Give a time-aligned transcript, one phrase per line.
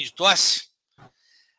[0.00, 0.62] pouquinho de tosse.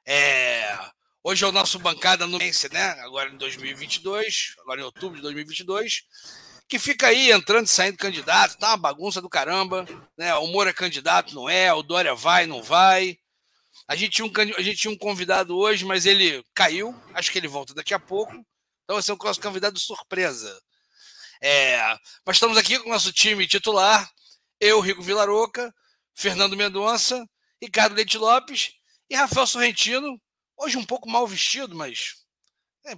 [0.06, 0.78] É,
[1.24, 2.82] hoje é o nosso bancada no né?
[3.02, 6.04] Agora em 2022, agora em outubro de 2022,
[6.68, 9.86] que fica aí entrando e saindo candidato, tá uma bagunça do caramba,
[10.18, 10.34] né?
[10.36, 13.18] O Moura é candidato, não é, o Dória vai, não vai.
[13.88, 17.38] A gente, tinha um, a gente tinha um convidado hoje, mas ele caiu, acho que
[17.38, 18.34] ele volta daqui a pouco.
[18.84, 20.60] Então vai ser um nosso convidado surpresa.
[21.44, 21.80] É,
[22.26, 24.10] mas estamos aqui com o nosso time titular,
[24.60, 25.74] eu, Rico Vilaroca,
[26.14, 27.26] Fernando Mendonça,
[27.62, 28.74] Ricardo Leite Lopes
[29.10, 30.20] e Rafael Sorrentino,
[30.58, 32.16] hoje um pouco mal vestido, mas
[32.86, 32.96] é,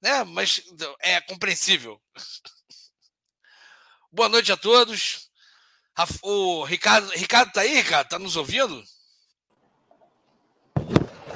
[0.00, 0.62] né, mas
[1.00, 2.00] é compreensível.
[4.10, 5.28] Boa noite a todos.
[6.22, 8.08] O Ricardo, Ricardo tá aí, Ricardo?
[8.08, 8.82] Tá nos ouvindo?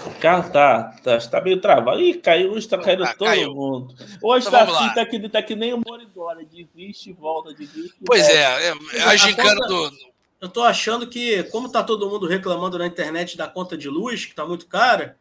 [0.07, 2.01] Ricardo tá, tá, tá meio travado.
[2.01, 3.55] Ih, caiu, hoje tá caindo ah, todo caiu.
[3.55, 3.95] mundo.
[4.23, 7.95] Hoje então, tá assim, tá que, tá que nem o Moridora, desiste e volta, desiste.
[8.07, 10.14] Pois é, é, é a gincana do.
[10.45, 14.27] Eu tô achando que, como tá todo mundo reclamando na internet da conta de luz,
[14.27, 15.19] que tá muito cara,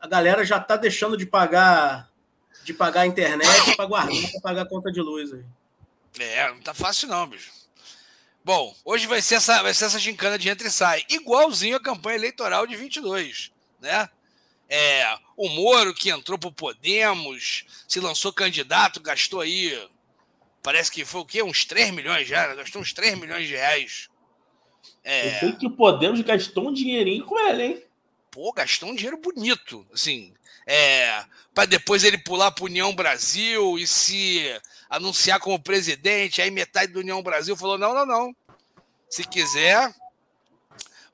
[0.00, 2.10] a galera já tá deixando de pagar
[2.64, 5.44] de pagar a internet para guardar para pagar a conta de luz aí.
[6.18, 7.52] É, não tá fácil não, bicho.
[8.44, 11.80] Bom, hoje vai ser essa, vai ser essa gincana de entra e sai, igualzinho a
[11.80, 14.10] campanha eleitoral de 22, né?
[14.68, 19.88] É, o Moro que entrou pro Podemos, se lançou candidato, gastou aí,
[20.64, 21.44] parece que foi o quê?
[21.44, 22.56] Uns 3 milhões já, né?
[22.56, 24.08] gastou uns 3 milhões de reais.
[25.06, 25.28] É...
[25.28, 27.82] Eu sei que o Podemos gastou um dinheirinho com ele, hein?
[28.28, 30.34] Pô, gastou um dinheiro bonito, assim,
[30.66, 31.24] é,
[31.54, 34.44] para depois ele pular para União Brasil e se
[34.90, 38.36] anunciar como presidente, aí metade do União Brasil falou: não, não, não.
[39.08, 39.94] Se quiser,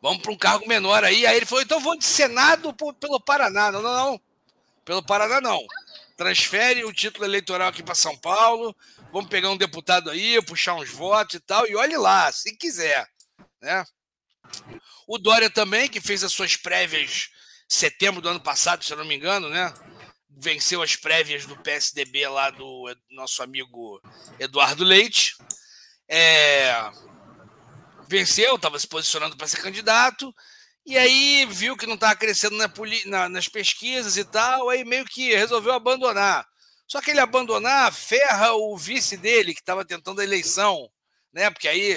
[0.01, 1.27] vamos para um cargo menor aí.
[1.27, 3.71] Aí ele falou: então vou de Senado pelo Paraná.
[3.71, 4.21] Não, não, não.
[4.87, 5.61] Pelo Paraná, não.
[6.17, 8.75] Transfere o título eleitoral aqui para São Paulo.
[9.13, 11.69] Vamos pegar um deputado aí, puxar uns votos e tal.
[11.69, 13.07] E olhe lá, se quiser.
[13.63, 13.85] Né?
[15.07, 17.31] O Dória também, que fez as suas prévias
[17.69, 19.73] setembro do ano passado, se eu não me engano, né?
[20.37, 24.01] venceu as prévias do PSDB lá do nosso amigo
[24.39, 25.37] Eduardo Leite.
[26.09, 26.75] É,
[28.09, 30.35] venceu, estava se posicionando para ser candidato,
[30.85, 32.71] e aí viu que não estava crescendo na,
[33.07, 36.47] na, nas pesquisas e tal, aí meio que resolveu abandonar.
[36.87, 40.91] Só que ele abandonar ferra o vice dele, que estava tentando a eleição,
[41.33, 41.51] né?
[41.51, 41.97] Porque aí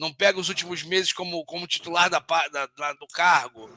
[0.00, 3.70] não pega os últimos meses como, como titular da, da, do cargo.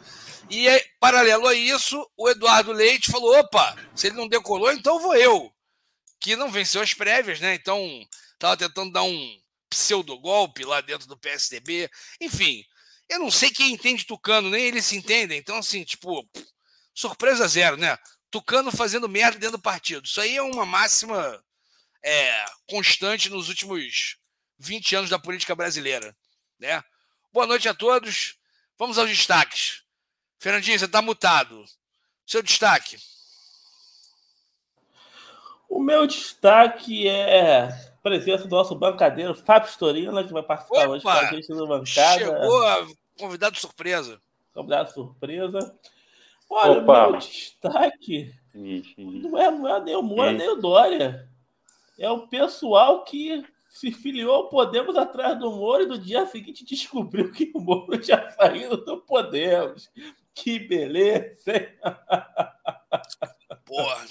[0.50, 0.66] E,
[0.98, 5.54] paralelo a isso, o Eduardo Leite falou: opa, se ele não decolou, então vou eu.
[6.22, 7.54] Que não venceu as prévias, né?
[7.54, 7.78] Então,
[8.34, 11.92] estava tentando dar um pseudo-golpe lá dentro do PSDB.
[12.22, 12.64] Enfim,
[13.10, 15.38] eu não sei quem entende Tucano, nem eles se entendem.
[15.38, 16.26] Então, assim, tipo,
[16.96, 17.98] surpresa zero, né?
[18.32, 20.06] Tucano fazendo merda dentro do partido.
[20.06, 21.44] Isso aí é uma máxima
[22.02, 24.18] é, constante nos últimos
[24.58, 26.16] 20 anos da política brasileira,
[26.60, 26.84] né?
[27.32, 28.38] Boa noite a todos.
[28.78, 29.84] Vamos aos destaques.
[30.40, 31.64] Fernandinho, você está mutado.
[32.26, 32.98] Seu destaque.
[35.70, 37.70] O meu destaque é a
[38.04, 41.68] presença do nosso bancadeiro Fábio Storina, que vai participar Opa, hoje com a gente no
[41.68, 42.20] bancada.
[42.20, 42.88] Chegou a
[43.18, 44.22] convidado surpresa.
[44.54, 45.80] Convidado surpresa.
[46.50, 47.08] Olha, Opa.
[47.08, 51.28] o meu destaque não é, não é nem o Moura, nem o Dória.
[51.98, 56.64] É o pessoal que se filiou ao Podemos atrás do Moro e no dia seguinte
[56.64, 59.90] descobriu que o Moro tinha saído do Podemos.
[60.34, 61.74] Que beleza!
[63.66, 64.06] Porra,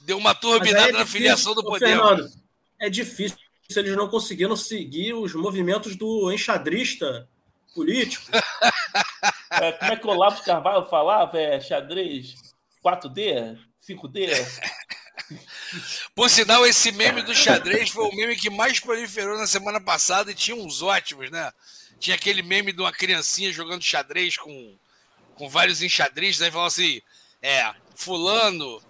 [0.00, 2.08] deu uma turbinada é na filiação do Podemos.
[2.08, 2.32] Fernando,
[2.80, 3.38] é difícil
[3.70, 7.28] se eles não conseguiram seguir os movimentos do enxadrista
[7.74, 8.26] político.
[9.50, 11.40] É, como é que o Olavo Carvalho falava?
[11.40, 12.34] É xadrez
[12.84, 13.58] 4D?
[13.80, 14.28] 5D?
[16.14, 20.30] Por sinal, esse meme do xadrez foi o meme que mais proliferou na semana passada
[20.30, 21.52] e tinha uns ótimos, né?
[21.98, 24.76] Tinha aquele meme de uma criancinha jogando xadrez com
[25.38, 27.00] com vários enxadristas, aí falou assim:
[27.40, 28.82] é, Fulano,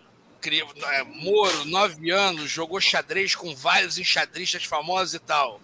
[0.43, 5.61] é, Moro, nove anos, jogou xadrez com vários enxadristas famosos e tal.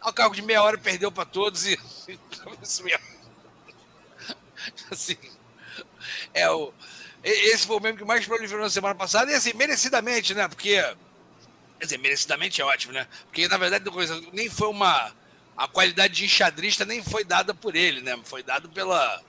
[0.00, 1.78] Ao cabo de meia hora perdeu para todos e.
[2.62, 3.04] Isso mesmo.
[4.90, 5.16] Assim.
[6.32, 6.72] É o.
[7.22, 10.48] Esse foi o mesmo que mais proliferou na semana passada, e assim, merecidamente, né?
[10.48, 10.80] Porque.
[11.78, 13.06] Quer dizer, merecidamente é ótimo, né?
[13.26, 13.84] Porque, na verdade,
[14.32, 15.12] nem foi uma.
[15.56, 18.18] A qualidade de enxadrista nem foi dada por ele, né?
[18.24, 19.22] Foi dado pela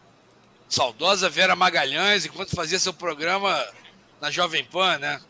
[0.70, 3.68] saudosa Vera Magalhães, enquanto fazia seu programa
[4.22, 5.22] na Jovem Pan, né?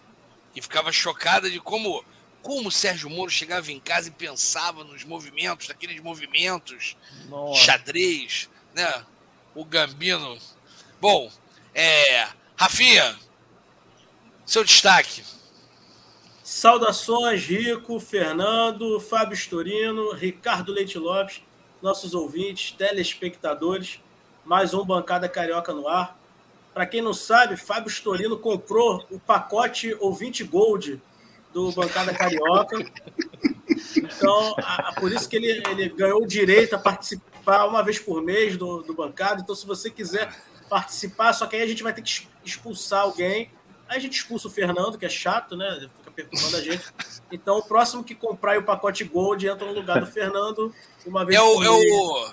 [0.55, 2.03] E ficava chocada de como
[2.41, 6.97] como o Sérgio Moro chegava em casa e pensava nos movimentos, daqueles movimentos,
[7.29, 7.61] Nossa.
[7.61, 9.05] xadrez, né?
[9.53, 10.37] O Gambino.
[10.99, 11.31] Bom,
[11.73, 12.27] é,
[12.61, 13.17] Rafinha,
[14.45, 15.23] seu destaque.
[16.43, 21.41] Saudações, Rico, Fernando, Fábio Storino, Ricardo Leite Lopes,
[21.81, 23.99] nossos ouvintes, telespectadores.
[24.45, 26.15] Mais um Bancada Carioca no ar.
[26.71, 31.01] Para quem não sabe, Fábio Storino comprou o pacote ouvinte Gold
[31.51, 32.77] do Bancada Carioca.
[33.97, 38.21] Então, a, por isso que ele, ele ganhou o direito a participar uma vez por
[38.21, 39.41] mês do, do Bancada.
[39.41, 40.31] Então, se você quiser
[40.71, 43.51] participar, só que aí a gente vai ter que expulsar alguém.
[43.89, 45.89] Aí a gente expulsa o Fernando, que é chato, né?
[45.97, 46.81] Fica perturbando a gente.
[47.29, 50.73] Então, o próximo que comprar o pacote Gold entra no lugar do Fernando
[51.05, 52.31] uma vez é o, é o,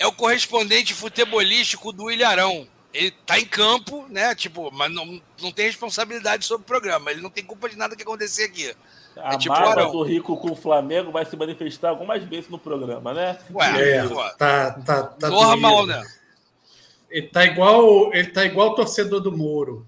[0.00, 4.34] é o correspondente futebolístico do Ilharão ele tá em campo, né?
[4.34, 7.10] Tipo, mas não, não tem responsabilidade sobre o programa.
[7.10, 8.74] Ele não tem culpa de nada que acontecer aqui.
[9.16, 12.58] A é tipo mágoa do Rico com o Flamengo vai se manifestar algumas vezes no
[12.58, 13.38] programa, né?
[13.52, 14.08] Ué, é,
[14.38, 16.02] tá, tá, tá normal, né?
[17.10, 19.86] Ele tá igual, ele tá igual o torcedor do Moro.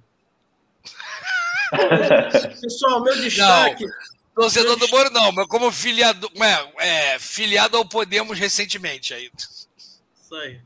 [2.60, 3.84] Pessoal, meu destaque.
[3.84, 3.92] Não,
[4.34, 9.30] torcedor do Moro não, mas como filiado, é, é, filiado ao Podemos recentemente aí.
[9.36, 10.60] Isso aí.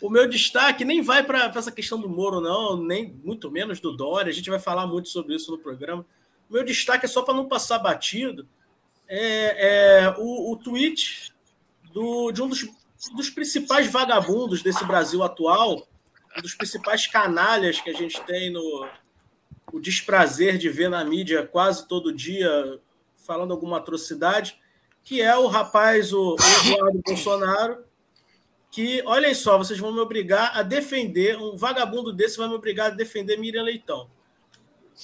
[0.00, 3.96] O meu destaque nem vai para essa questão do Moro, não, nem muito menos do
[3.96, 4.30] Dória.
[4.30, 6.04] A gente vai falar muito sobre isso no programa.
[6.50, 8.46] O meu destaque é só para não passar batido.
[9.08, 11.32] É, é o, o, tweet
[11.92, 12.66] do, de um dos,
[13.10, 15.86] dos, principais vagabundos desse Brasil atual,
[16.36, 18.88] um dos principais canalhas que a gente tem no
[19.72, 22.78] o desprazer de ver na mídia quase todo dia
[23.16, 24.60] falando alguma atrocidade,
[25.02, 27.84] que é o rapaz, o, o Eduardo Bolsonaro,
[28.70, 32.88] que, olhem só, vocês vão me obrigar a defender, um vagabundo desse vai me obrigar
[32.88, 34.10] a defender Miriam Leitão,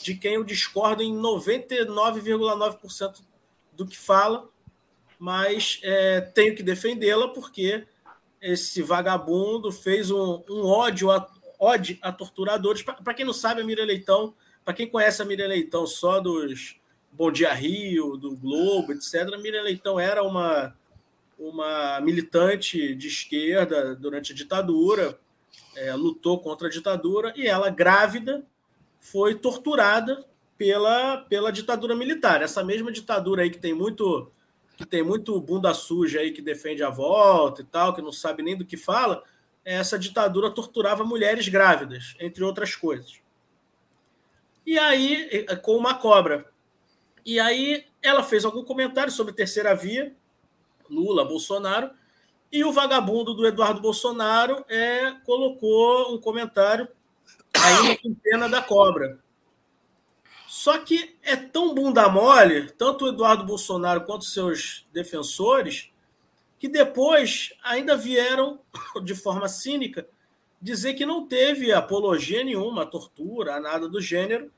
[0.02, 3.22] de quem eu discordo em 99,9%
[3.72, 4.50] do que fala,
[5.19, 7.87] mas é, tenho que defendê-la porque
[8.41, 11.29] esse vagabundo fez um, um ódio, a,
[11.59, 12.82] ódio a torturadores.
[12.82, 14.35] Para quem não sabe, a Miriam Leitão,
[14.65, 16.76] para quem conhece a Miriam Leitão só dos
[17.11, 20.75] Bom Dia Rio, do Globo, etc., a Miriam Leitão era uma
[21.38, 25.19] uma militante de esquerda durante a ditadura,
[25.76, 28.44] é, lutou contra a ditadura e ela, grávida,
[29.00, 30.25] foi torturada
[30.56, 32.43] pela, pela ditadura militar.
[32.43, 34.31] Essa mesma ditadura aí que tem muito
[34.78, 38.44] que tem muito bunda suja aí que defende a volta e tal, que não sabe
[38.44, 39.25] nem do que fala,
[39.64, 43.20] essa ditadura torturava mulheres grávidas, entre outras coisas.
[44.64, 46.46] E aí, com uma cobra.
[47.26, 50.14] E aí ela fez algum comentário sobre terceira via,
[50.88, 51.90] Lula, Bolsonaro,
[52.52, 56.86] e o vagabundo do Eduardo Bolsonaro é, colocou um comentário
[57.52, 59.19] ainda com pena da cobra.
[60.58, 65.93] Só que é tão bunda mole, tanto o Eduardo Bolsonaro quanto seus defensores,
[66.58, 68.58] que depois ainda vieram,
[69.05, 70.08] de forma cínica,
[70.60, 74.50] dizer que não teve apologia nenhuma, tortura, nada do gênero,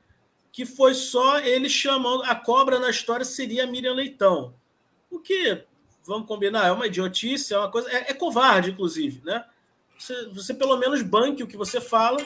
[0.51, 2.23] que foi só ele chamando.
[2.23, 4.55] A cobra na história seria Miriam Leitão.
[5.07, 5.63] O que
[6.03, 7.87] vamos combinar, é uma idiotice, é uma coisa.
[7.91, 9.45] É, é covarde, inclusive, né?
[9.99, 12.25] Você, você, pelo menos banque o que você fala.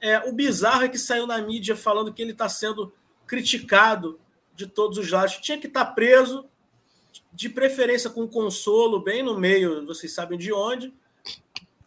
[0.00, 2.92] É, o bizarro é que saiu na mídia falando que ele está sendo
[3.26, 4.20] criticado
[4.54, 5.36] de todos os lados.
[5.36, 6.48] Tinha que estar tá preso,
[7.32, 10.92] de preferência com consolo, bem no meio, vocês sabem de onde,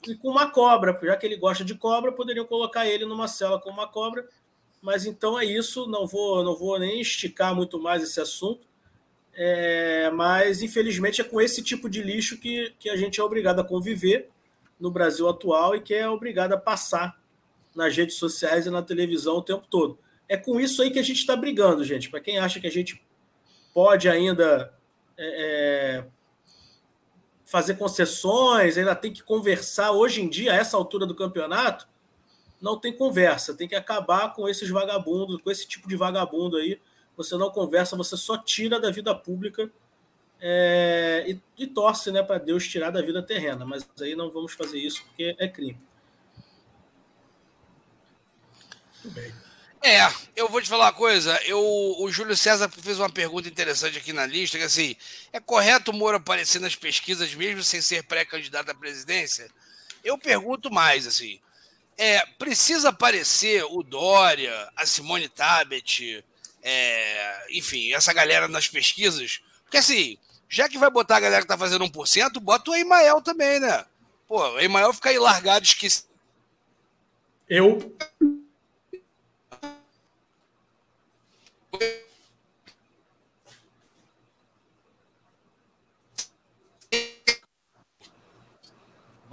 [0.08, 3.60] e com uma cobra, já que ele gosta de cobra, poderiam colocar ele numa cela
[3.60, 4.28] com uma cobra.
[4.82, 8.68] Mas então é isso, não vou, não vou nem esticar muito mais esse assunto.
[9.34, 13.60] É, mas, infelizmente, é com esse tipo de lixo que, que a gente é obrigado
[13.60, 14.30] a conviver
[14.80, 17.19] no Brasil atual e que é obrigado a passar
[17.76, 19.98] nas redes sociais e na televisão o tempo todo.
[20.28, 22.10] É com isso aí que a gente está brigando, gente.
[22.10, 23.04] Para quem acha que a gente
[23.74, 24.74] pode ainda
[25.18, 26.06] é, é,
[27.46, 29.92] fazer concessões, ainda tem que conversar.
[29.92, 31.88] Hoje em dia, a essa altura do campeonato,
[32.62, 33.56] não tem conversa.
[33.56, 36.80] Tem que acabar com esses vagabundos, com esse tipo de vagabundo aí
[37.20, 39.70] você não conversa, você só tira da vida pública
[40.40, 43.66] é, e, e, torce né, para Deus tirar da vida terrena.
[43.66, 45.78] Mas aí não vamos fazer isso porque é crime.
[49.82, 51.40] É, eu vou te falar uma coisa.
[51.46, 54.96] Eu, o Júlio César fez uma pergunta interessante aqui na lista, que assim,
[55.32, 59.50] é correto o Moro aparecer nas pesquisas mesmo sem ser pré-candidato à presidência?
[60.04, 61.40] Eu pergunto mais, assim,
[61.98, 66.24] é, precisa aparecer o Dória, a Simone Tabet,
[66.62, 69.42] é, enfim, essa galera nas pesquisas.
[69.64, 73.22] Porque assim, já que vai botar a galera que tá fazendo 1%, bota o Emael
[73.22, 73.86] também, né?
[74.28, 76.08] Pô, o Emael fica aí largado, esquecido.
[77.48, 77.96] Eu.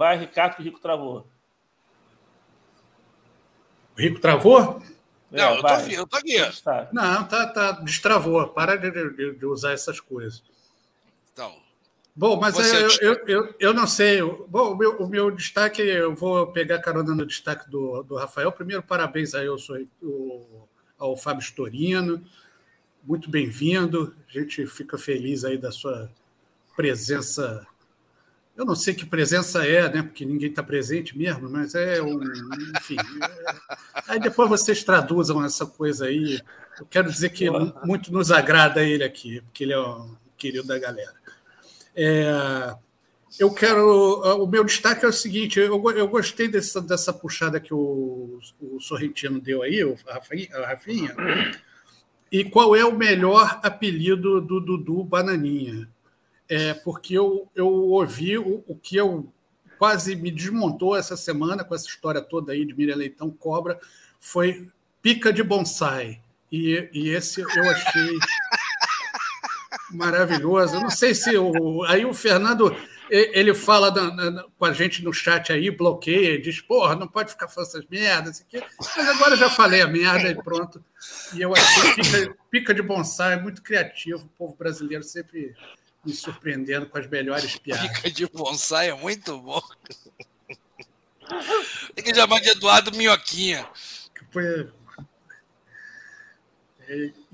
[0.07, 1.27] Vai, Ricardo, que o Rico travou.
[3.97, 4.81] O Rico travou?
[5.29, 6.37] Não, é, eu, tô, aqui, eu tô aqui.
[6.93, 8.47] Não, tá, tá, destravou.
[8.47, 10.41] Para de, de, de usar essas coisas.
[11.33, 11.53] Então.
[12.15, 14.21] Bom, mas eu, eu, eu, eu, não sei.
[14.21, 18.49] Bom, o meu, o meu destaque, eu vou pegar carona no destaque do, do Rafael.
[18.53, 22.23] Primeiro, parabéns aí ao, ao, ao Fábio Storino.
[23.03, 24.15] Muito bem-vindo.
[24.29, 26.09] A gente fica feliz aí da sua
[26.77, 27.67] presença
[28.57, 30.01] eu não sei que presença é, né?
[30.01, 32.19] Porque ninguém está presente mesmo, mas é um.
[32.75, 32.97] Enfim.
[32.97, 33.55] É...
[34.07, 36.41] Aí depois vocês traduzam essa coisa aí.
[36.79, 37.47] Eu quero dizer que
[37.85, 41.13] muito nos agrada ele aqui, porque ele é um querido da galera.
[41.95, 42.75] É...
[43.39, 44.21] Eu quero.
[44.41, 48.79] O meu destaque é o seguinte: eu, eu gostei dessa, dessa puxada que o, o
[48.79, 49.95] Sorrentino deu aí, o
[50.65, 51.15] Rafinha.
[52.31, 55.87] E qual é o melhor apelido do Dudu Bananinha?
[56.49, 59.31] É, porque eu, eu ouvi o, o, que eu
[59.77, 63.79] quase me desmontou essa semana com essa história toda aí de Miriam Leitão Cobra,
[64.19, 64.69] foi
[65.01, 66.21] pica de bonsai.
[66.51, 68.17] E, e esse eu achei
[69.91, 70.75] maravilhoso.
[70.75, 72.75] Eu não sei se o, aí o Fernando
[73.09, 77.31] ele fala na, na, com a gente no chat aí, bloqueia, diz, porra, não pode
[77.31, 78.61] ficar falando essas merdas, aqui.
[78.77, 80.83] mas agora já falei a merda e pronto.
[81.33, 85.55] E eu achei pica, pica de bonsai, muito criativo, o povo brasileiro sempre
[86.07, 87.97] me surpreendendo com as melhores piadas.
[87.97, 89.61] Fica de bonsai é muito bom.
[91.93, 93.67] Tem que chamar de Eduardo Minhoquinha.
[94.31, 94.69] Foi...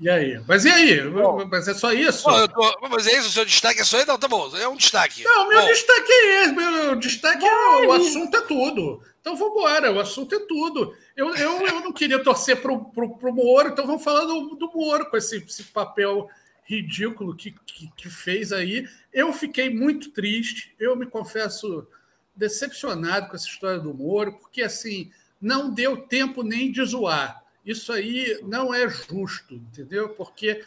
[0.00, 0.42] E aí?
[0.48, 1.00] Mas e aí?
[1.08, 2.24] Bom, mas é só isso?
[2.24, 2.88] Bom, tô...
[2.90, 3.28] Mas é isso?
[3.28, 4.08] O seu destaque é só isso?
[4.08, 4.54] Não, tá bom.
[4.56, 5.22] É um destaque.
[5.22, 5.66] Não, meu bom.
[5.68, 6.52] destaque é esse.
[6.52, 9.00] Meu destaque é o assunto é tudo.
[9.20, 9.92] Então vamos embora.
[9.92, 10.96] O assunto é tudo.
[11.16, 15.08] Eu, eu, eu não queria torcer para o Moro, então vamos falar do, do Moro
[15.08, 16.28] com esse, esse papel
[16.64, 18.88] ridículo que, que, que, fez aí.
[19.12, 21.86] Eu fiquei muito triste, eu me confesso
[22.34, 27.44] decepcionado com essa história do Moro, porque assim não deu tempo nem de zoar.
[27.64, 30.10] Isso aí não é justo, entendeu?
[30.10, 30.64] Porque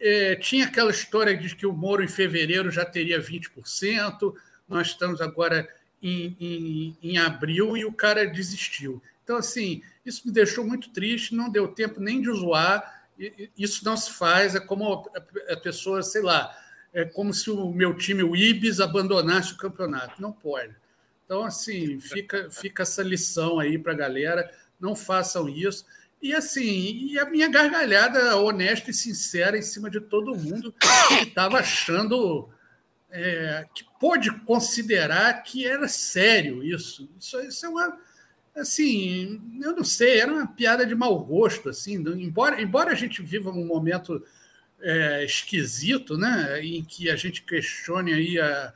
[0.00, 4.34] é, tinha aquela história de que o Moro em fevereiro já teria 20%,
[4.68, 5.68] nós estamos agora
[6.02, 9.02] em, em, em abril e o cara desistiu.
[9.24, 12.97] Então, assim, isso me deixou muito triste, não deu tempo nem de zoar
[13.56, 15.10] isso não se faz, é como
[15.50, 16.56] a pessoa, sei lá,
[16.92, 20.20] é como se o meu time, o Ibis, abandonasse o campeonato.
[20.22, 20.74] Não pode.
[21.24, 25.84] Então, assim, fica, fica essa lição aí para a galera, não façam isso.
[26.20, 31.28] E assim, e a minha gargalhada honesta e sincera em cima de todo mundo que
[31.28, 32.48] estava achando
[33.10, 37.08] é, que pôde considerar que era sério isso.
[37.18, 37.98] Isso, isso é uma
[38.58, 43.22] assim, eu não sei, era uma piada de mau gosto, assim, embora, embora a gente
[43.22, 44.24] viva um momento
[44.80, 48.72] é, esquisito, né, em que a gente questione aí a,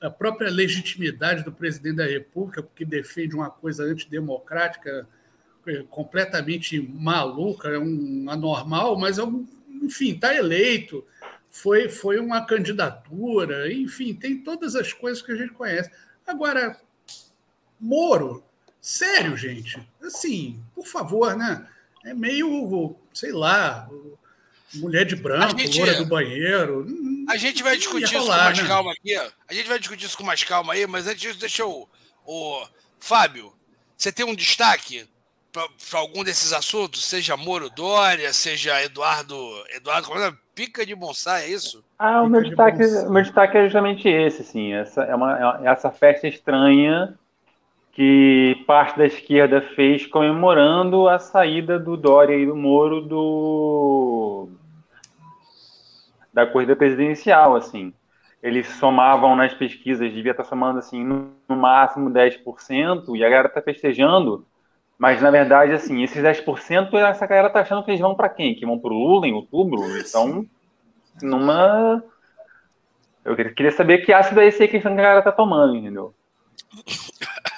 [0.00, 5.08] a própria legitimidade do presidente da República, porque defende uma coisa antidemocrática
[5.66, 9.22] é, completamente maluca, é um anormal, mas, é
[9.82, 11.04] enfim, está eleito,
[11.50, 15.90] foi, foi uma candidatura, enfim, tem todas as coisas que a gente conhece.
[16.26, 16.80] Agora,
[17.84, 18.42] Moro,
[18.84, 19.80] Sério, gente.
[20.02, 21.66] Assim, por favor, né?
[22.04, 23.88] É meio, sei lá,
[24.74, 26.86] mulher de branco, gente, loura do banheiro.
[27.26, 28.68] A gente vai discutir isso com mais né?
[28.68, 29.16] calma aqui.
[29.16, 31.88] A gente vai discutir isso com mais calma aí, mas antes disso, deixa eu.
[32.26, 32.66] O
[33.00, 33.54] Fábio,
[33.96, 35.08] você tem um destaque
[35.50, 37.06] para algum desses assuntos?
[37.06, 39.34] Seja Moro Dória, seja Eduardo.
[39.74, 40.30] Eduardo, como é?
[40.54, 41.82] Pica de bonsai, é isso?
[41.98, 44.74] Ah, o meu destaque, meu destaque é justamente esse, assim.
[44.74, 47.18] Essa, é uma, é essa festa estranha
[47.94, 54.48] que parte da esquerda fez comemorando a saída do Dória e do Moro do
[56.32, 57.94] da corrida presidencial, assim.
[58.42, 63.62] Eles somavam nas pesquisas, devia estar somando assim no, máximo 10%, e a galera está
[63.62, 64.44] festejando,
[64.98, 68.56] mas na verdade, assim, esses 10%, essa galera está achando que eles vão para quem?
[68.56, 69.80] Que vão para o Lula em outubro?
[69.98, 70.44] Então,
[71.22, 72.02] numa.
[73.24, 76.12] Eu queria saber que ácido é esse aí que a galera está tomando, entendeu?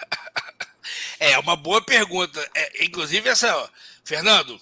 [1.18, 2.48] É uma boa pergunta.
[2.54, 3.68] É, inclusive, essa, ó,
[4.04, 4.60] Fernando,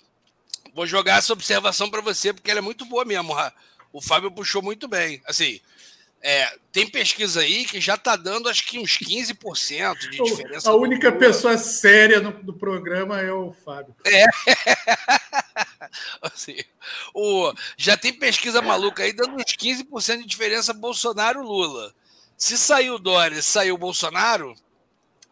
[0.75, 3.35] vou jogar essa observação para você, porque ela é muito boa mesmo.
[3.93, 5.23] O Fábio puxou muito bem.
[5.27, 5.61] Assim,
[6.27, 10.71] é, tem pesquisa aí que já está dando acho que uns 15% de diferença.
[10.71, 13.95] A única pessoa séria no, do programa é o Fábio.
[14.07, 14.25] É.
[16.23, 16.57] assim,
[17.13, 21.95] o, já tem pesquisa maluca aí dando uns 15% de diferença Bolsonaro-Lula.
[22.39, 24.57] Se saiu o Dória, se saiu o Bolsonaro,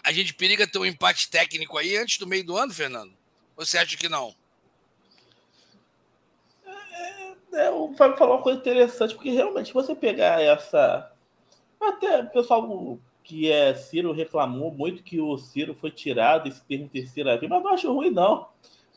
[0.04, 3.12] a gente periga ter um empate técnico aí antes do meio do ano, Fernando?
[3.56, 4.35] Ou você acha que não?
[7.52, 11.12] É, o Fábio falou uma coisa interessante, porque realmente você pegar essa.
[11.80, 16.88] Até o pessoal que é Ciro reclamou muito que o Ciro foi tirado esse termo
[16.88, 18.49] terceira vez, mas não acho ruim, não.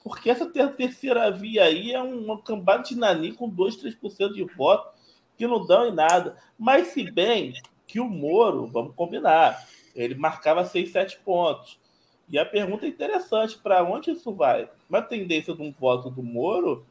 [0.04, 4.94] Porque essa terceira via aí é uma cambada de nani com 2, 3% de voto
[5.38, 6.38] que não dão em nada.
[6.58, 7.54] Mas se bem
[7.86, 11.80] que o Moro, vamos combinar, ele marcava 6, 7 pontos.
[12.28, 14.70] E a pergunta é interessante, para onde isso vai?
[14.90, 16.86] Uma tendência de um voto do Moro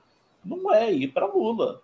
[0.44, 1.82] não é ir para Lula.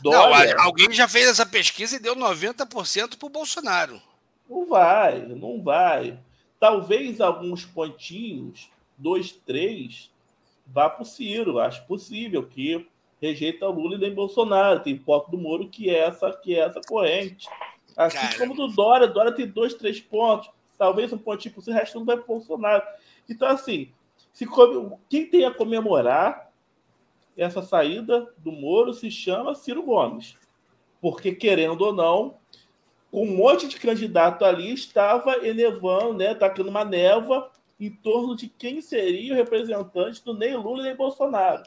[0.00, 4.00] Dória, não, alguém já fez essa pesquisa e deu 90% para o Bolsonaro.
[4.48, 6.18] Não vai, não vai.
[6.58, 10.10] Talvez alguns pontinhos dois, três,
[10.66, 11.58] vá para o Ciro.
[11.58, 12.86] Acho possível que
[13.20, 14.80] rejeita o Lula e nem Bolsonaro.
[14.80, 17.48] Tem foto do Moro que é essa, que é essa corrente.
[18.00, 18.38] Assim Cara.
[18.38, 19.06] como do Dória.
[19.06, 20.50] Dória tem dois, três pontos.
[20.78, 22.82] Talvez um pontinho para o resto não vai para Bolsonaro.
[23.28, 23.92] Então, assim,
[24.32, 24.96] se come...
[25.06, 26.50] quem tem a comemorar
[27.36, 30.34] essa saída do Moro se chama Ciro Gomes.
[30.98, 32.38] Porque, querendo ou não,
[33.10, 38.48] com um monte de candidato ali, estava elevando, né, tacando uma névoa em torno de
[38.48, 41.64] quem seria o representante do nem Lula nem Bolsonaro.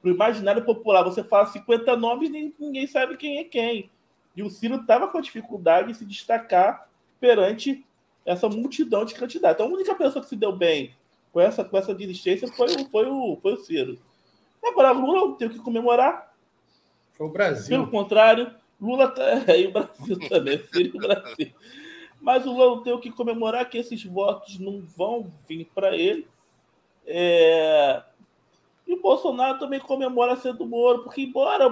[0.00, 3.90] Para o imaginário popular, você fala 50 nomes e ninguém sabe quem é quem.
[4.34, 6.88] E o Ciro estava com a dificuldade de se destacar
[7.20, 7.84] perante
[8.24, 9.56] essa multidão de candidatos.
[9.56, 10.94] Então, a única pessoa que se deu bem
[11.32, 13.98] com essa, com essa desistência foi, foi, o, foi o Ciro.
[14.62, 16.32] Agora, Lula tem que comemorar.
[17.12, 17.68] Foi o Brasil.
[17.68, 19.24] Pelo contrário, Lula tá,
[19.56, 21.52] e o Brasil também, Ciro e o Brasil.
[22.20, 26.26] Mas o Lula tem o que comemorar que esses votos não vão vir para ele.
[27.04, 28.02] É...
[28.86, 31.68] E o Bolsonaro também comemora sendo do Moro, porque, embora,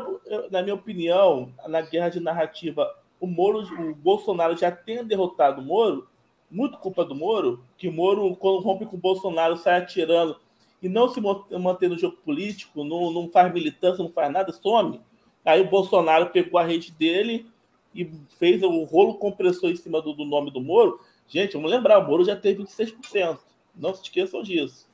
[0.50, 2.88] na minha opinião, na guerra de narrativa,
[3.20, 6.08] o Moro, o Bolsonaro já tenha derrotado o Moro,
[6.50, 10.36] muito culpa do Moro, que o Moro, quando rompe com o Bolsonaro, sai atirando
[10.82, 15.00] e não se mantém no jogo político, não, não faz militância, não faz nada, some.
[15.44, 17.46] Aí o Bolsonaro pegou a rede dele
[17.94, 21.98] e fez o rolo compressor em cima do, do nome do Moro, gente, vamos lembrar,
[21.98, 23.38] o Moro já teve 26%.
[23.76, 24.88] Não se esqueçam disso.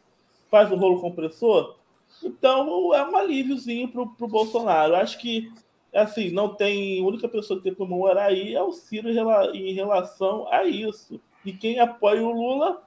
[0.51, 1.77] Faz o rolo compressor.
[2.23, 4.97] Então, é um alíviozinho para o Bolsonaro.
[4.97, 5.53] Acho que,
[5.95, 7.01] assim, não tem.
[7.01, 11.21] A única pessoa que tem que comemorar aí é o Ciro em relação a isso.
[11.45, 12.83] E quem apoia o Lula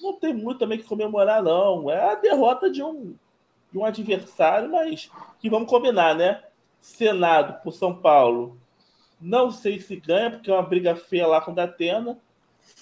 [0.00, 1.90] não tem muito também que comemorar, não.
[1.90, 3.14] É a derrota de um,
[3.72, 6.42] de um adversário, mas que vamos combinar, né?
[6.78, 8.56] Senado por São Paulo
[9.20, 12.18] não sei se ganha, porque é uma briga feia lá com o Datena,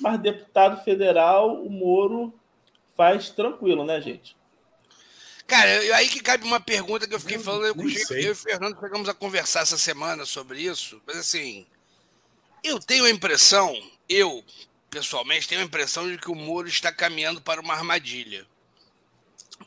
[0.01, 2.33] mas deputado federal, o Moro
[2.94, 4.37] faz tranquilo, né, gente?
[5.46, 8.37] Cara, aí que cabe uma pergunta que eu fiquei falando, eu, eu, eu e o
[8.37, 11.64] Fernando chegamos a conversar essa semana sobre isso, mas assim,
[12.64, 13.72] eu tenho a impressão,
[14.09, 14.44] eu
[14.90, 18.44] pessoalmente tenho a impressão de que o Moro está caminhando para uma armadilha.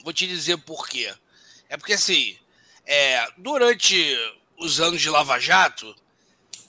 [0.03, 1.13] Vou te dizer por quê.
[1.69, 2.37] É porque assim,
[2.85, 4.17] é, durante
[4.57, 5.95] os anos de Lava Jato,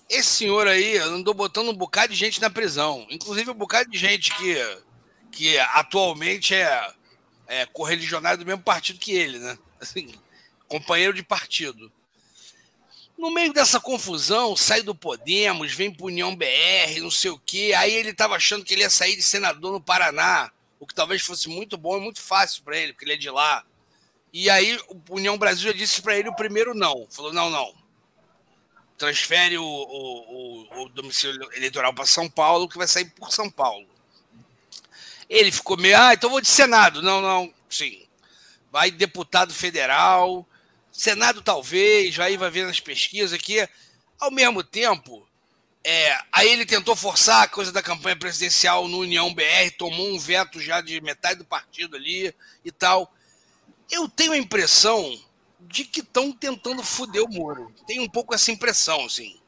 [0.08, 3.06] esse senhor aí andou botando um bocado de gente na prisão.
[3.10, 4.78] Inclusive um bocado de gente que,
[5.32, 6.92] que atualmente é,
[7.50, 9.58] é correligionário do mesmo partido que ele, né?
[9.80, 10.14] Assim,
[10.68, 11.92] companheiro de partido.
[13.18, 17.72] No meio dessa confusão, sai do Podemos, vem pro União BR, não sei o quê.
[17.76, 21.20] Aí ele estava achando que ele ia sair de senador no Paraná, o que talvez
[21.22, 23.64] fosse muito bom e muito fácil para ele, porque ele é de lá.
[24.32, 27.06] E aí o União Brasil já disse para ele o primeiro não.
[27.10, 27.74] Falou: não, não
[29.00, 33.88] transfere o, o, o, domicílio eleitoral para São Paulo, que vai sair por São Paulo.
[35.30, 37.00] Ele ficou meio, ah, então vou de Senado.
[37.00, 38.04] Não, não, sim.
[38.72, 40.44] Vai deputado federal,
[40.90, 43.66] Senado talvez, aí vai ver nas pesquisas aqui.
[44.18, 45.26] Ao mesmo tempo,
[45.84, 50.18] é, aí ele tentou forçar a coisa da campanha presidencial no União BR, tomou um
[50.18, 53.14] veto já de metade do partido ali e tal.
[53.88, 55.18] Eu tenho a impressão
[55.60, 57.72] de que estão tentando foder o Moro.
[57.86, 59.40] Tem um pouco essa impressão, assim.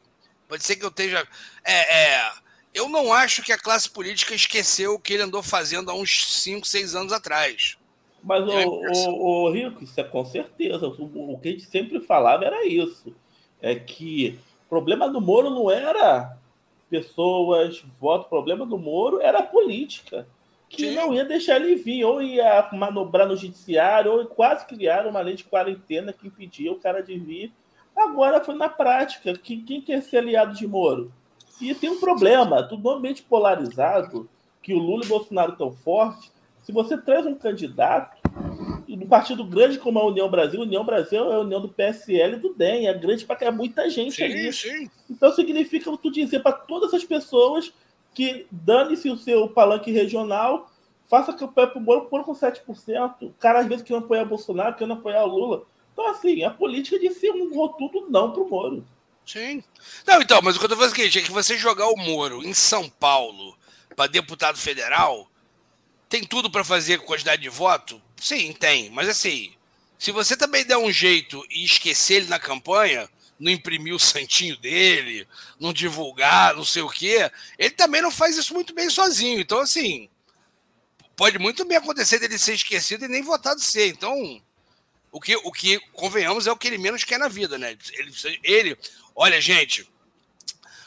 [0.48, 1.26] Pode ser que eu esteja.
[1.64, 2.32] É, é,
[2.74, 6.40] eu não acho que a classe política esqueceu o que ele andou fazendo há uns
[6.40, 7.76] 5, 6 anos atrás.
[8.22, 10.86] Mas, o, o, o, Rico, isso é com certeza.
[10.86, 13.14] O, o que a gente sempre falava era isso.
[13.60, 16.36] É que o problema do Moro não era
[16.88, 20.26] pessoas, voto, o problema do Moro era política
[20.72, 20.94] que Sim.
[20.94, 25.34] não ia deixar ele vir, ou ia manobrar no judiciário, ou quase criar uma lei
[25.34, 27.52] de quarentena que impedia o cara de vir.
[27.94, 29.34] Agora foi na prática.
[29.34, 31.12] Que, quem quer ser aliado de Moro?
[31.62, 34.28] E tem um problema, tudo ambiente polarizado,
[34.60, 36.32] que o Lula e o Bolsonaro estão fortes.
[36.62, 38.16] Se você traz um candidato,
[38.88, 42.34] no partido grande como a União Brasil, a União Brasil é a união do PSL
[42.34, 44.52] e do DEM, é grande para muita gente sim, ali.
[44.52, 44.90] Sim.
[45.08, 47.72] Então significa tu dizer para todas as pessoas
[48.14, 50.70] que dane-se o seu palanque regional,
[51.08, 53.22] faça campanha pro Moro, Moro com 7%.
[53.22, 55.62] O cara às vezes quer apoiar Bolsonaro, quer apoiar o Lula.
[55.92, 58.84] Então, assim, a política de ser um rotundo não pro Moro.
[59.26, 59.62] Sim.
[60.06, 62.44] Não, então, mas o que eu tô falando é, é que você jogar o Moro
[62.44, 63.56] em São Paulo
[63.94, 65.30] para deputado federal,
[66.08, 68.02] tem tudo para fazer com quantidade de voto?
[68.22, 68.88] sim, tem.
[68.90, 69.52] Mas assim,
[69.98, 74.56] se você também der um jeito e esquecer ele na campanha, não imprimir o santinho
[74.56, 75.26] dele,
[75.58, 79.40] não divulgar, não sei o quê, ele também não faz isso muito bem sozinho.
[79.40, 80.08] Então, assim,
[81.16, 83.88] pode muito bem acontecer dele ser esquecido e nem votado ser.
[83.88, 84.40] Então,
[85.10, 87.76] o que, o que convenhamos, é o que ele menos quer na vida, né?
[87.92, 88.12] Ele,
[88.44, 88.78] ele
[89.14, 89.88] olha, gente,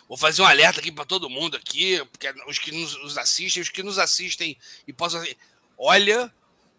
[0.07, 3.69] vou fazer um alerta aqui para todo mundo aqui, porque os que nos, assistem, os
[3.69, 4.57] que nos assistem
[4.87, 5.23] e possam.
[5.77, 6.33] Olha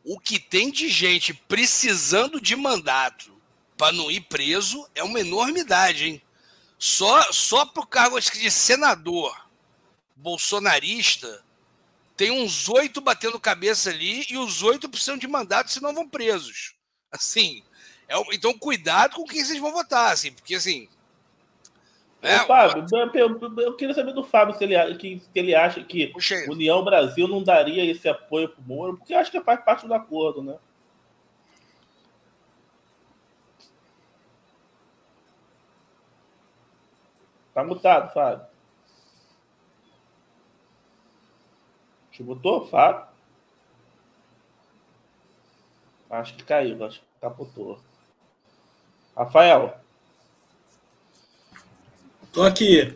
[0.05, 3.35] o que tem de gente precisando de mandato
[3.77, 6.23] para não ir preso é uma enormidade, hein?
[6.79, 9.47] Só, só para o cargo de senador
[10.15, 11.45] bolsonarista,
[12.17, 16.75] tem uns oito batendo cabeça ali e os oito precisam de mandato, senão vão presos.
[17.11, 17.63] Assim,
[18.09, 20.89] é, então cuidado com quem vocês vão votar, assim, porque assim.
[22.23, 26.13] É, Fábio, eu, eu, queria saber do Fábio se ele, que, se ele acha que
[26.49, 29.95] União Brasil não daria esse apoio para o Moro, porque acho que faz parte do
[29.95, 30.57] acordo, né?
[37.55, 38.47] Tá mutado, Fábio.
[42.11, 43.07] Te botou, Fábio?
[46.11, 47.79] Acho que caiu, acho que capotou.
[49.17, 49.86] Rafael.
[52.45, 52.95] Aqui.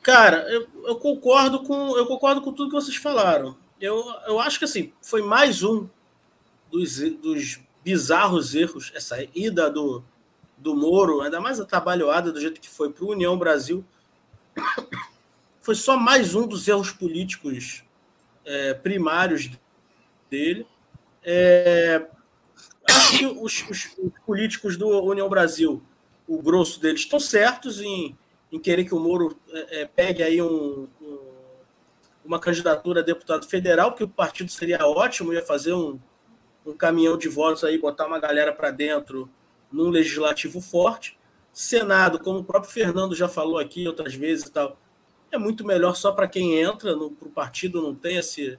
[0.00, 3.56] Cara, eu, eu, concordo com eu concordo com tudo que vocês falaram.
[3.80, 5.88] Eu, eu acho que assim foi mais um
[6.70, 10.04] dos, dos bizarros erros essa ida do,
[10.56, 13.84] do Moro, ainda mais atrabalhoada do jeito que foi para o União Brasil,
[15.60, 17.82] foi só mais um dos erros políticos
[18.44, 19.50] é, primários
[20.30, 20.66] dele.
[21.24, 22.06] É,
[22.88, 25.82] acho que os, os, os, políticos do União Brasil,
[26.28, 28.16] o grosso deles, estão certos em,
[28.54, 31.18] em querer que o Moro é, é, pegue aí um, um,
[32.24, 35.98] uma candidatura a deputado federal, que o partido seria ótimo, ia fazer um,
[36.64, 39.28] um caminhão de votos aí, botar uma galera para dentro
[39.72, 41.18] num legislativo forte.
[41.52, 44.78] Senado, como o próprio Fernando já falou aqui outras vezes e tal,
[45.32, 48.56] é muito melhor só para quem entra, para o partido não tem esse,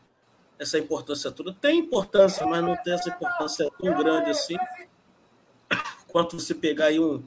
[0.60, 1.54] essa importância toda.
[1.54, 4.58] Tem importância, mas não tem essa importância tão grande assim,
[6.10, 7.24] quanto você pegar aí um,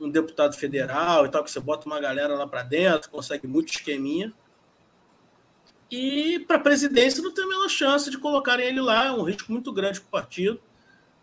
[0.00, 3.72] um deputado federal e tal, que você bota uma galera lá para dentro, consegue muito
[3.72, 4.32] esqueminha.
[5.90, 9.22] E para a presidência não tem a menor chance de colocarem ele lá, é um
[9.22, 10.60] risco muito grande para o partido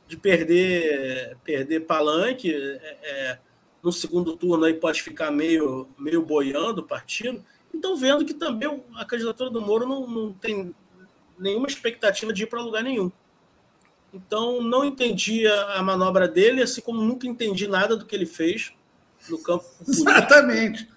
[0.07, 2.53] de perder perder palanque.
[2.53, 3.39] É, é,
[3.81, 7.43] no segundo turno aí pode ficar meio, meio boiando o partido.
[7.73, 10.75] Então, vendo que também a candidatura do Moro não, não tem
[11.39, 13.11] nenhuma expectativa de ir para lugar nenhum.
[14.13, 18.25] Então, não entendi a, a, manobra dele, assim como nunca entendi nada do que ele
[18.25, 18.73] fez
[19.29, 19.65] no campo.
[19.87, 20.87] Exatamente.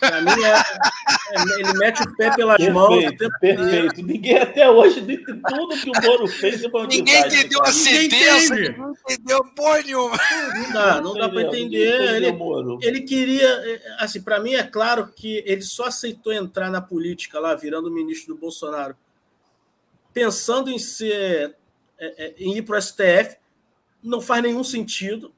[0.00, 3.04] Pra mim, é, é, ele mete o pé pelas perfeito, mãos.
[3.38, 4.02] Perfeito.
[4.02, 9.44] Ninguém até hoje, de tudo que o Moro fez, ninguém entendeu a sentença, não entendeu
[9.54, 10.18] porra nenhuma.
[10.54, 12.16] Não dá, não dá para entender.
[12.16, 12.34] Ele,
[12.80, 17.38] ele queria, é, assim, para mim é claro que ele só aceitou entrar na política
[17.38, 18.96] lá, virando ministro do Bolsonaro,
[20.14, 21.56] pensando em ser,
[22.00, 23.36] é, é, em ir para o STF,
[24.02, 25.32] não faz nenhum sentido.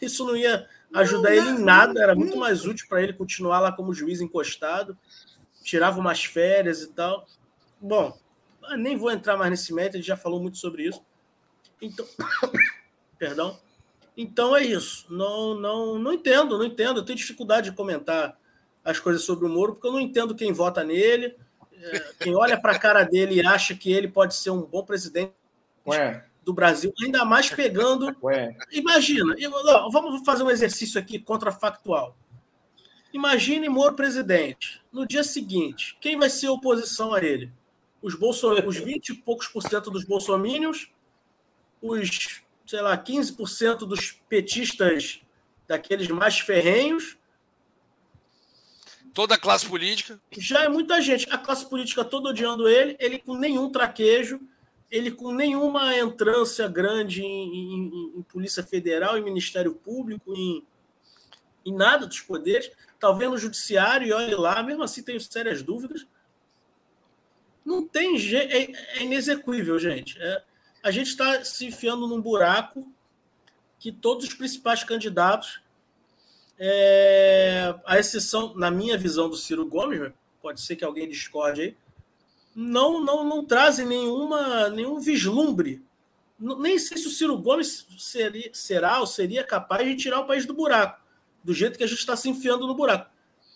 [0.00, 3.60] Isso não ia ajudar não, ele em nada, era muito mais útil para ele continuar
[3.60, 4.96] lá como juiz encostado,
[5.62, 7.26] tirava umas férias e tal.
[7.80, 8.18] Bom,
[8.78, 11.02] nem vou entrar mais nesse método, ele já falou muito sobre isso.
[11.82, 12.06] Então,
[13.18, 13.58] perdão.
[14.16, 15.06] Então é isso.
[15.12, 17.00] Não, não, não entendo, não entendo.
[17.00, 18.38] Eu tenho dificuldade de comentar
[18.84, 21.34] as coisas sobre o Moro, porque eu não entendo quem vota nele,
[21.72, 24.84] é, quem olha para a cara dele e acha que ele pode ser um bom
[24.84, 25.32] presidente.
[25.86, 28.14] Ué do Brasil, ainda mais pegando.
[28.22, 28.56] Ué.
[28.70, 29.34] Imagina,
[29.90, 32.16] vamos fazer um exercício aqui contrafactual.
[33.12, 34.82] Imagine Moro presidente.
[34.92, 37.50] No dia seguinte, quem vai ser oposição a ele?
[38.02, 40.90] Os, bolso, os 20 e poucos por cento dos bolsomínios,
[41.80, 45.20] os, sei lá, 15% dos petistas
[45.66, 47.16] daqueles mais ferrenhos.
[49.14, 50.20] Toda a classe política.
[50.36, 51.30] Já é muita gente.
[51.30, 54.40] A classe política toda odiando ele, ele com nenhum traquejo
[54.94, 60.64] ele com nenhuma entrância grande em, em, em, Polícia Federal, em Ministério Público, em,
[61.66, 66.06] em nada dos poderes, talvez no Judiciário, e olhe lá, mesmo assim tenho sérias dúvidas.
[67.64, 70.16] Não tem jeito, é, é inexequível, gente.
[70.22, 70.44] É,
[70.80, 72.88] a gente está se enfiando num buraco
[73.80, 75.60] que todos os principais candidatos,
[76.56, 81.76] é, a exceção, na minha visão, do Ciro Gomes, pode ser que alguém discorde aí,
[82.54, 85.82] não, não, não trazem nenhuma, nenhum vislumbre.
[86.38, 90.46] Nem sei se o Ciro Gomes seria, será ou seria capaz de tirar o país
[90.46, 91.00] do buraco,
[91.42, 93.10] do jeito que a gente está se enfiando no buraco.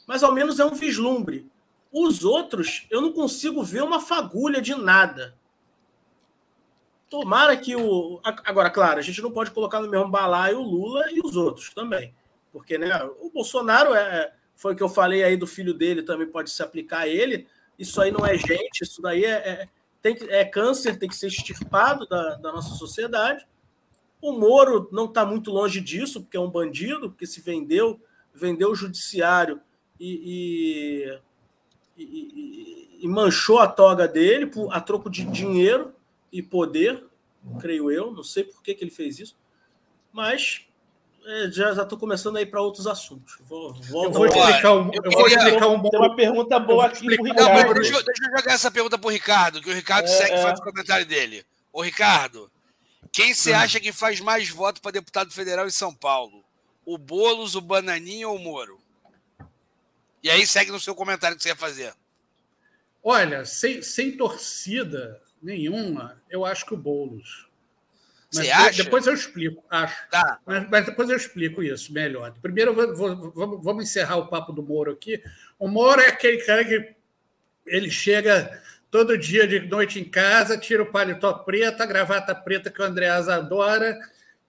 [0.07, 1.47] Mas ao menos é um vislumbre.
[1.93, 5.35] Os outros, eu não consigo ver uma fagulha de nada.
[7.09, 8.21] Tomara que o.
[8.23, 11.71] Agora, claro, a gente não pode colocar no mesmo balaio o Lula e os outros
[11.73, 12.15] também.
[12.53, 14.35] Porque né, o Bolsonaro é.
[14.55, 17.47] Foi o que eu falei aí do filho dele, também pode se aplicar a ele.
[17.79, 19.69] Isso aí não é gente, isso daí é, é,
[20.03, 23.47] tem que, é câncer, tem que ser extirpado da, da nossa sociedade.
[24.21, 28.01] O Moro não está muito longe disso, porque é um bandido que se vendeu,
[28.35, 29.61] vendeu o judiciário
[29.99, 31.15] e,
[31.97, 35.95] e, e, e manchou a toga dele a troco de dinheiro
[36.33, 37.05] e poder,
[37.61, 38.11] creio eu.
[38.11, 39.37] Não sei por que, que ele fez isso,
[40.13, 40.68] mas
[41.29, 43.37] é, já estou começando a ir para outros assuntos.
[43.43, 45.91] Vou, vou, eu vou explicar um, eu, eu vou explicar um bom...
[45.93, 47.67] uma pergunta boa aqui para Ricardo.
[47.67, 50.35] Não, deixa, deixa, eu jogar essa pergunta para o Ricardo, que o Ricardo é, segue
[50.35, 50.63] e faz é.
[50.63, 51.45] o comentário dele.
[51.71, 52.51] Ô, Ricardo,
[53.13, 53.59] quem você hum.
[53.59, 56.43] acha que faz mais voto para deputado federal em São Paulo?
[56.83, 58.81] O Boulos, o Bananinha ou o Moro?
[60.23, 61.93] E aí segue no seu comentário que você ia fazer.
[63.03, 67.48] Olha, sem, sem torcida, nenhuma, eu acho que o Boulos.
[68.35, 68.85] Mas Você acha?
[68.85, 69.97] Depois eu explico, acho.
[70.11, 70.39] Tá.
[70.45, 72.35] Mas, mas, depois eu explico isso melhor.
[72.43, 75.23] Primeiro, vou, vou, vamos, vamos encerrar o papo do Moro aqui.
[75.59, 76.95] O Moro é aquele cara que
[77.67, 82.71] ele chega todo dia de noite em casa, tira o paletó preto, a gravata preta
[82.71, 83.99] que o Andreas adora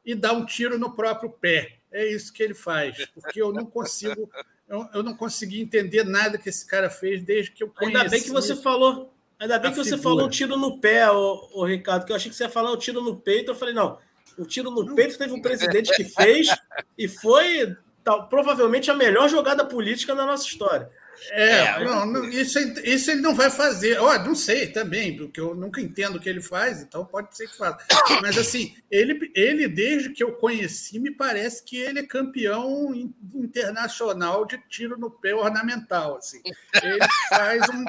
[0.06, 1.78] e dá um tiro no próprio pé.
[1.92, 4.30] É isso que ele faz, porque eu não consigo,
[4.68, 7.98] eu, eu não consegui entender nada que esse cara fez desde que eu conheci.
[7.98, 10.04] Ainda bem que você falou Ainda bem que você figura.
[10.04, 12.72] falou um tiro no pé, ô, ô, Ricardo, que eu achei que você ia falar
[12.72, 13.52] um tiro no peito.
[13.52, 13.98] Eu falei, não,
[14.38, 16.50] o tiro no peito teve um presidente que fez
[16.98, 20.90] e foi tal, provavelmente a melhor jogada política da nossa história.
[21.32, 24.00] É, é não, não, isso, isso ele não vai fazer.
[24.00, 27.48] Ó, não sei também, porque eu nunca entendo o que ele faz, então pode ser
[27.48, 27.86] que faça.
[28.22, 32.94] Mas assim, ele, ele, desde que eu conheci, me parece que ele é campeão
[33.36, 36.18] internacional de tiro no pé ornamental.
[36.18, 36.42] Assim.
[36.82, 37.00] Ele
[37.30, 37.84] faz um,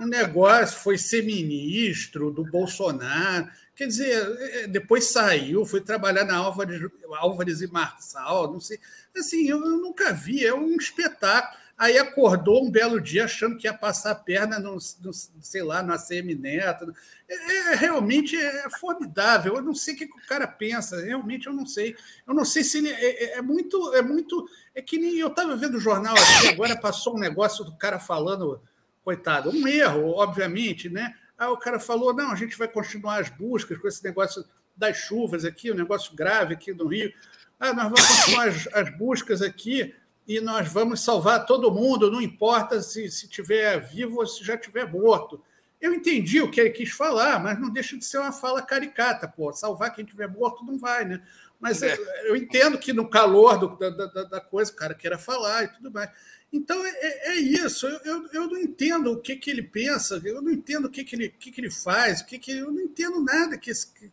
[0.00, 3.48] um negócio, foi ser ministro do Bolsonaro.
[3.74, 6.80] Quer dizer, é, depois saiu, foi trabalhar na Álvares,
[7.16, 8.78] Álvares e Marçal, não sei.
[9.16, 11.64] Assim, eu, nunca vi, é um espetáculo.
[11.76, 15.82] Aí acordou um belo dia achando que ia passar a perna no, no sei lá,
[15.82, 16.94] no ACM Neto.
[17.28, 19.56] É, é, realmente é formidável.
[19.56, 21.04] Eu não sei o que o cara pensa.
[21.04, 21.96] Realmente eu não sei.
[22.26, 24.48] Eu não sei se ele é, é, é muito, é muito.
[24.72, 27.98] É que nem eu estava vendo o jornal aqui agora passou um negócio do cara
[27.98, 28.62] falando,
[29.04, 31.14] coitado, um erro, obviamente, né?
[31.38, 34.44] Aí o cara falou: não, a gente vai continuar as buscas com esse negócio
[34.76, 37.12] das chuvas aqui, um negócio grave aqui no Rio.
[37.60, 39.94] Ah, nós vamos continuar as, as buscas aqui
[40.26, 44.56] e nós vamos salvar todo mundo, não importa se, se tiver vivo ou se já
[44.56, 45.40] tiver morto.
[45.80, 49.28] Eu entendi o que ele quis falar, mas não deixa de ser uma fala caricata,
[49.28, 49.52] pô.
[49.52, 51.22] Salvar quem tiver morto não vai, né?
[51.60, 51.96] Mas é.
[52.24, 55.68] eu entendo que no calor do, da, da, da, coisa o cara queira falar e
[55.68, 56.10] tudo mais.
[56.54, 57.84] Então é, é, é isso.
[57.84, 61.02] Eu, eu, eu, não entendo o que, que ele pensa, eu não entendo o que,
[61.02, 63.88] que, ele, que, que ele faz, o que, que eu não entendo nada que, esse,
[63.92, 64.08] que,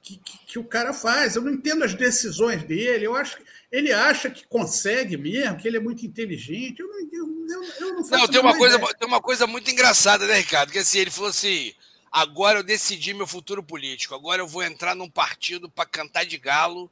[0.00, 1.34] que, que, o cara faz.
[1.34, 3.04] Eu não entendo as decisões dele.
[3.04, 6.78] Eu acho que ele acha que consegue mesmo, que ele é muito inteligente.
[6.78, 9.68] Eu não, eu, eu, eu não faço não, tem uma coisa Tem uma coisa muito
[9.72, 10.70] engraçada, né, Ricardo?
[10.70, 11.74] Que assim, ele falou assim:
[12.12, 16.38] agora eu decidi meu futuro político, agora eu vou entrar num partido para cantar de
[16.38, 16.88] galo,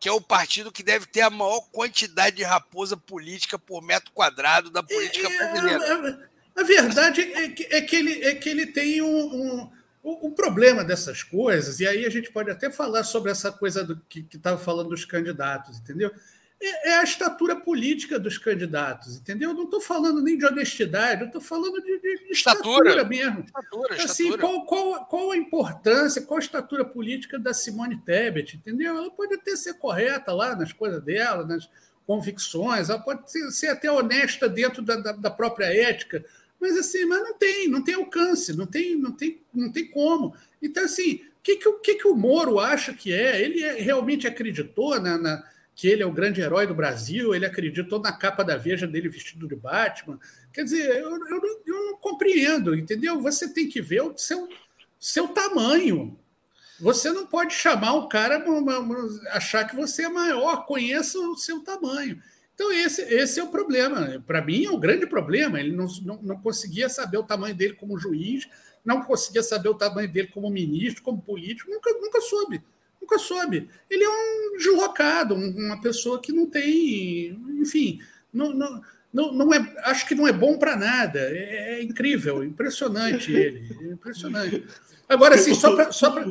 [0.00, 4.12] que é o partido que deve ter a maior quantidade de raposa política por metro
[4.12, 6.28] quadrado da política é, brasileira.
[6.56, 9.70] A, a, verdade é que, é que, ele, é que ele tem um, um
[10.02, 14.00] o, problema dessas coisas, e aí a gente pode até falar sobre essa coisa do,
[14.08, 16.12] que estava falando dos candidatos, entendeu?
[16.60, 19.50] É, é, a estatura política dos candidatos, entendeu?
[19.50, 22.90] Eu não estou falando nem de honestidade, eu estou falando de, de, estatura.
[22.90, 23.04] estatura.
[23.04, 23.44] mesmo.
[23.44, 24.38] Estatura, assim, estatura.
[24.38, 28.96] Qual, qual, qual a importância, qual a estatura política da Simone Tebet, entendeu?
[28.96, 31.70] Ela pode até ser correta lá nas coisas dela, nas
[32.04, 36.24] convicções, ela pode ser, ser até honesta dentro da, da, da própria ética,
[36.60, 40.34] mas assim, mas não tem, não tem alcance, não tem, não tem, não tem como.
[40.60, 43.40] Então, assim, o que, que, que, que o Moro acha que é?
[43.40, 45.44] Ele é, realmente acreditou na, na,
[45.78, 49.08] que ele é o grande herói do Brasil, ele acreditou na capa da Veja dele
[49.08, 50.18] vestido de Batman.
[50.52, 53.22] Quer dizer, eu, eu, não, eu não compreendo, entendeu?
[53.22, 54.48] Você tem que ver o seu,
[54.98, 56.18] seu tamanho.
[56.80, 58.44] Você não pode chamar um cara,
[59.30, 62.20] achar que você é maior, conheça o seu tamanho.
[62.56, 64.20] Então, esse, esse é o problema.
[64.26, 65.60] Para mim, é o um grande problema.
[65.60, 68.48] Ele não, não, não, conseguia saber o tamanho dele como juiz,
[68.84, 72.64] não conseguia saber o tamanho dele como ministro, como político, nunca, nunca soube.
[73.08, 73.70] Nunca soube.
[73.88, 77.40] Ele é um deslocado, uma pessoa que não tem.
[77.58, 81.18] Enfim, não, não, não, não é, acho que não é bom para nada.
[81.18, 83.66] É, é, incrível, impressionante ele.
[83.80, 84.62] É impressionante.
[85.08, 85.90] Agora, assim, só para.
[85.90, 86.26] Só pra...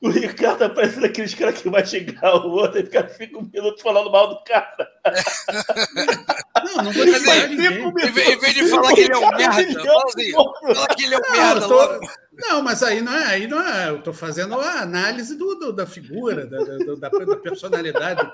[0.00, 3.50] O Ricardo tá parecendo aqueles caras que vai chegar o outro e fica, fica um
[3.52, 4.88] minuto falando mal do cara.
[6.64, 7.82] Não, não vou dizer ninguém.
[7.82, 11.18] Em vez de falar que ele é um merda, fala assim, fala que ele é
[11.18, 12.00] um merda tô...
[12.42, 13.90] Não, mas aí não é, aí não é.
[13.90, 18.28] Eu estou fazendo a análise do, do da figura, da, da, da, personalidade,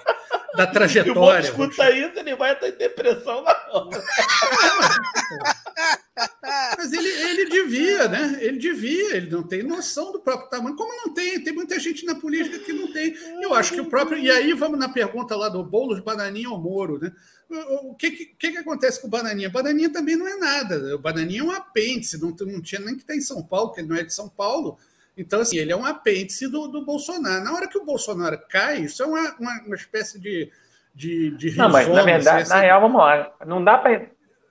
[0.56, 1.44] da trajetória.
[1.44, 4.02] Se o escuta isso, ele vai estar em depressão na hora.
[6.78, 8.38] Mas ele, ele devia, né?
[8.40, 10.74] Ele devia, ele não tem noção do próprio tamanho.
[10.74, 11.42] Como não tem?
[11.42, 13.14] Tem muita gente na política que não tem.
[13.42, 14.18] Eu acho que o próprio.
[14.18, 17.12] E aí vamos na pergunta lá do Boulos, Bananinha ou Moro, né?
[17.50, 19.48] O que, que, que acontece com o Bananinha?
[19.48, 20.94] Bananinha também não é nada.
[20.94, 23.80] O Bananinha é um apêndice, não, não tinha nem que estar em São Paulo, porque
[23.80, 24.78] ele não é de São Paulo.
[25.16, 27.42] Então, assim, ele é um apêndice do, do Bolsonaro.
[27.42, 30.50] Na hora que o Bolsonaro cai, isso é uma, uma, uma espécie de.
[30.94, 33.34] de, de não, mas na verdade, assim, na real, vamos lá.
[33.46, 34.08] Não dá para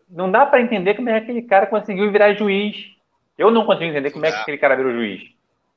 [0.09, 2.75] não dá para entender como é que aquele cara conseguiu virar juiz.
[3.37, 5.21] Eu não consigo entender como é que aquele cara virou juiz.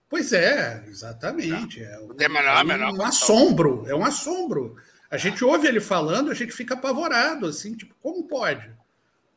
[0.08, 1.82] Pois é, exatamente.
[1.82, 4.76] É, um, é um assombro, é um assombro.
[5.10, 8.70] A gente ouve ele falando, a gente fica apavorado, assim, tipo, como pode?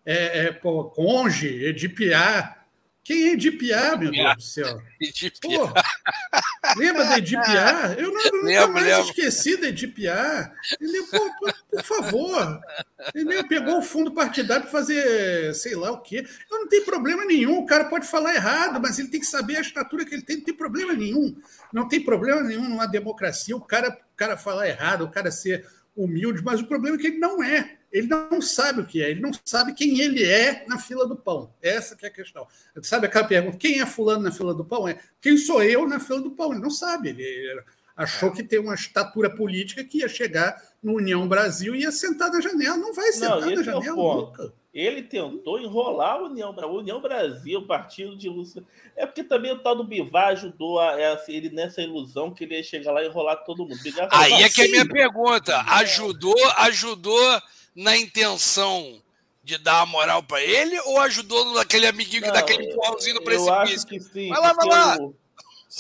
[0.06, 2.63] É, é pô, Conge, Edipiar,
[3.04, 4.82] quem é Edipiar, meu Deus do céu?
[5.00, 5.74] Edipiar.
[6.78, 8.00] lembra da Edipiar?
[8.00, 9.06] Eu não, nunca lembro, mais lembro.
[9.06, 10.56] esqueci da Edipiar.
[11.12, 12.62] Pô, por, por, favor.
[13.10, 13.46] Entendeu?
[13.48, 16.26] Pegou o fundo partidário para fazer sei lá o quê.
[16.50, 17.60] Eu não tenho problema nenhum.
[17.60, 20.38] O cara pode falar errado, mas ele tem que saber a estatura que ele tem.
[20.38, 21.36] Não tem problema nenhum.
[21.74, 25.68] Não tem problema nenhum numa democracia o cara, o cara falar errado, o cara ser
[25.96, 27.78] humilde, mas o problema é que ele não é.
[27.94, 31.16] Ele não sabe o que é, ele não sabe quem ele é na fila do
[31.16, 31.54] pão.
[31.62, 32.48] Essa que é a questão.
[32.82, 34.88] Sabe aquela pergunta, quem é fulano na fila do pão?
[34.88, 36.52] É quem sou eu na fila do pão?
[36.52, 37.10] Ele não sabe.
[37.10, 37.64] Ele
[37.96, 42.32] achou que tem uma estatura política que ia chegar no União Brasil e ia sentar
[42.32, 42.78] na janela.
[42.78, 44.52] Não vai sentar não, na é janela nunca.
[44.74, 48.66] Ele tentou enrolar a União, a União Brasil, o partido de Lúcio.
[48.96, 52.56] É porque também o tal do Bivar ajudou a, a, ele nessa ilusão que ele
[52.56, 53.78] ia chegar lá e enrolar todo mundo.
[54.10, 55.62] Aí é que é a minha pergunta.
[55.68, 57.40] Ajudou, ajudou
[57.76, 59.02] na intenção
[59.44, 63.24] de dar a moral para ele ou ajudou naquele amiguinho que dá aquele empurrãozinho no
[63.24, 63.54] precipício?
[63.54, 64.30] Eu acho que sim.
[64.30, 64.98] Vai lá, vai lá.
[64.98, 65.16] O,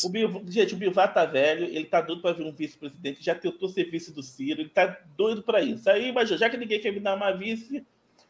[0.04, 3.36] o Bivar, gente, o Bivar tá velho, ele tá doido para vir um vice-presidente, já
[3.36, 5.90] tentou ser vice do Ciro, ele tá doido para isso.
[5.90, 7.86] Aí, mas já que ninguém quer me dar uma vice,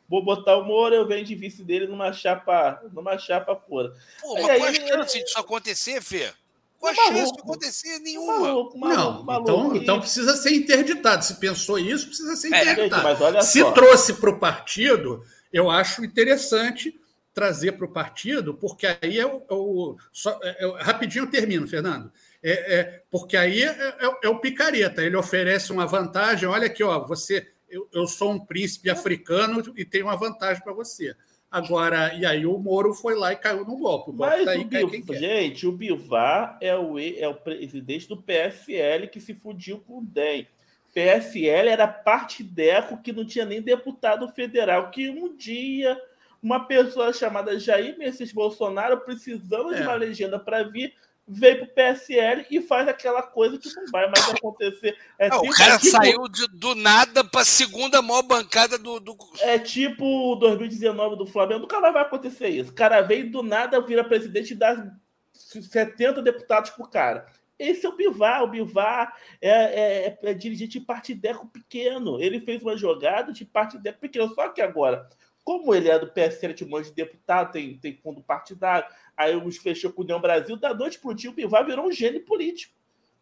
[0.08, 3.94] vou botar o Moro, eu venho de vice dele numa chapa, numa chapa pura.
[4.22, 6.34] Pô, mas aí, qual a chance disso acontecer, Fê?
[6.84, 8.40] Qual a chance de acontecer nenhuma?
[8.40, 11.24] Maluco, maluco, não, maluco, então, então precisa ser interditado.
[11.24, 13.42] Se pensou isso, precisa ser é, interditado.
[13.42, 13.72] Se só.
[13.72, 16.94] trouxe para o partido, eu acho interessante
[17.34, 19.42] trazer para o partido, porque aí é o.
[19.50, 22.12] É o só, é, é, rapidinho eu termino, Fernando.
[22.44, 25.02] É, é porque aí é, é, o picareta.
[25.02, 26.50] Ele oferece uma vantagem.
[26.50, 30.74] Olha aqui, ó, você eu, eu sou um príncipe africano e tenho uma vantagem para
[30.74, 31.16] você.
[31.54, 34.10] Agora, e aí o Moro foi lá e caiu no golpe.
[34.10, 35.06] O golpe Mas tá o Biv...
[35.16, 40.04] gente, o Bivar é o, é o presidente do PSL que se fudiu com o
[40.04, 40.48] DEM.
[40.96, 45.96] PSL era partideco que não tinha nem deputado federal, que um dia
[46.42, 49.78] uma pessoa chamada Jair Messias Bolsonaro, precisando é.
[49.78, 50.96] de uma legenda para vir,
[51.28, 54.98] veio pro PSL e faz aquela coisa que não vai mais acontecer.
[55.18, 58.24] É não, tipo, o cara é tipo, saiu de, do nada para a segunda maior
[58.24, 61.62] bancada do, do, É tipo 2019 do Flamengo.
[61.62, 62.72] Nunca mais vai acontecer isso.
[62.72, 64.92] O cara vem do nada, vira presidente e dá
[65.34, 67.26] 70 deputados pro cara.
[67.58, 68.44] Esse é o Bivar.
[68.44, 72.22] O Bivar é, é, é, é dirigente de partideco pequeno.
[72.22, 74.34] Ele fez uma jogada de partideco pequeno.
[74.34, 75.08] Só que agora,
[75.44, 79.36] como ele é do PSL, tinha um monte de deputado, tem, tem fundo partidário, aí
[79.36, 81.92] os fechou com o União Brasil, da noite para o dia o Bivar virou um
[81.92, 82.74] gênio político.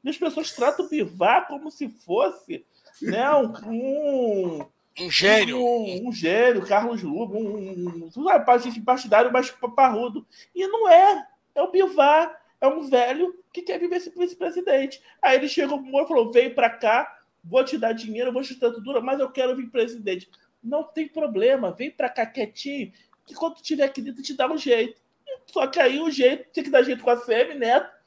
[0.04, 2.66] E as pessoas tratam o Bivar como se fosse
[3.02, 4.66] né, um, um,
[5.00, 5.58] um gênio.
[5.58, 10.26] Um, um, gênio, Carlos Lugo, um, um, um partidário mais parrudo.
[10.56, 11.28] E não é.
[11.54, 15.02] É o Bivar, é um velho que quer viver esse vice-presidente.
[15.22, 18.42] Aí ele chegou pro Moro e falou: vem para cá, vou te dar dinheiro, vou
[18.42, 20.30] te dar tudo, mas eu quero vir presidente.
[20.64, 22.92] Não tem problema, vem para cá quietinho,
[23.26, 25.02] que quando tiver aqui dentro te dá um jeito.
[25.48, 28.02] Só que aí o jeito tem que dar jeito com a ACM, neto.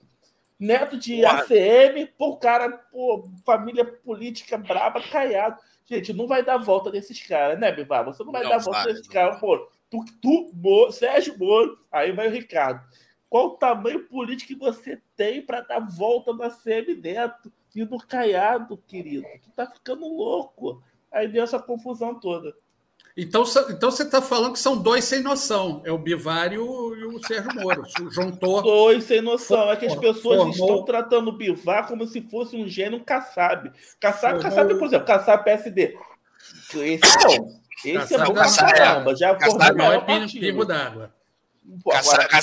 [0.58, 1.26] Neto de Ué.
[1.26, 5.60] ACM, pô, cara, pô, família política braba, caiado.
[5.84, 8.04] Gente, não vai dar volta desses caras, né, Bivar?
[8.04, 9.68] Você não vai não dar volta desses caras, pô.
[9.90, 12.82] Tu, tu Moro, Sérgio Moro, aí vai o Ricardo.
[13.28, 17.98] Qual o tamanho político que você tem para dar volta na CM Neto e no
[17.98, 19.26] Caiado, querido?
[19.42, 20.82] Tu tá ficando louco.
[21.14, 22.52] Aí deu essa confusão toda.
[23.16, 25.80] Então, então você está falando que são dois sem noção.
[25.84, 27.84] É o Bivar e o, e o Sérgio Moro.
[28.10, 28.60] Juntou.
[28.60, 29.70] Dois sem noção.
[29.70, 30.50] É que as pessoas formou...
[30.50, 33.70] estão tratando o Bivar como se fosse um gênio Kassab.
[34.00, 34.42] Kassab, formou...
[34.42, 35.96] Kassab, por exemplo, Kassab PSD.
[36.74, 37.64] Esse não.
[37.84, 39.14] Esse é bom pra caramba.
[39.14, 41.14] Já Kassab não é pingo d'água.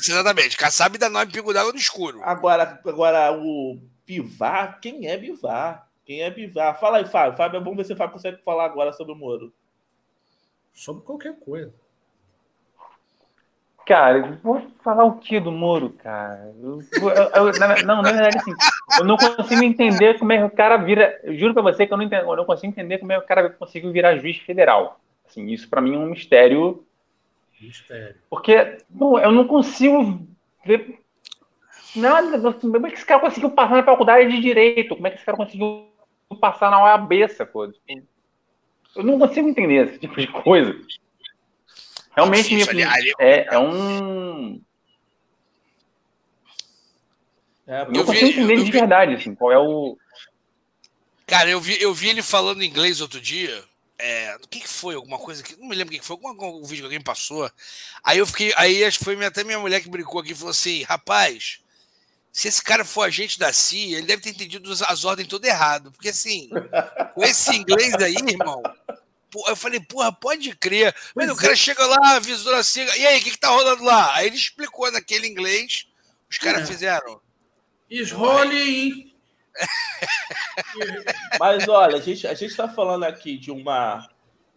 [0.07, 0.55] Exatamente.
[0.55, 2.21] Kassab dá nome pingo d'água no escuro.
[2.23, 5.90] Agora, agora, o Bivar, quem é Bivar?
[6.11, 6.77] Quem é Bivar?
[6.77, 7.37] Fala aí, Fábio.
[7.37, 9.53] Fábio, vamos ver se o Fábio consegue falar agora sobre o Moro.
[10.73, 11.73] Sobre qualquer coisa.
[13.85, 16.53] cara, vou falar o que do Moro, cara?
[16.61, 18.53] Eu, eu, eu, não, na verdade, assim,
[18.99, 21.17] eu não consigo entender como é que o cara vira.
[21.23, 23.23] Eu juro pra você que eu não, entendo, eu não consigo entender como é que
[23.23, 24.99] o cara conseguiu virar juiz federal.
[25.25, 26.85] Assim, isso para mim é um mistério.
[27.57, 28.17] Mistério.
[28.29, 30.27] Porque não, eu não consigo
[30.65, 30.99] ver
[31.95, 32.51] nada.
[32.51, 34.93] Como é que esse cara conseguiu passar na faculdade de direito?
[34.93, 35.89] Como é que esse cara conseguiu
[36.35, 37.11] passar na OAB,
[37.51, 37.65] pô?
[38.95, 40.75] Eu não consigo entender esse tipo de coisa.
[42.15, 42.53] Realmente
[43.19, 44.61] é, é um.
[47.65, 49.97] É, eu não consigo entender de verdade, assim, qual é o.
[51.25, 53.63] Cara, eu vi, eu vi ele falando inglês outro dia.
[53.97, 54.95] É, o que, que foi?
[54.95, 55.55] Alguma coisa que.
[55.57, 57.49] Não me lembro o que, que foi, algum, algum vídeo que alguém passou.
[58.03, 58.53] Aí eu fiquei.
[58.57, 61.61] Aí acho que foi até minha mulher que brincou aqui e falou assim: rapaz,
[62.31, 65.91] se esse cara for agente da CIA, ele deve ter entendido as ordens todo errado.
[65.91, 66.49] Porque assim,
[67.13, 68.61] com esse inglês aí, irmão,
[69.47, 70.95] eu falei, porra, pode crer.
[71.15, 71.57] Mas o cara é.
[71.57, 74.15] chega lá, avisou assim, e aí, o que, que tá rolando lá?
[74.15, 75.87] Aí ele explicou naquele inglês,
[76.29, 76.65] os caras é.
[76.65, 77.19] fizeram.
[77.89, 79.11] Esrole
[81.39, 84.07] Mas olha, a gente, a gente tá falando aqui de uma.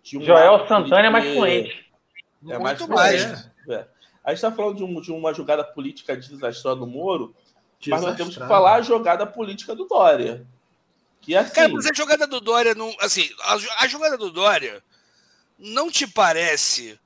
[0.03, 1.85] De uma Joel Santana é mais fluente.
[2.49, 3.27] É mais Muito fluente.
[3.27, 3.51] Mais.
[3.69, 3.87] É.
[4.23, 7.35] A gente tá falando de, um, de uma jogada política desastrosa do Moro,
[7.91, 10.47] mas nós temos que falar a jogada política do Dória.
[11.21, 11.55] Que assim...
[11.55, 12.95] Cara, mas a jogada do Dória não.
[13.01, 14.83] Assim, a, a jogada do Dória
[15.59, 16.99] não te parece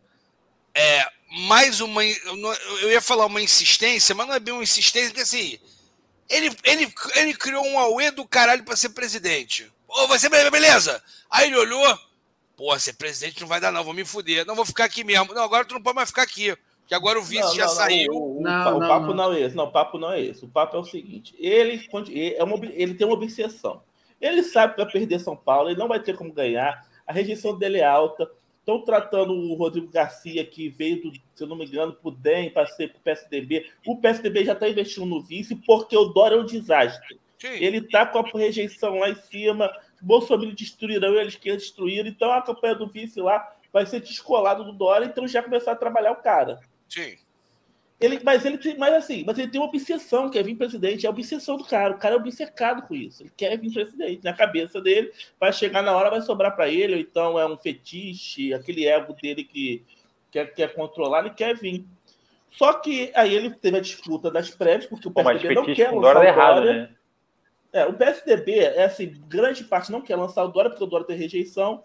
[0.74, 1.06] é,
[1.48, 2.04] mais uma.
[2.04, 5.58] Eu ia falar uma insistência, mas não é bem uma insistência, porque assim.
[6.28, 9.72] Ele, ele, ele criou um auê do caralho para ser presidente.
[9.88, 11.02] Ô, oh, vai ser beleza.
[11.30, 11.98] Aí ele olhou.
[12.54, 14.44] Pô, ser presidente não vai dar, não, vou me fuder.
[14.44, 15.32] Não vou ficar aqui mesmo.
[15.32, 16.54] Não, agora tu não pode mais ficar aqui.
[16.88, 18.12] Que agora o vice não, já não, saiu.
[18.14, 19.34] O, o, não, o papo não.
[19.34, 19.54] é esse.
[19.54, 20.42] Não, o papo não é esse.
[20.42, 21.86] O papo é o seguinte: ele,
[22.34, 23.82] é uma, ele tem uma obsessão.
[24.18, 27.56] Ele sabe que vai perder São Paulo, ele não vai ter como ganhar, a rejeição
[27.56, 28.28] dele é alta.
[28.58, 32.10] Estão tratando o Rodrigo Garcia, que veio, do, se eu não me engano, para o
[32.10, 33.66] DEM, para ser para o PSDB.
[33.86, 37.18] O PSDB já está investindo no vice, porque o Dória é um desastre.
[37.38, 37.48] Sim.
[37.48, 39.70] Ele está com a rejeição lá em cima,
[40.02, 42.06] Bolsonaro destruirão, eles querem destruir.
[42.06, 45.76] Então a campanha do vice lá vai ser descolado do Dória, então já começar a
[45.76, 46.60] trabalhar o cara.
[46.88, 47.16] Sim.
[48.00, 51.04] Ele, mas ele tem, mas assim, mas ele tem uma obsessão, que é vir presidente,
[51.04, 51.94] é a obsessão do cara.
[51.94, 53.24] O cara é obcecado com isso.
[53.24, 54.22] Ele quer vir presidente.
[54.22, 57.56] Na cabeça dele, vai chegar na hora, vai sobrar para ele, ou então é um
[57.56, 59.84] fetiche, aquele ego dele que
[60.30, 61.84] quer, quer controlar, ele quer vir.
[62.50, 65.96] Só que aí ele teve a disputa das prévias, porque o PSDB não quer lançar
[65.96, 66.28] o Dória.
[66.28, 66.90] Errado, né?
[67.72, 71.06] É, o PSDB, é assim, grande parte não quer lançar o Dória, porque o Dória
[71.06, 71.82] tem rejeição,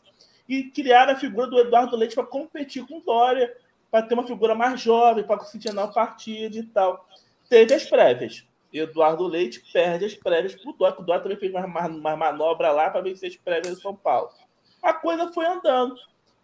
[0.48, 3.52] e criaram a figura do Eduardo Leite para competir com o Dória
[3.94, 7.08] para ter uma figura mais jovem, para oxigenar o partido e tal.
[7.48, 8.44] Teve as prévias.
[8.74, 12.72] Eduardo Leite perde as prévias para o Dória, o Dória também fez uma, uma manobra
[12.72, 14.32] lá para vencer as prévias em São Paulo.
[14.82, 15.94] A coisa foi andando.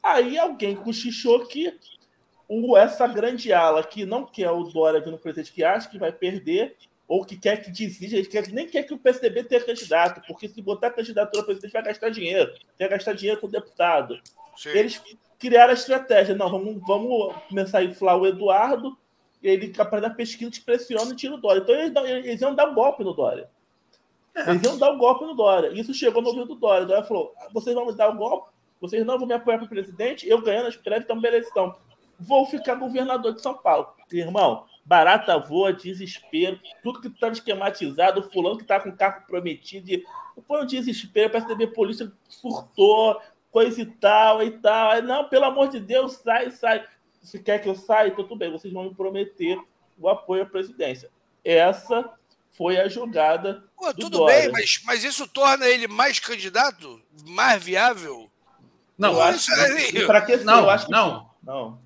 [0.04, 1.76] Aí alguém cochichou que
[2.78, 6.78] essa grande ala que não quer o Dória vindo presidente, que acha que vai perder,
[7.08, 10.62] ou que quer que desista, quer, nem quer que o PSDB tenha candidato, porque se
[10.62, 14.22] botar candidatura ao presidente vai gastar dinheiro, vai gastar dinheiro com o deputado.
[14.60, 14.70] Sim.
[14.70, 15.01] Eles
[15.39, 16.36] criaram a estratégia.
[16.36, 18.97] Não, vamos, vamos começar a inflar o Eduardo,
[19.41, 21.62] e ele, capaz da pesquisa, te pressiona e tira o Dória.
[21.62, 23.49] Então eles, eles iam dar um golpe no Dória.
[24.36, 24.49] É.
[24.49, 25.72] Eles iam dar um golpe no Dória.
[25.74, 26.84] Isso chegou no ouvido do Dória.
[26.84, 28.51] O Dória falou: vocês vão me dar um golpe?
[28.82, 30.28] Vocês não vão me apoiar para presidente?
[30.28, 31.47] Eu ganhando as prévias, então beleza.
[31.49, 31.74] Então,
[32.20, 33.88] vou ficar governador de São Paulo.
[34.12, 39.24] Irmão, barata voa, desespero, tudo que estava esquematizado, o fulano que está com o carro
[39.26, 40.03] prometido.
[40.45, 43.22] Foi um desespero, o PSDB polícia surtou,
[43.52, 44.91] coisa e tal e tal.
[44.91, 46.86] Aí, não, pelo amor de Deus, sai, sai.
[47.22, 49.60] Se quer que eu saia, então tudo bem, vocês vão me prometer
[49.97, 51.10] o apoio à presidência.
[51.43, 52.10] Essa
[52.52, 53.64] foi a jogada.
[53.76, 54.41] Pô, tudo Dória.
[54.41, 57.02] bem, mas, mas isso torna ele mais candidato?
[57.28, 58.30] Mais viável?
[58.97, 59.47] Não, eu acho
[59.91, 60.06] que.
[60.06, 61.30] Para que não, eu acho que, não.
[61.43, 61.80] Não.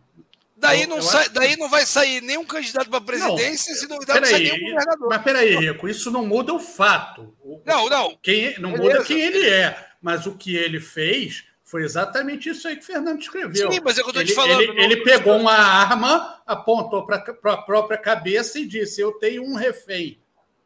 [0.55, 1.34] Daí não, sai, acho...
[1.34, 5.09] daí não vai sair nenhum candidato para presidência, não, se duvidar, não sai nenhum governador.
[5.09, 7.36] Mas peraí, Rico, isso não muda o fato.
[7.66, 8.18] Não, não.
[8.24, 8.93] Quem, não Beleza.
[8.93, 9.89] muda quem ele é.
[10.01, 13.71] Mas o que ele fez foi exatamente isso aí que o Fernando escreveu.
[13.71, 14.61] Sim, mas é o que eu ele, te falando.
[14.61, 17.15] Ele, ele pegou uma arma, apontou para
[17.45, 20.19] a própria cabeça e disse: Eu tenho um refém.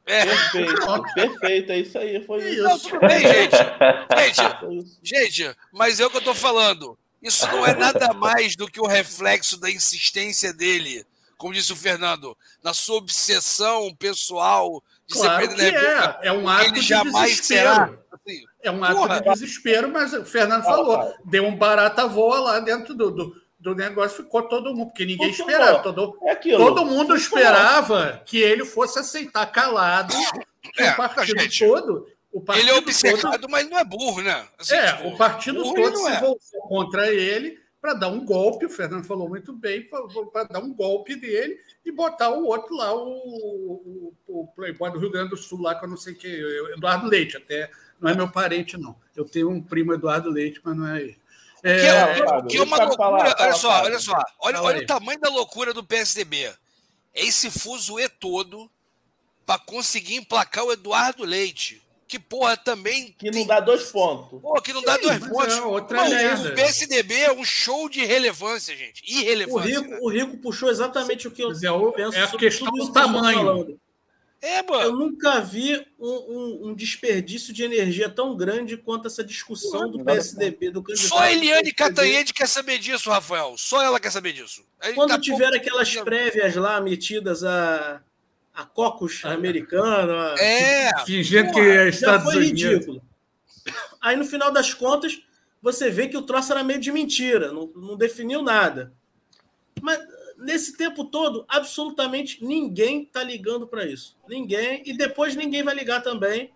[0.06, 0.26] É.
[0.26, 2.22] Perfeito, perfeito, é isso aí.
[2.26, 2.62] Foi isso.
[2.62, 3.56] Não, tudo bem, gente.
[4.18, 7.00] Gente, gente, mas é o que eu tô falando.
[7.22, 11.06] Isso não é nada mais do que o reflexo da insistência dele,
[11.38, 15.78] como disse o Fernando, na sua obsessão pessoal de claro ser presidente.
[15.78, 16.28] É.
[16.28, 17.98] é um ato ele jamais de será.
[18.28, 19.22] Assim, é um ato Porra.
[19.22, 23.74] de desespero, mas o Fernando falou, deu um barata voa lá dentro do, do, do
[23.74, 25.82] negócio, ficou todo mundo, porque ninguém esperava.
[25.82, 30.14] Todo, é todo mundo esperava que ele fosse aceitar calado
[30.78, 32.08] é, o partido gente, todo.
[32.32, 34.46] O partido ele é obcecado, todo, mas não é burro, né?
[34.60, 36.20] Assim, é, tipo, o partido todo se é.
[36.20, 39.88] voltou contra ele para dar um golpe, o Fernando falou muito bem,
[40.34, 45.00] para dar um golpe dele e botar o outro lá, o, o, o, Playboy do
[45.00, 46.28] Rio Grande do Sul, lá, que eu não sei que,
[46.74, 48.96] Eduardo Leite, até não é meu parente, não.
[49.16, 51.18] Eu tenho um primo Eduardo Leite, mas não é ele.
[51.64, 52.98] É, que é, que é uma loucura.
[52.98, 54.20] Falar, olha só, olha só.
[54.40, 56.46] Olha, olha o tamanho da loucura do PSDB.
[57.14, 58.70] É esse fuzuê todo
[59.46, 63.14] para conseguir emplacar o Eduardo Leite que, porra, também.
[63.18, 63.42] Que tem...
[63.42, 64.42] não dá dois pontos.
[64.42, 65.58] Pô, que não Sim, dá dois pontos.
[65.58, 69.04] É, outra Mano, o PSDB é um show de relevância, gente.
[69.06, 69.80] Irrelevância.
[69.80, 72.72] O Rico, o Rico puxou exatamente o que eu é, o, penso é a questão
[72.72, 73.78] do tamanho.
[74.42, 74.84] É, mano.
[74.84, 80.04] Eu nunca vi um, um, um, desperdício de energia tão grande quanto essa discussão do
[80.04, 81.10] PSDB, do candidato.
[81.10, 83.56] Só a Eliane Catanhede quer saber disso, Rafael.
[83.58, 84.64] Só ela quer saber disso.
[84.94, 85.58] Quando tá tiver pouco...
[85.58, 88.02] aquelas prévias lá metidas a
[88.58, 90.34] a cocos ah, americana.
[90.40, 90.90] É.
[91.06, 92.64] Fingindo que é Estados foi Unidos.
[92.64, 93.02] ridículo.
[94.02, 95.22] Aí no final das contas,
[95.62, 98.92] você vê que o troço era meio de mentira, não, não definiu nada.
[99.80, 100.00] Mas
[100.38, 104.16] nesse tempo todo, absolutamente ninguém está ligando para isso.
[104.28, 104.84] Ninguém.
[104.86, 106.52] E depois ninguém vai ligar também.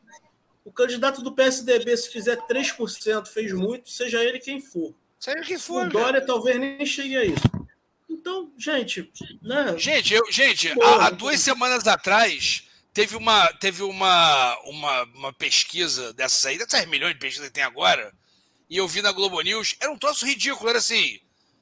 [0.63, 4.93] O candidato do PSDB, se fizer 3%, fez muito, seja ele quem for.
[5.19, 5.87] Seja quem for.
[5.87, 7.61] O Dória talvez nem chegue a isso.
[8.07, 9.11] Então, gente.
[9.41, 9.75] Né?
[9.77, 16.13] Gente, eu, gente há, há, duas semanas atrás teve uma, teve uma, uma, uma pesquisa
[16.13, 18.13] dessas aí, dessas milhões de pesquisas que tem agora,
[18.69, 21.19] e eu vi na Globo News, era um troço ridículo, era assim.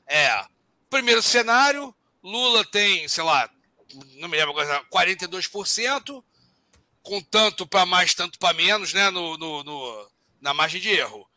[0.08, 0.44] É.
[0.90, 1.94] Primeiro cenário,
[2.24, 3.50] Lula tem, sei lá,
[4.16, 6.24] não me lembro agora, 42%,
[7.02, 9.10] com tanto para mais, tanto para menos, né?
[9.10, 10.12] No, no, no,
[10.42, 11.28] na margem de erro.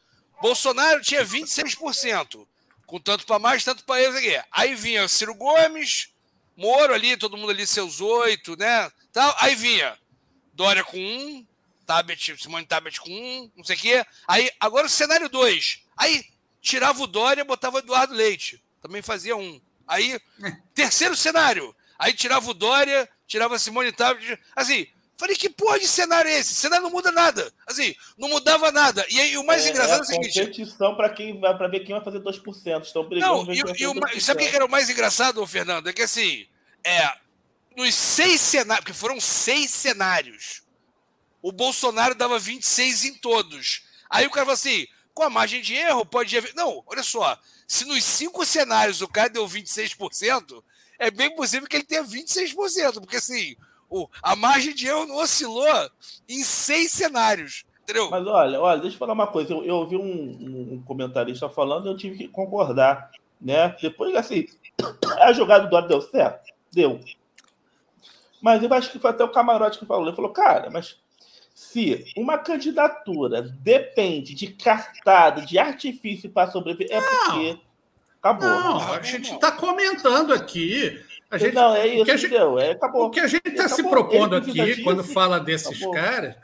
[0.41, 2.47] Bolsonaro tinha 26%
[2.87, 4.43] com tanto para mais, tanto para eles aqui.
[4.51, 6.13] Aí vinha Ciro Gomes,
[6.57, 8.91] Moro ali, todo mundo ali, seus oito, né?
[9.13, 9.35] Tal.
[9.39, 9.99] Aí vinha
[10.53, 11.47] Dória com um,
[11.87, 14.07] Tabet, Simone Tabet com um, não sei o quê.
[14.29, 15.83] Aí, agora o cenário dois.
[15.97, 16.25] Aí
[16.61, 18.63] tirava o Dória, botava o Eduardo Leite.
[18.81, 19.61] Também fazia um.
[19.87, 20.19] Aí,
[20.75, 21.75] terceiro cenário.
[21.99, 24.39] Aí tirava o Dória, tirava a Simone Tabet.
[24.57, 24.87] Assim,
[25.23, 26.53] Falei, que porra de cenário é esse?
[26.53, 27.53] cenário não muda nada.
[27.65, 29.07] Assim, não mudava nada.
[29.09, 30.41] E aí o mais é, engraçado é, é o seguinte.
[30.41, 32.83] competição para quem vai para ver quem vai fazer 2%.
[32.83, 33.45] Estão brigando.
[33.45, 35.89] Não, e, e o, sabe o que era o mais engraçado, Fernando?
[35.89, 36.49] É que assim,
[36.85, 37.09] é,
[37.77, 40.65] nos seis cenários, porque foram seis cenários,
[41.41, 43.85] o Bolsonaro dava 26 em todos.
[44.11, 46.53] Aí o cara falou assim: com a margem de erro, pode haver.
[46.57, 47.39] Não, olha só.
[47.73, 50.63] Se nos cinco cenários o cara deu 26%,
[50.99, 53.57] é bem possível que ele tenha 26%, porque assim
[53.89, 55.67] o, a margem de erro não oscilou
[56.29, 57.65] em seis cenários.
[57.83, 58.11] Entendeu?
[58.11, 59.55] Mas olha, olha, deixa eu falar uma coisa.
[59.55, 63.11] Eu, eu ouvi um, um comentarista falando e eu tive que concordar.
[63.41, 63.75] Né?
[63.81, 64.47] Depois, assim,
[65.23, 66.53] a jogada do Dória deu certo?
[66.71, 67.01] Deu.
[68.43, 70.07] Mas eu acho que foi até o camarote que falou.
[70.07, 71.01] Ele falou, cara, mas
[71.55, 77.59] se uma candidatura depende de cartada, de artifício para sobreviver, é porque
[78.21, 78.49] acabou.
[78.49, 81.01] Não, a gente está comentando aqui
[81.33, 83.07] a gente, não, é isso, o que a gente, é, acabou.
[83.07, 85.95] O que a gente está se propondo aqui, quando fala desses acabou.
[85.95, 86.37] caras,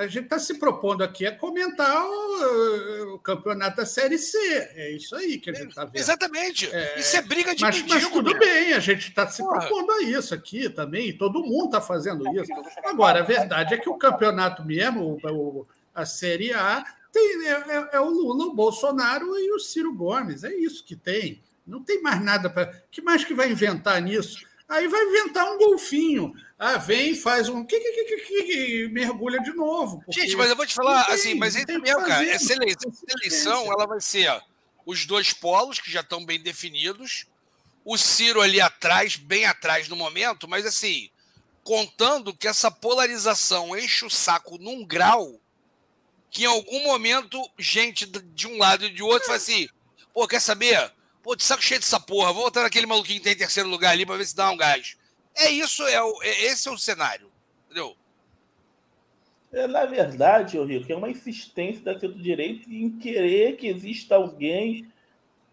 [0.00, 4.38] a gente está se propondo aqui é comentar o, o, campeonato da Série C.
[4.74, 5.96] É isso aí que a gente está vendo.
[5.96, 6.74] Exatamente.
[6.74, 9.60] É, isso é briga de mas, mendigo, mas tudo bem, a gente está se Porra.
[9.60, 11.16] propondo a isso aqui também.
[11.16, 12.50] Todo mundo está fazendo isso.
[12.82, 16.82] Agora, a verdade é que o campeonato mesmo, o, a Série A,
[17.12, 20.44] tem, é, é, é o Lula, o Bolsonaro e o Ciro Gomes.
[20.44, 21.42] É isso que tem.
[21.66, 22.72] Não tem mais nada para.
[22.90, 24.48] que mais que vai inventar nisso?
[24.70, 26.32] Aí vai inventar um golfinho.
[26.56, 27.64] Ah, vem, faz um.
[27.64, 30.04] Que, que, que, que, mergulha de novo.
[30.08, 33.04] Gente, mas eu vou te falar, tem, assim, mas entre mesmo, cara, essa eleição, essa
[33.08, 34.40] eleição ela vai ser ó,
[34.86, 37.26] os dois polos, que já estão bem definidos,
[37.84, 41.10] o Ciro ali atrás, bem atrás no momento, mas assim,
[41.64, 45.40] contando que essa polarização enche o saco num grau
[46.30, 49.68] que em algum momento gente de um lado e de outro fala assim:
[50.14, 50.92] pô, quer saber?
[51.22, 54.06] Pô, de saco cheio dessa porra, vou botar naquele maluquinho que tem terceiro lugar ali
[54.06, 54.96] para ver se dá um gás.
[55.36, 57.30] É isso, é, o, é esse é o cenário.
[57.66, 57.94] Entendeu?
[59.52, 64.86] É, na verdade, o Rico, é uma insistência da centro-direita em querer que exista alguém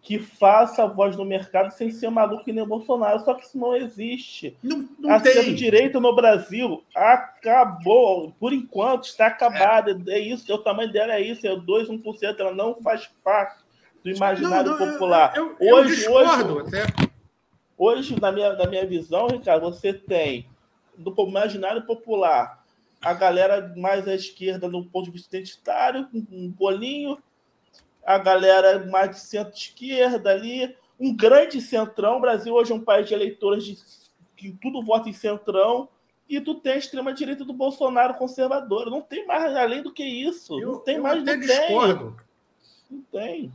[0.01, 3.19] que faça a voz no mercado sem ser maluco que nem o Bolsonaro.
[3.25, 4.55] Só que isso não existe.
[4.63, 8.31] Não, não a centro-direita no Brasil acabou.
[8.39, 9.99] Por enquanto, está acabada.
[10.07, 10.13] É.
[10.13, 12.39] é isso, o tamanho dela é isso, é 2, 1%.
[12.39, 13.66] Ela não faz parte
[14.07, 15.33] do imaginário não, não, popular.
[15.35, 17.09] Eu, eu, hoje, eu hoje, até.
[17.77, 20.47] hoje, na minha, na minha visão, Ricardo, você tem
[20.97, 22.63] do imaginário popular
[23.01, 27.17] a galera mais à esquerda no ponto de vista identitário, um bolinho,
[28.03, 32.17] a galera mais de centro-esquerda ali, um grande centrão.
[32.17, 33.77] O Brasil hoje é um país de eleitores de,
[34.35, 35.89] que tudo vota em centrão.
[36.29, 38.89] E tu tem a extrema-direita do Bolsonaro conservador.
[38.89, 40.59] Não tem mais além do que isso.
[40.59, 41.21] Eu, não tem mais.
[41.21, 42.17] Até discordo.
[42.17, 42.97] Tem.
[42.97, 43.51] Não tem.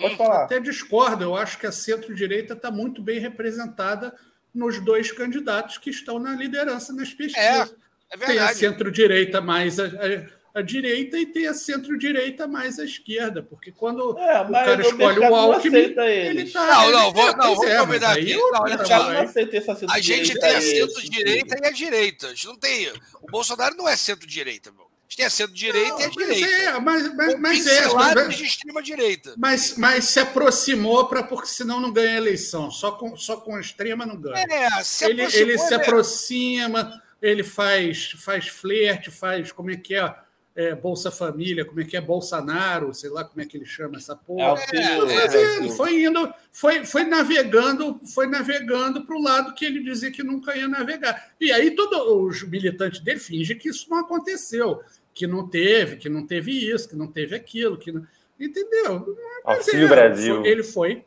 [0.00, 0.44] Pode falar.
[0.44, 4.14] Até discordo, eu acho que a centro-direita está muito bem representada
[4.54, 7.38] nos dois candidatos que estão na liderança nas pesquisas.
[7.38, 7.68] É,
[8.10, 8.26] é verdade.
[8.26, 13.42] Tem a centro-direita mais a, a, a, direita e tem a centro-direita mais a esquerda,
[13.42, 16.66] porque quando é, o cara escolhe o Alckmin, ele está...
[16.66, 18.34] Não, não, vou, não, vou é, combinar aqui.
[18.34, 22.26] Não, não, não a gente tem a centro-direita e a direita.
[22.28, 22.90] A gente não tem...
[23.22, 24.85] O Bolsonaro não é centro-direita, meu.
[25.14, 26.46] Tem a centro-direita e a direita.
[26.46, 29.34] É, mas, mas, mas é, mas, de extrema-direita.
[29.36, 32.70] Mas, mas se aproximou para porque senão não ganha eleição.
[32.70, 34.44] Só com, só com a extrema não ganha.
[34.48, 40.14] É, se ele, ele se aproxima, ele faz, faz flerte, faz como é que é,
[40.56, 43.98] é, Bolsa Família, como é que é Bolsonaro, sei lá como é que ele chama
[43.98, 44.58] essa porra.
[44.72, 49.82] É, foi, fazendo, foi indo, foi, foi navegando, foi navegando para o lado que ele
[49.82, 51.34] dizia que nunca ia navegar.
[51.40, 54.80] E aí todos os militantes dele fingem que isso não aconteceu
[55.16, 58.06] que não teve, que não teve isso, que não teve aquilo, que não...
[58.38, 59.16] entendeu?
[59.42, 60.36] Mas é, Brasil.
[60.36, 61.04] Foi, ele foi,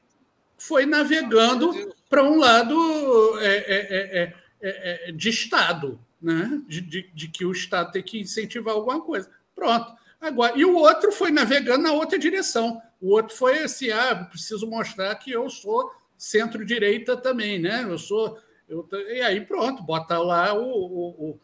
[0.58, 6.60] foi navegando para um lado é é, é, é, de Estado, né?
[6.68, 9.30] De, de, de, que o Estado tem que incentivar alguma coisa.
[9.60, 9.93] Pronto.
[10.22, 12.82] Agora, e o outro foi navegando na outra direção.
[13.01, 17.84] O outro foi assim: ah, preciso mostrar que eu sou centro-direita também, né?
[17.84, 18.39] Eu sou.
[18.68, 21.39] Eu, e aí, pronto, bota lá o, o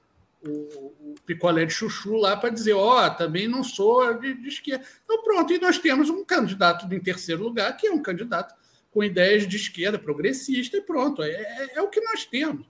[0.48, 4.48] o, o picolé de chuchu lá para dizer, ó, oh, também não sou de, de,
[4.48, 4.86] esquerda.
[5.04, 8.54] Então, pronto, e nós temos um candidato em terceiro lugar, que é um candidato
[8.92, 12.66] com ideias de esquerda, progressista, e pronto, é, é, é o que nós temos.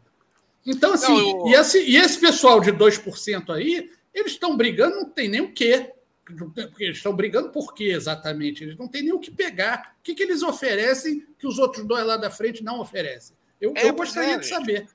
[0.65, 1.47] Então, assim, não, eu...
[1.47, 5.53] e, esse, e esse pessoal de 2% aí, eles estão brigando, não tem nem o
[5.53, 5.91] quê.
[6.79, 8.63] Eles estão brigando por quê exatamente?
[8.63, 9.95] Eles não têm nem o que pegar.
[9.99, 13.35] O que, que eles oferecem que os outros dois lá da frente não oferecem?
[13.59, 14.87] Eu, é, eu gostaria é, de saber.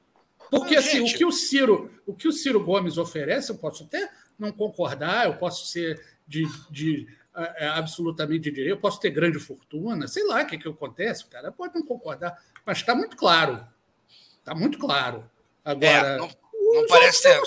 [0.51, 4.11] Porque assim, o que o Ciro, o que o Ciro Gomes oferece, eu posso até
[4.39, 7.07] não concordar, eu posso ser de, de
[7.37, 11.25] é, absolutamente de direita, eu posso ter grande fortuna, sei lá o que, que acontece,
[11.25, 13.65] o cara pode não concordar, mas está muito claro.
[14.39, 15.31] Está muito claro.
[15.65, 17.41] Agora, é, não, não parece ter.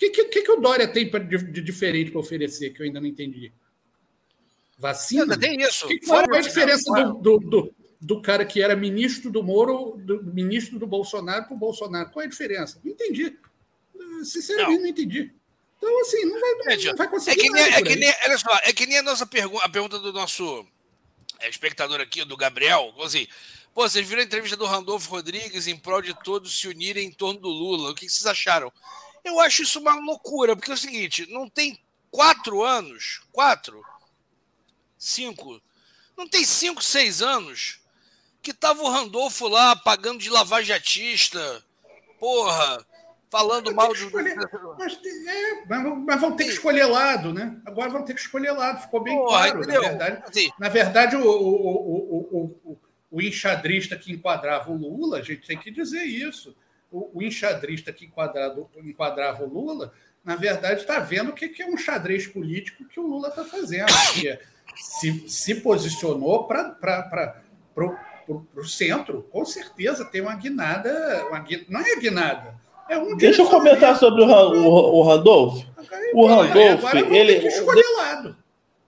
[0.00, 3.06] O que, que, que, o Dória tem de, diferente para oferecer que eu ainda não
[3.06, 3.52] entendi?
[4.78, 5.24] Vacina?
[5.24, 5.86] Ainda tem isso.
[5.86, 9.96] Que, qual é a diferença do, do, do, do cara que era ministro do Moro,
[9.98, 12.10] do ministro do Bolsonaro para o Bolsonaro.
[12.10, 12.80] Qual é a diferença?
[12.82, 13.36] Não entendi.
[14.24, 15.34] Sinceramente, não, não entendi.
[15.76, 17.40] Então, assim, não vai, não, não vai conseguir.
[17.40, 19.68] É que, nem, é, que nem, olha só, é que nem a nossa pergunta, a
[19.68, 20.66] pergunta do nosso
[21.40, 23.26] é, espectador aqui, do Gabriel, assim.
[23.74, 27.12] Pô, vocês viram a entrevista do Randolfo Rodrigues em prol de todos se unirem em
[27.12, 27.90] torno do Lula.
[27.90, 28.72] O que vocês acharam?
[29.24, 33.84] Eu acho isso uma loucura, porque é o seguinte: não tem quatro anos, quatro,
[34.98, 35.60] cinco,
[36.16, 37.80] não tem cinco, seis anos
[38.42, 41.62] que tava o Randolfo lá pagando de lavajatista,
[42.18, 42.84] porra,
[43.30, 43.94] falando mal do.
[43.94, 44.36] Escolher,
[44.78, 47.60] mas, é, mas, vão ter que escolher lado, né?
[47.64, 49.58] Agora vão ter que escolher lado, ficou bem porra, claro.
[49.58, 49.82] Entendeu?
[49.82, 52.78] Na verdade, assim, na verdade o, o, o, o,
[53.10, 56.54] o enxadrista que enquadrava o Lula, a gente tem que dizer isso.
[56.90, 59.92] O, o enxadrista que enquadrava, enquadrava o Lula,
[60.24, 63.44] na verdade, está vendo o que, que é um xadrez político que o Lula está
[63.44, 63.86] fazendo.
[64.14, 64.40] Que é,
[64.74, 67.42] se, se posicionou para
[68.56, 71.26] o centro, com certeza tem uma guinada.
[71.28, 72.54] Uma, não é guinada.
[72.88, 75.62] É um Deixa eu comentar sobre o, o, o Randolph.
[76.12, 77.48] O Randolph, ele.
[77.96, 78.36] lado.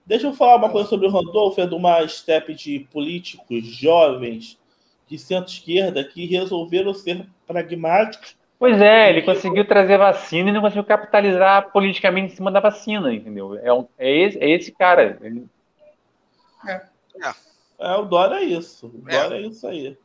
[0.05, 4.59] Deixa eu falar uma coisa sobre o Randolph, é de uma step de políticos jovens
[5.07, 8.35] de centro-esquerda que resolveram ser pragmáticos.
[8.57, 13.13] Pois é, ele conseguiu trazer vacina e não conseguiu capitalizar politicamente em cima da vacina,
[13.13, 13.59] entendeu?
[13.61, 15.17] É, um, é, esse, é esse cara.
[15.21, 15.45] Ele...
[16.65, 16.81] É.
[17.21, 17.33] é.
[17.79, 18.87] É, o Dória é isso.
[18.87, 19.21] O é.
[19.21, 19.97] Dória é, é isso aí.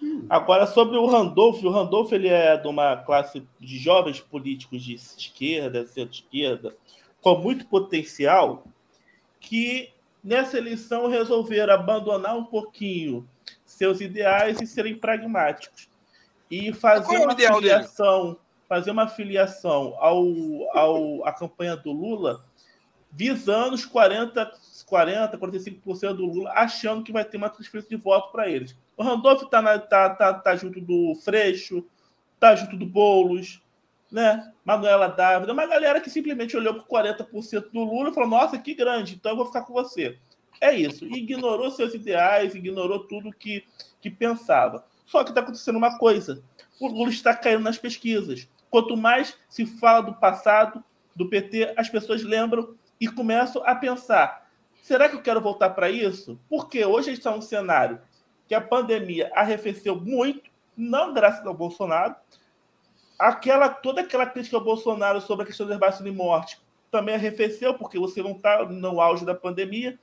[0.00, 0.26] Hum.
[0.28, 4.94] Agora, sobre o Randolph, o Randolph ele é de uma classe de jovens políticos de
[4.94, 6.76] esquerda, centro-esquerda,
[7.20, 8.64] com muito potencial,
[9.40, 9.90] que
[10.22, 13.26] nessa eleição resolveram abandonar um pouquinho
[13.76, 15.88] seus ideais e serem pragmáticos.
[16.50, 20.24] E fazer é uma filiação, fazer uma filiação ao,
[20.72, 22.44] ao, à campanha do Lula
[23.10, 24.52] visando os 40
[24.86, 28.76] 40%, 45% do Lula, achando que vai ter uma transferência de voto para eles.
[28.96, 31.84] O Randolph está tá, tá, tá junto do Freixo,
[32.38, 33.60] tá junto do Boulos,
[34.10, 34.52] né?
[34.64, 38.74] Manuela Dávila, uma galera que simplesmente olhou para 40% do Lula e falou: Nossa, que
[38.74, 40.18] grande, então eu vou ficar com você.
[40.60, 41.04] É isso.
[41.04, 43.64] Ignorou seus ideais, ignorou tudo que,
[44.00, 44.84] que pensava.
[45.04, 46.42] Só que está acontecendo uma coisa:
[46.80, 48.48] o Lula está caindo nas pesquisas.
[48.70, 50.82] Quanto mais se fala do passado,
[51.14, 54.46] do PT, as pessoas lembram e começam a pensar:
[54.82, 56.38] Será que eu quero voltar para isso?
[56.48, 58.00] Porque hoje está num cenário
[58.46, 62.14] que a pandemia arrefeceu muito, não graças ao Bolsonaro.
[63.18, 67.74] Aquela, toda aquela crítica ao Bolsonaro sobre a questão das baixas de morte também arrefeceu,
[67.74, 69.98] porque você não está no auge da pandemia.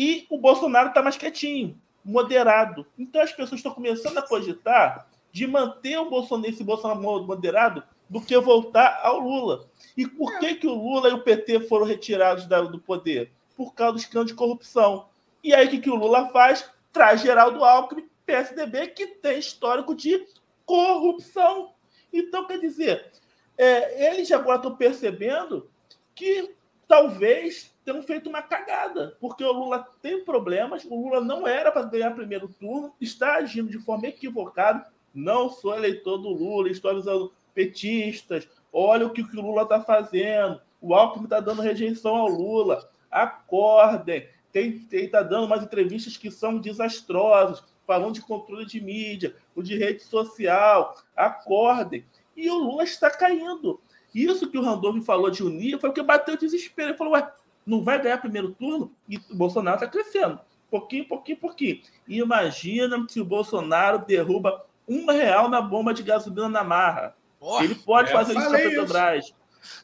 [0.00, 2.86] E o Bolsonaro está mais quietinho, moderado.
[2.98, 8.18] Então as pessoas estão começando a cogitar de manter o Bolsonaro, esse Bolsonaro moderado do
[8.18, 9.68] que voltar ao Lula.
[9.94, 13.30] E por que, que o Lula e o PT foram retirados do poder?
[13.54, 15.06] Por causa do escândalo de corrupção.
[15.44, 16.70] E aí o que, que o Lula faz?
[16.90, 20.26] Traz Geraldo Alckmin, PSDB, que tem histórico de
[20.64, 21.74] corrupção.
[22.10, 23.12] Então, quer dizer,
[23.58, 25.70] é, eles agora estão percebendo
[26.14, 26.54] que
[26.88, 31.82] talvez tenham feito uma cagada, porque o Lula tem problemas, o Lula não era para
[31.82, 34.86] ganhar primeiro turno, está agindo de forma equivocada.
[35.12, 40.60] Não sou eleitor do Lula, estou avisando petistas, olha o que o Lula está fazendo,
[40.80, 46.58] o Alckmin está dando rejeição ao Lula, acordem, tem está dando umas entrevistas que são
[46.58, 52.04] desastrosas, falando de controle de mídia, o de rede social, acordem.
[52.36, 53.80] E o Lula está caindo.
[54.14, 56.90] Isso que o Randolph falou de unir foi o que bateu o desespero.
[56.90, 57.32] Ele falou, ué,
[57.66, 58.92] não vai ganhar primeiro turno?
[59.08, 60.40] E o Bolsonaro está crescendo.
[60.70, 61.80] Pouquinho, pouquinho, pouquinho.
[62.06, 67.14] E imagina se o Bolsonaro derruba um real na bomba de gasolina na marra.
[67.38, 69.34] Porra, ele pode fazer isso na Petrobras.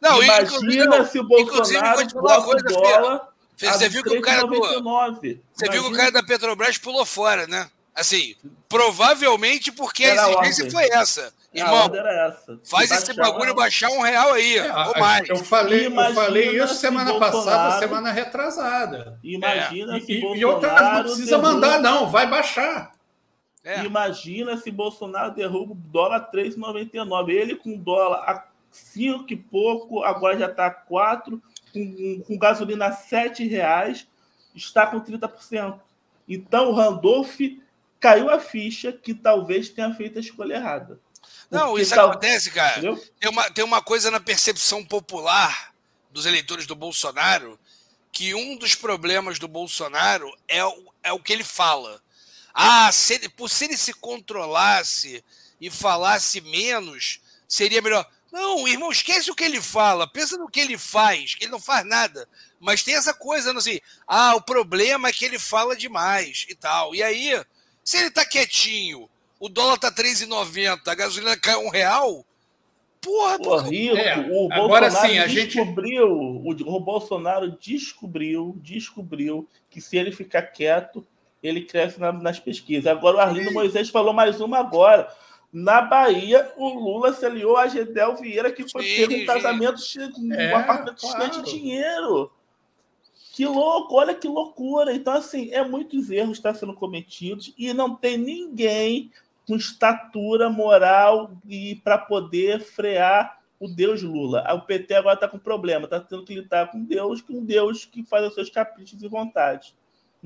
[0.01, 3.29] Não, Imagina se o Bolsonaro bota o dólar.
[3.57, 4.61] Você viu que o cara do,
[5.55, 7.71] Você viu que o cara da Petrobras pulou fora, né?
[7.95, 8.37] Assim,
[8.69, 11.33] provavelmente porque a exigência foi essa.
[11.57, 15.29] Irmão, essa, faz esse bagulho baixar um real aí, é, ou mais.
[15.29, 19.19] Eu falei, eu falei isso semana Bolsonaro, passada, semana retrasada.
[19.23, 20.01] Imagina é.
[20.01, 20.41] se e, Bolsonaro.
[20.41, 21.53] E outras não precisa derruba...
[21.53, 22.93] mandar, não, vai baixar.
[23.65, 23.85] É.
[23.85, 27.31] Imagina se Bolsonaro derruba o dólar 3,99.
[27.31, 31.43] Ele com dólar a 5 e pouco, agora já está a 4,
[31.73, 34.07] com, com gasolina a 7 reais,
[34.55, 35.81] está com 30%.
[36.29, 37.41] Então o Randolph
[37.99, 41.01] caiu a ficha que talvez tenha feito a escolha errada.
[41.51, 42.11] Não, isso tal...
[42.11, 42.81] acontece, cara.
[43.21, 45.73] Tem uma, tem uma coisa na percepção popular
[46.11, 47.59] dos eleitores do Bolsonaro
[48.17, 52.03] que um dos problemas do Bolsonaro é o, é o que ele fala.
[52.55, 55.23] Ah, se ele, por se ele se controlasse
[55.61, 58.09] e falasse menos, seria melhor.
[58.33, 61.61] Não, irmão, esquece o que ele fala, pensa no que ele faz, que ele não
[61.61, 62.27] faz nada.
[62.59, 66.55] Mas tem essa coisa, não assim, ah, o problema é que ele fala demais e
[66.55, 66.95] tal.
[66.95, 67.39] E aí,
[67.85, 72.25] se ele tá quietinho, o dólar tá 3,90, a gasolina cai um real,
[73.07, 76.65] porra, Pô, rico, é, o agora sim, a descobriu, gente...
[76.65, 81.07] o, o Bolsonaro descobriu, descobriu que se ele ficar quieto,
[81.43, 82.87] ele cresce na, nas pesquisas.
[82.87, 85.09] Agora o Arlindo Moisés falou mais uma agora.
[85.53, 89.81] Na Bahia, o Lula se aliou a Gedel Vieira, que foi pego em casamento
[90.13, 91.31] com é, um apartamento claro.
[91.31, 92.33] de dinheiro.
[93.33, 94.93] Que louco, olha que loucura.
[94.93, 99.11] Então, assim, é muitos erros estão sendo cometidos e não tem ninguém
[99.47, 104.45] com estatura moral e para poder frear o Deus Lula.
[104.55, 108.05] O PT agora está com problema, está tendo que lidar com Deus, com Deus que
[108.05, 109.75] faz os seus caprichos e vontades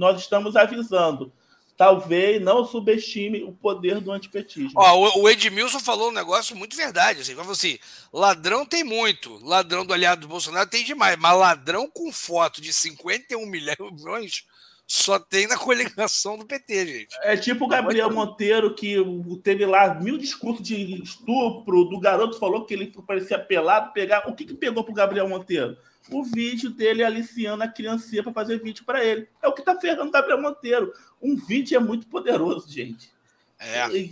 [0.00, 1.32] nós estamos avisando.
[1.76, 4.72] Talvez não subestime o poder do antipetismo.
[4.76, 7.20] Ó, o Edmilson falou um negócio muito verdade.
[7.20, 7.78] Assim, falou assim:
[8.12, 12.70] ladrão tem muito, ladrão do aliado do Bolsonaro tem demais, mas ladrão com foto de
[12.70, 14.44] 51 milhões
[14.92, 17.16] só tem na coligação do PT, gente.
[17.22, 18.96] É tipo o Gabriel Monteiro, que
[19.44, 24.28] teve lá mil discursos de estupro, do garoto falou que ele parecia pelado, pegar.
[24.28, 25.76] O que, que pegou pro Gabriel Monteiro?
[26.10, 29.28] o vídeo dele aliciando a criancinha para fazer vídeo para ele.
[29.40, 30.92] É o que está ferrando o Gabriel Monteiro.
[31.22, 33.12] Um vídeo é muito poderoso, gente.
[33.60, 34.10] É.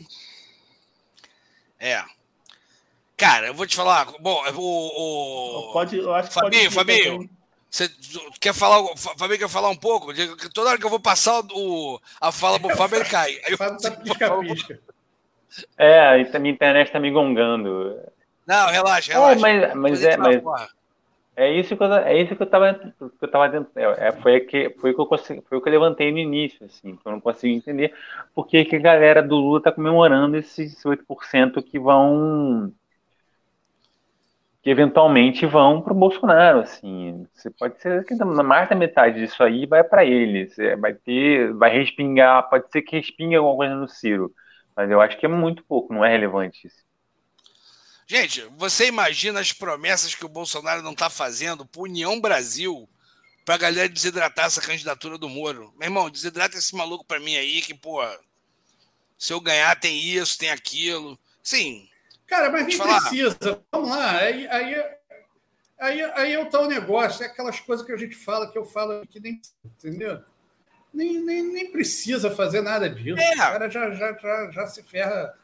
[1.81, 2.05] É.
[3.17, 4.05] Cara, eu vou te falar.
[4.21, 5.71] Bom, o.
[5.71, 5.73] o...
[5.73, 7.29] Pode, eu acho Fabinho, Fabinho.
[7.71, 7.91] Você
[8.41, 10.13] quer falar, Fabinho quer falar um pouco?
[10.55, 13.31] Toda hora que eu vou passar o, a fala pro Fábio, ele cai.
[13.47, 14.81] Aí eu, tá pisca, pisca.
[15.77, 17.99] É, a minha internet tá me gongando.
[18.47, 19.39] Não, relaxa, relaxa.
[19.39, 20.43] É, mas, mas, é, mas,
[21.37, 24.13] é isso que eu, é isso que eu tava, que eu tava dentro, é, é,
[24.13, 27.07] foi que foi que eu consegui, foi o que eu levantei no início, assim, que
[27.07, 27.95] eu não consigo entender
[28.35, 32.73] por que, que a galera do Lula tá comemorando esses 8% que vão
[34.63, 39.43] que eventualmente vão para o Bolsonaro, assim, você pode ser que mais da metade disso
[39.43, 40.51] aí vai para ele,
[40.81, 44.33] vai ter, vai respingar, pode ser que respingue alguma coisa no Ciro,
[44.77, 46.89] mas eu acho que é muito pouco, não é relevante isso.
[48.07, 52.89] Gente, você imagina as promessas que o Bolsonaro não está fazendo para União Brasil
[53.45, 55.73] para a galera desidratar essa candidatura do Moro?
[55.79, 58.01] Meu irmão, desidrata esse maluco para mim aí, que, pô,
[59.19, 61.19] se eu ganhar tem isso, tem aquilo.
[61.43, 61.88] Sim.
[62.29, 63.61] Cara, mas nem precisa.
[63.73, 64.19] Vamos lá.
[64.19, 64.85] Aí, aí,
[65.81, 67.25] aí, aí é o tal negócio.
[67.25, 69.41] É aquelas coisas que a gente fala, que eu falo que nem.
[69.65, 70.21] Entendeu?
[70.93, 73.19] Nem, nem, nem precisa fazer nada disso.
[73.19, 73.33] É.
[73.33, 75.35] O cara já, já, já, já se ferra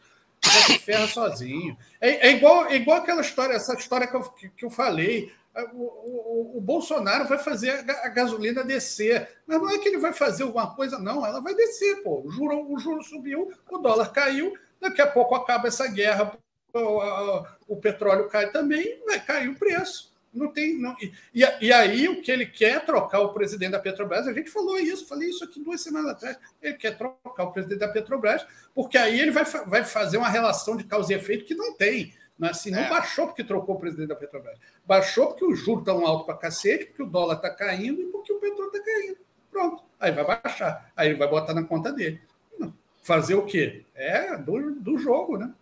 [0.45, 1.76] já se ferra sozinho.
[2.01, 5.32] É, é, igual, é igual aquela história, essa história que eu, que eu falei.
[5.72, 9.28] O, o, o, Bolsonaro vai fazer a, gasolina descer.
[9.47, 11.24] Mas não é que ele vai fazer alguma coisa, não.
[11.24, 12.22] Ela vai descer, pô.
[12.24, 16.37] O juro, o juro subiu, o dólar caiu, daqui a pouco acaba essa guerra,
[16.75, 20.12] o, o petróleo cai também, vai cair o preço.
[20.33, 20.77] Não tem.
[20.77, 20.97] Não,
[21.33, 24.77] e, e aí o que ele quer trocar o presidente da Petrobras, a gente falou
[24.79, 26.37] isso, falei isso aqui duas semanas atrás.
[26.61, 28.45] Ele quer trocar o presidente da Petrobras,
[28.75, 32.12] porque aí ele vai, vai fazer uma relação de causa e efeito que não tem.
[32.37, 32.89] Mas, assim, não é.
[32.89, 34.59] baixou porque trocou o presidente da Petrobras.
[34.85, 38.33] Baixou porque os juros estão altos para cacete, porque o dólar está caindo e porque
[38.33, 39.18] o petróleo está caindo.
[39.53, 39.85] Pronto.
[40.01, 40.91] Aí vai baixar.
[40.97, 42.20] Aí ele vai botar na conta dele.
[43.05, 43.85] Fazer o quê?
[43.95, 45.53] É do, do jogo, né?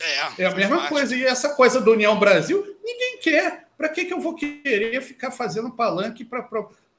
[0.00, 1.14] É, é a mesma coisa.
[1.14, 3.68] E essa coisa do União Brasil, ninguém quer.
[3.76, 6.44] Para que, que eu vou querer ficar fazendo palanque para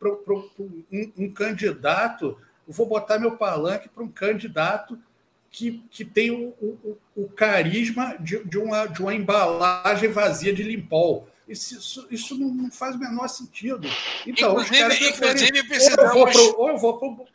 [0.01, 2.37] um, um candidato?
[2.67, 4.97] Eu vou botar meu palanque para um candidato
[5.49, 10.63] que, que tem o, o, o carisma de, de, uma, de uma embalagem vazia de
[10.63, 11.27] limpol.
[11.47, 13.87] Isso, isso, isso não faz o menor sentido.
[14.25, 16.35] Então, inclusive, inclusive precisamos...
[16.55, 17.25] Ou eu vou para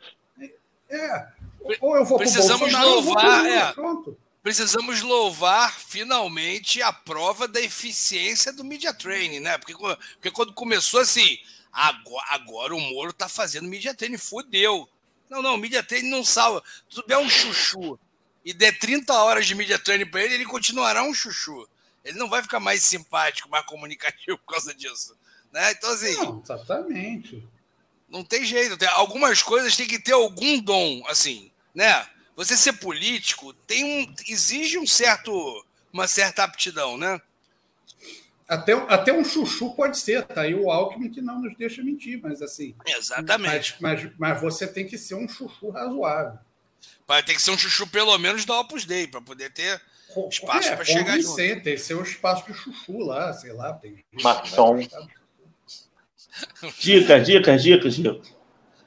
[0.89, 1.27] é,
[1.81, 4.17] ou eu vou precisamos louvar, é, pronto.
[4.41, 9.57] Precisamos louvar finalmente a prova da eficiência do media training, né?
[9.57, 11.37] Porque, porque quando começou assim,
[11.71, 14.87] agora, agora o Moro tá fazendo media training, fodeu.
[15.29, 16.63] Não, não, media training não salva.
[16.89, 17.99] Tudo é um chuchu
[18.47, 21.67] e der 30 horas de media training para ele, ele continuará um chuchu.
[22.01, 25.17] Ele não vai ficar mais simpático, mais comunicativo por causa disso.
[25.51, 25.71] Né?
[25.71, 26.15] Então, assim.
[26.15, 27.45] Não, exatamente.
[28.07, 28.77] Não tem jeito.
[28.77, 32.07] Tem, algumas coisas tem que ter algum dom, assim, né?
[32.37, 37.19] Você ser político tem um, exige um certo, uma certa aptidão, né?
[38.47, 42.19] Até, até um chuchu pode ser, tá aí o Alckmin que não nos deixa mentir,
[42.21, 42.75] mas assim.
[42.85, 43.75] Exatamente.
[43.81, 46.37] Mas, mas, mas você tem que ser um chuchu razoável.
[47.07, 49.81] Vai ter que ser um chuchu, pelo menos, da Opus Dei, para poder ter
[50.29, 51.35] espaço é, para chegar junto.
[51.35, 53.73] Tem que ser um espaço de chuchu lá, sei lá.
[53.73, 54.05] Tem...
[54.21, 54.77] Maçom.
[56.79, 58.33] Dicas, dicas, dicas, dicas.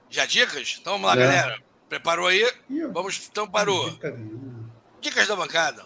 [0.08, 0.78] Já dicas?
[0.80, 1.26] Então vamos lá, é.
[1.26, 1.69] galera.
[1.90, 2.48] Preparou aí?
[2.92, 3.92] Vamos, então parou.
[5.00, 5.84] Dicas da bancada.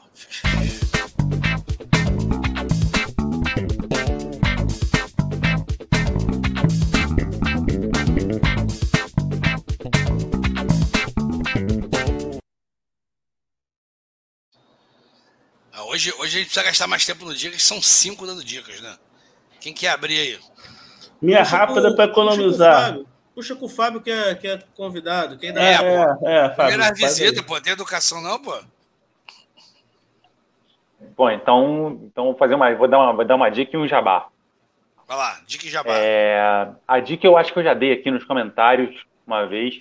[15.86, 18.78] Hoje, hoje a gente precisa gastar mais tempo no dia, que são cinco dando dicas,
[18.82, 18.94] né?
[19.58, 20.38] Quem quer abrir aí?
[21.22, 22.98] Minha rápida para economizar.
[23.34, 25.36] Puxa com o Fábio, que é, que é convidado.
[25.36, 26.72] Quem dá é, é, é, Fábio.
[26.72, 27.60] Primeira visita, pô.
[27.60, 28.56] Tem educação não, pô?
[31.16, 33.86] Bom, então, então vou fazer uma, vou dar uma, vou dar uma dica e um
[33.86, 34.28] jabá.
[35.06, 35.92] Vai lá, dica e jabá.
[35.94, 39.78] É, a dica eu acho que eu já dei aqui nos comentários uma vez.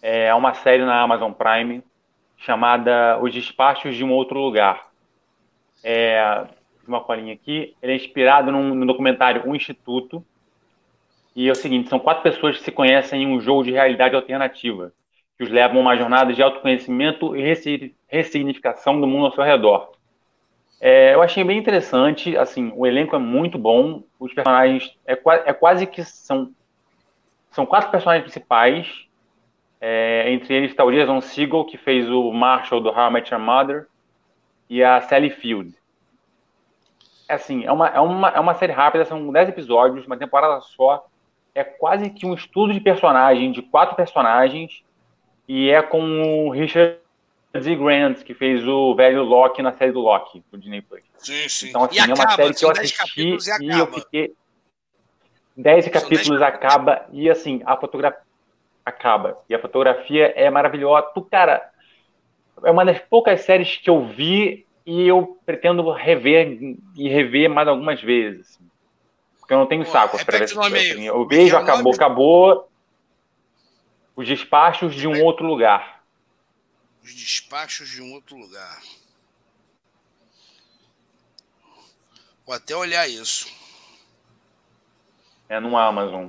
[0.00, 1.82] É uma série na Amazon Prime
[2.36, 4.92] chamada Os Despachos de um Outro Lugar
[5.82, 6.46] é,
[6.86, 10.24] uma colinha aqui, ele é inspirado num, no documentário O Instituto.
[11.34, 14.14] E é o seguinte: são quatro pessoas que se conhecem em um jogo de realidade
[14.14, 14.92] alternativa,
[15.36, 17.42] que os levam a uma jornada de autoconhecimento e
[18.08, 19.92] ressignificação do mundo ao seu redor.
[20.80, 25.52] É, eu achei bem interessante, assim, o elenco é muito bom, os personagens é, é
[25.52, 26.52] quase que são
[27.52, 29.06] são quatro personagens principais,
[29.80, 33.32] é, entre eles está o Jason Segel, que fez o Marshall do How I Met
[33.32, 33.86] Your Mother,
[34.68, 35.74] e a Sally Field.
[37.28, 40.60] É assim, é uma, é uma, é uma série rápida, são 10 episódios, uma temporada
[40.62, 41.06] só.
[41.54, 44.82] É quase que um estudo de personagem, de quatro personagens,
[45.46, 46.98] e é com o Richard
[47.58, 47.76] Z.
[47.76, 51.02] Grant, que fez o velho Loki na série do Loki, do Disney Plus.
[51.18, 51.68] Sim, sim.
[51.68, 54.34] Então, assim, é uma série que eu assisti e, e eu fiquei.
[55.54, 58.22] 10 capítulos acaba, e assim, a fotografia
[58.84, 59.38] acaba.
[59.48, 61.08] E a fotografia é maravilhosa.
[61.14, 61.70] Tu, cara,
[62.64, 67.68] é uma das poucas séries que eu vi e eu pretendo rever e rever mais
[67.68, 68.56] algumas vezes.
[68.56, 68.70] Assim.
[69.42, 72.70] Porque eu não tenho Pô, saco para ver assim, Eu vejo, acabou, acabou.
[74.14, 76.04] Os despachos de um outro lugar.
[77.02, 78.80] Os despachos de um outro lugar.
[82.46, 83.52] Vou até olhar isso.
[85.48, 86.28] É no Amazon.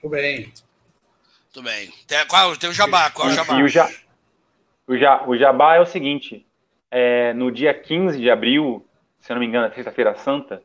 [0.00, 0.54] Tudo bem.
[1.52, 1.92] Tudo bem.
[2.06, 3.10] Tem, qual, tem o Jabá.
[3.10, 3.58] Qual é o Jabá?
[3.58, 3.90] E o, ja,
[4.86, 6.46] o, ja, o Jabá é o seguinte:
[6.88, 8.87] é, no dia 15 de abril,
[9.28, 10.62] se não me engano, é sexta-feira santa,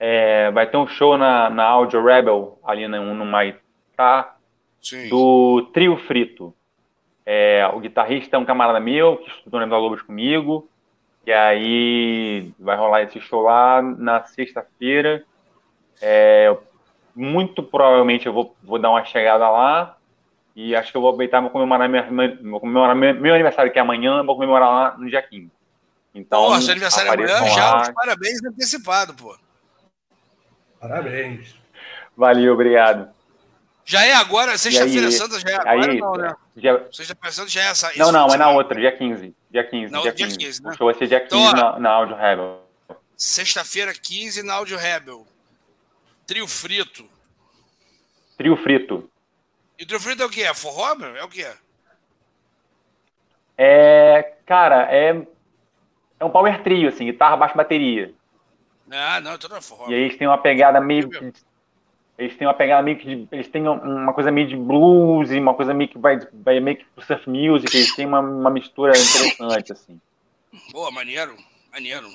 [0.00, 4.34] é, vai ter um show na, na Audio Rebel, ali no, no Maitá,
[4.80, 5.08] Sim.
[5.08, 6.52] do Trio Frito.
[7.24, 10.68] É, o guitarrista é um camarada meu, que estudou na Lobos comigo,
[11.24, 15.24] e aí vai rolar esse show lá na sexta-feira.
[16.02, 16.56] É,
[17.14, 19.96] muito provavelmente eu vou, vou dar uma chegada lá.
[20.56, 22.02] E acho que eu vou aproveitar vou comemorar, minha,
[22.42, 25.57] vou comemorar meu, meu, aniversário, que é amanhã, vou comemorar lá no dia 15.
[26.18, 29.36] Então, pô, seu aniversário é amanhã, já os parabéns antecipado, pô.
[30.80, 31.54] Parabéns.
[32.16, 33.08] Valeu, obrigado.
[33.84, 34.58] Já é agora?
[34.58, 35.92] Sexta-feira Santa já é agora?
[35.92, 36.34] Aí, não, né?
[36.56, 36.78] Já...
[36.92, 37.92] Sexta-feira Santa já é essa.
[37.96, 39.34] Não, não, é na outra, dia 15.
[39.50, 39.92] Dia 15.
[39.92, 40.36] Não, dia 15.
[40.36, 40.70] 15, dia 15 né?
[40.70, 42.60] O show vai ser dia 15 então, na, na Audio Rebel.
[43.16, 45.26] Sexta-feira 15 na Audio Rebel.
[46.26, 47.08] Trio frito.
[48.36, 49.10] Trio frito.
[49.78, 50.42] E o trio frito é o que?
[50.42, 51.16] É forró, meu?
[51.16, 51.46] É o que?
[53.56, 55.26] É, cara, é,
[56.20, 58.14] é um power trio, assim, guitarra, baixo, bateria.
[58.90, 59.90] Ah, não, não é forró.
[59.90, 61.08] E aí eles têm uma pegada meio.
[62.16, 63.04] Eles têm uma pegada meio que.
[63.04, 66.78] De, eles têm uma coisa meio de blues, uma coisa meio que vai, vai meio
[66.78, 70.00] que pro surf music, eles têm uma, uma mistura interessante, assim.
[70.72, 71.36] Boa, maneiro,
[71.70, 72.08] maneiro.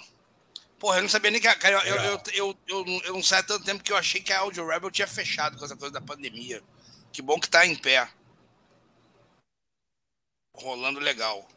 [0.79, 1.55] Porra, eu não sabia nem que.
[1.55, 4.39] Cara, eu, eu, eu, eu, eu, não há tanto tempo que eu achei que a
[4.39, 6.61] Audio Rebel tinha fechado com essa coisa da pandemia.
[7.11, 8.09] Que bom que tá em pé.
[10.55, 11.47] Rolando legal.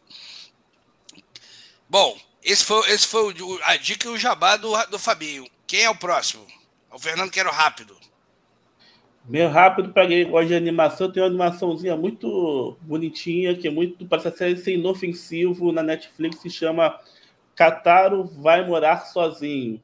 [1.88, 2.16] Bom,
[2.47, 5.44] esse foi, esse foi o, a dica e o jabá do, do Fabinho.
[5.66, 6.47] Quem é o próximo?
[6.92, 7.97] O Fernando Quero Rápido.
[9.24, 14.07] Bem rápido, para quem gosta de animação, tem uma animaçãozinha muito bonitinha, que é muito.
[14.07, 16.97] Parece ser inofensivo na Netflix, se chama
[17.57, 19.82] Cataro Vai Morar Sozinho.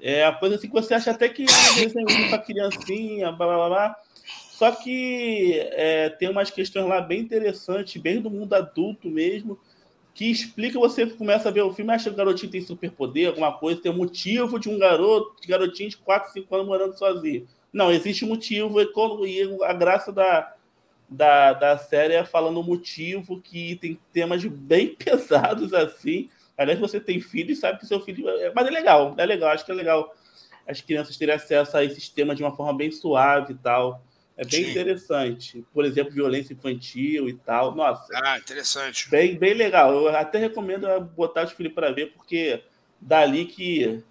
[0.00, 3.96] É a coisa assim que você acha até que é para criancinha, blá blá blá.
[4.50, 9.60] Só que é, tem umas questões lá bem interessantes, bem do mundo adulto mesmo,
[10.14, 13.52] que explica, você começa a ver o filme, acha que o garotinho tem superpoder, alguma
[13.52, 17.46] coisa, tem um motivo de um garoto, de garotinho de 4, 5 anos morando sozinho.
[17.72, 18.80] Não, existe motivo,
[19.26, 20.54] e a graça da,
[21.08, 26.28] da, da série é falando o motivo que tem temas bem pesados assim.
[26.56, 28.28] Aliás, você tem filho e sabe que seu filho.
[28.28, 30.14] É, mas é legal, é legal, acho que é legal
[30.66, 34.02] as crianças terem acesso a esses temas de uma forma bem suave e tal.
[34.40, 34.70] É bem Sim.
[34.70, 35.62] interessante.
[35.70, 37.74] Por exemplo, violência infantil e tal.
[37.74, 38.10] Nossa.
[38.24, 39.10] Ah, interessante.
[39.10, 39.92] Bem, bem legal.
[39.92, 42.64] Eu até recomendo botar os filhos para ver, porque
[42.98, 44.02] dali que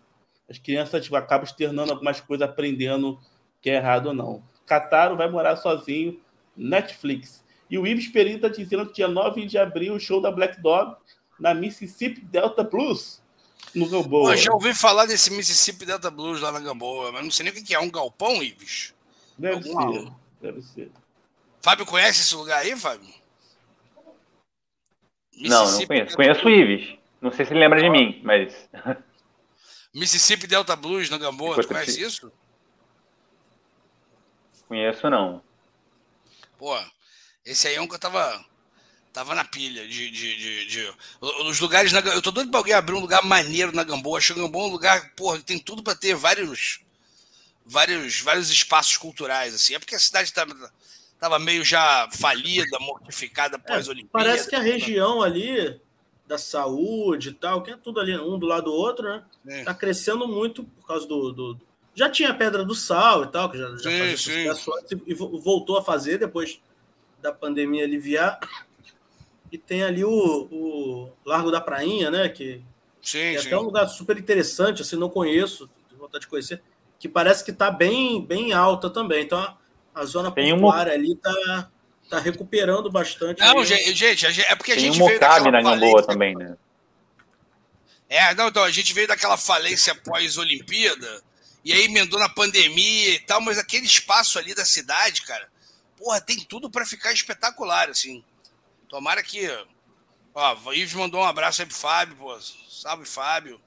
[0.48, 3.20] as crianças tipo, acabam externando algumas coisas, aprendendo
[3.60, 4.44] que é errado ou não.
[4.68, 6.22] Cataro vai morar sozinho,
[6.56, 7.44] Netflix.
[7.68, 10.62] E o Ives Perini está dizendo que dia 9 de abril, o show da Black
[10.62, 10.96] Dog
[11.40, 13.20] na Mississippi Delta Blues,
[13.74, 14.34] no Gamboa.
[14.34, 17.54] Eu já ouvi falar desse Mississippi Delta Blues lá na Gamboa, mas não sei nem
[17.54, 17.80] o que é.
[17.80, 18.94] Um galpão, Ives?
[19.40, 20.12] Deve ser.
[20.42, 20.92] Deve ser.
[21.62, 23.08] Fábio conhece esse lugar aí, Fábio?
[25.38, 26.16] Não, não conheço.
[26.16, 26.98] Conheço o Ives.
[27.22, 28.70] Não sei se ele lembra de mim, mas.
[29.94, 32.32] Mississippi Delta Blues na Gamboa, tu conhece isso?
[34.68, 35.42] Conheço, não.
[36.58, 36.78] Pô,
[37.46, 38.46] esse aí é um que eu tava.
[39.12, 40.12] Tava na pilha de.
[40.12, 40.94] de, de, de...
[41.22, 44.18] Os lugares na Eu tô doido pra alguém abrir um lugar maneiro na Gamboa.
[44.18, 46.82] Acho que Gamboa é um lugar, porra, tem tudo pra ter vários
[47.70, 49.76] vários, vários espaços culturais, assim.
[49.76, 50.54] É porque a cidade estava
[51.20, 54.26] tava meio já falida, mortificada é, pós-Olimpíada.
[54.26, 55.80] É, parece que a região ali
[56.26, 59.24] da saúde e tal, que é tudo ali um do lado do outro, né?
[59.48, 59.64] É.
[59.64, 61.60] Tá crescendo muito por causa do, do,
[61.94, 65.78] Já tinha a Pedra do Sal e tal, que já, já sim, fazia e voltou
[65.78, 66.62] a fazer depois
[67.22, 68.40] da pandemia aliviar.
[69.52, 70.12] E tem ali o,
[70.52, 72.30] o Largo da Prainha, né?
[72.30, 72.62] Que,
[73.02, 73.48] sim, que é sim.
[73.48, 76.62] até um lugar super interessante, assim, não conheço, tenho vontade de conhecer
[77.00, 79.24] que parece que está bem, bem alta também.
[79.24, 79.58] Então,
[79.96, 81.70] a zona Tem portuária ali está
[82.10, 83.40] tá recuperando bastante.
[83.40, 83.66] Não, ali.
[83.66, 86.58] gente, é porque a Tem gente um veio daquela na Gamboa também, né?
[88.10, 91.22] É, não, então, a gente veio daquela falência pós-Olimpíada,
[91.64, 95.48] e aí emendou na pandemia e tal, mas aquele espaço ali da cidade, cara,
[95.96, 98.24] porra, tem tudo para ficar espetacular, assim.
[98.88, 99.48] Tomara que.
[100.34, 102.36] Ó, o Ives mandou um abraço aí pro Fábio, pô.
[102.42, 103.62] Salve, Fábio.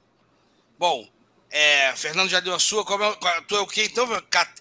[0.76, 1.09] Bom,
[1.53, 2.83] é, Fernando já deu a sua.
[2.83, 3.15] Como é,
[3.47, 4.09] tu é o quê, então?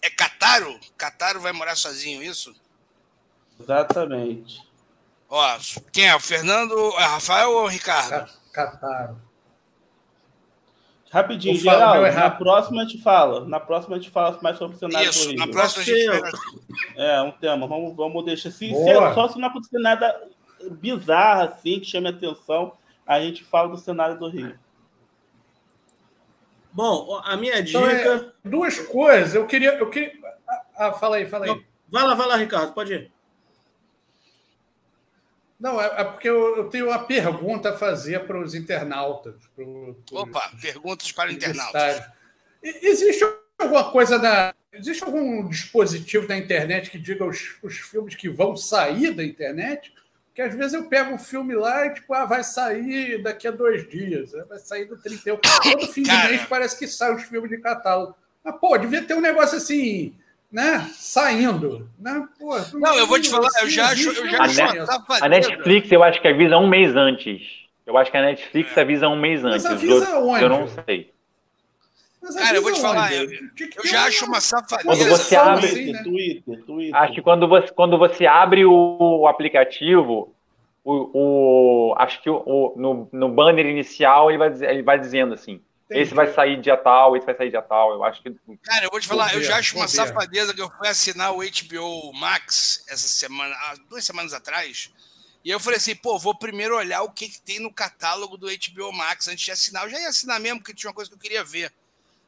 [0.01, 0.77] É Cataro?
[0.97, 2.53] Cataro vai morar sozinho, isso?
[3.57, 4.61] Exatamente.
[5.29, 5.57] Ó,
[5.93, 6.15] quem é?
[6.15, 8.29] O Fernando, é Rafael ou o Ricardo?
[8.51, 9.15] Cataro.
[11.09, 13.45] Rapidinho, geral, é na próxima a gente fala.
[13.45, 15.39] Na próxima a gente fala mais sobre o cenário Isso, do Rio.
[15.39, 17.67] na próxima a gente É, um tema.
[17.67, 18.51] Vamos, vamos deixar.
[18.51, 20.29] Se, se, só se não acontecer nada
[20.69, 22.73] bizarro assim, que chame atenção,
[23.05, 24.57] a gente fala do cenário do Rio.
[26.73, 27.79] Bom, a minha dica.
[27.79, 29.35] Então, é, duas coisas.
[29.35, 29.73] Eu queria.
[29.73, 30.13] Eu queria...
[30.47, 31.65] Ah, ah fala aí, fala aí.
[31.89, 33.11] Vai lá, vai lá, Ricardo, pode ir.
[35.59, 39.35] Não, é, é porque eu, eu, tenho uma pergunta a fazer para os internautas.
[39.55, 42.09] Pro, pro, Opa, perguntas para internautas.
[42.63, 43.23] Existe
[43.59, 44.55] alguma coisa na.
[44.73, 49.93] Existe algum dispositivo na internet que diga os, os filmes que vão sair da internet?
[50.31, 53.51] Porque às vezes eu pego um filme lá e, tipo, ah, vai sair daqui a
[53.51, 55.37] dois dias, vai sair do 31.
[55.37, 56.27] Todo fim Cara.
[56.27, 58.15] de mês parece que sai os filmes de catálogo.
[58.41, 60.15] Mas, pô, devia ter um negócio assim.
[60.49, 61.89] né, saindo.
[61.99, 62.25] Né?
[62.39, 64.09] Pô, não, eu vou te falar, eu já acho.
[64.09, 67.41] Eu já acho a, a Netflix, eu acho que avisa um mês antes.
[67.85, 68.81] Eu acho que a Netflix é.
[68.81, 69.63] avisa um mês antes.
[69.63, 70.43] Mas avisa onde?
[70.43, 71.13] Eu não sei.
[72.35, 74.87] Cara, eu vou te falar, eu, eu já acho uma safadeza.
[74.87, 75.65] Quando você abre.
[75.65, 76.03] Assim, né?
[76.03, 76.95] Twitter, Twitter.
[76.95, 80.33] Acho que quando você, quando você abre o aplicativo,
[80.83, 85.61] o, o, acho que o, no, no banner inicial ele vai, ele vai dizendo assim:
[85.85, 86.01] Entendi.
[86.01, 87.93] esse vai sair dia tal, esse vai sair dia tal.
[87.93, 88.35] Eu acho que.
[88.63, 91.39] Cara, eu vou te falar, eu já acho uma safadeza que eu fui assinar o
[91.39, 93.55] HBO Max essa semana,
[93.89, 94.91] duas semanas atrás.
[95.43, 98.45] E eu falei assim, pô, vou primeiro olhar o que, que tem no catálogo do
[98.47, 99.83] HBO Max antes de assinar.
[99.85, 101.73] Eu já ia assinar mesmo, porque tinha uma coisa que eu queria ver.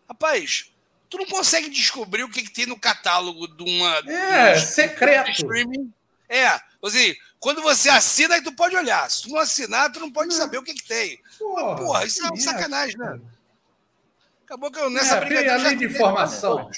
[0.07, 0.71] Rapaz,
[1.09, 3.97] tu não consegue descobrir o que, que tem no catálogo de uma.
[4.11, 5.31] É, de secreto.
[5.31, 5.93] Streaming.
[6.27, 9.09] É, assim, quando você assina, aí tu pode olhar.
[9.09, 11.19] Se tu não assinar, tu não pode saber o que, que tem.
[11.37, 13.19] Porra, porra isso é um sacanagem, né?
[14.45, 15.55] Acabou que eu nessa é, brincadeira.
[15.55, 16.69] além de informação.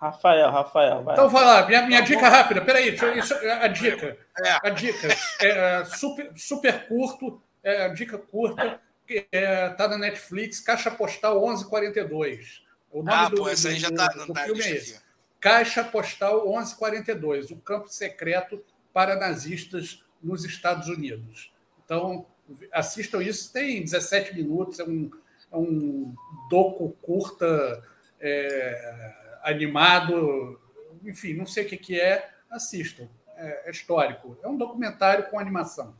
[0.00, 1.04] Rafael, Rafael.
[1.04, 1.14] Vai.
[1.14, 2.60] Então vai lá, minha, minha dica rápida.
[2.60, 4.18] Peraí, isso, a dica.
[4.38, 4.68] É.
[4.68, 5.08] A dica.
[5.40, 8.80] É, é, super, super curto, é, dica curta
[9.12, 12.62] que é, tá na Netflix, Caixa Postal 1142.
[12.90, 15.00] O nome ah, do, pô, essa aí já tá, do, do tá filme é esse.
[15.40, 21.52] Caixa Postal 1142, o campo secreto para nazistas nos Estados Unidos.
[21.84, 22.26] Então,
[22.70, 25.10] assistam isso, tem 17 minutos, é um,
[25.50, 26.14] é um
[26.48, 27.82] doco curta,
[28.20, 30.60] é, animado,
[31.04, 33.08] enfim, não sei o que, que é, assistam.
[33.36, 34.38] É, é histórico.
[34.42, 35.94] É um documentário com animação.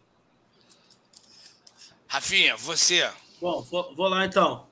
[2.13, 3.09] Rafinha, você.
[3.41, 4.67] Bom, vou, vou lá então.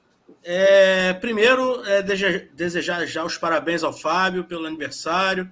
[0.45, 5.51] É, primeiro, é, desejar já os parabéns ao Fábio pelo aniversário,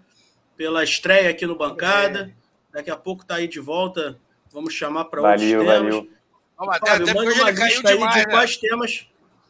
[0.54, 2.30] pela estreia aqui no Bancada.
[2.70, 4.20] Daqui a pouco tá aí de volta.
[4.52, 5.66] Vamos chamar para outros temas.
[5.66, 6.10] Valeu.
[6.58, 8.26] Fábio, até manda uma lista aí demais, de né?
[8.26, 9.06] quais temas.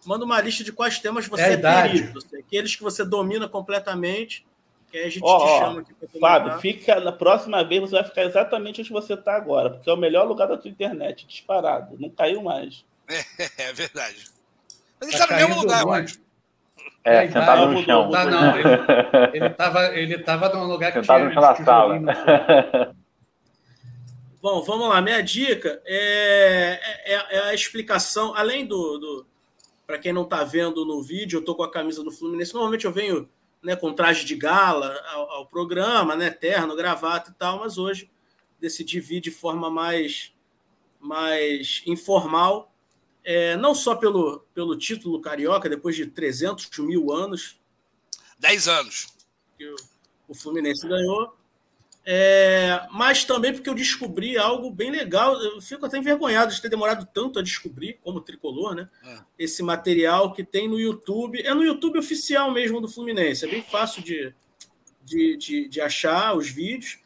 [0.07, 2.21] Manda uma lista de quais temas você é, é perito.
[2.39, 4.47] Aqueles que você domina completamente
[4.91, 7.97] que aí a gente oh, te chama aqui para Fábio, fica, na próxima vez você
[7.97, 11.27] vai ficar exatamente onde você está agora, porque é o melhor lugar da tua internet,
[11.27, 11.97] disparado.
[11.99, 12.85] Não caiu mais.
[13.59, 14.27] É, é verdade.
[15.01, 16.21] Mas ele está tá no mesmo lugar, eu acho.
[17.05, 18.11] É, é sentado no chão.
[18.11, 18.57] Tá, não,
[19.33, 21.55] ele estava ele tava num lugar que sentado tinha...
[21.55, 22.95] Sentado no chão da sala.
[24.43, 25.01] Bom, vamos lá.
[25.01, 28.99] Minha dica é, é, é a explicação, além do...
[28.99, 29.27] do
[29.87, 32.53] para quem não está vendo no vídeo, eu estou com a camisa do Fluminense.
[32.53, 33.27] Normalmente eu venho
[33.69, 38.11] né, com traje de gala ao, ao, programa, né, terno, gravata e tal, mas hoje
[38.59, 40.33] decidi vir de forma mais,
[40.99, 42.73] mais informal,
[43.23, 47.61] é, não só pelo, pelo título carioca, depois de 300 mil anos.
[48.39, 49.09] 10 anos.
[49.59, 49.77] Que o,
[50.29, 51.37] o Fluminense ganhou,
[52.11, 55.35] é, mas também porque eu descobri algo bem legal.
[55.43, 58.89] Eu fico até envergonhado de ter demorado tanto a descobrir, como tricolor, né?
[59.05, 59.19] É.
[59.39, 61.43] Esse material que tem no YouTube.
[61.43, 63.45] É no YouTube oficial mesmo do Fluminense.
[63.45, 64.35] É bem fácil de,
[65.05, 66.99] de, de, de achar os vídeos.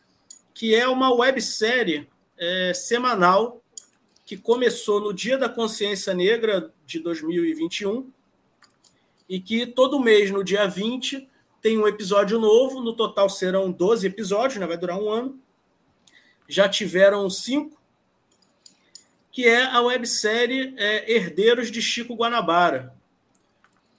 [0.55, 3.61] Que é uma websérie é, semanal
[4.25, 8.09] que começou no Dia da Consciência Negra de 2021
[9.29, 11.29] e que todo mês, no dia 20,
[11.63, 14.67] tem um episódio novo, no total serão 12 episódios, né?
[14.67, 15.41] vai durar um ano.
[16.49, 17.81] Já tiveram cinco,
[19.31, 22.93] que é a websérie é, Herdeiros de Chico Guanabara.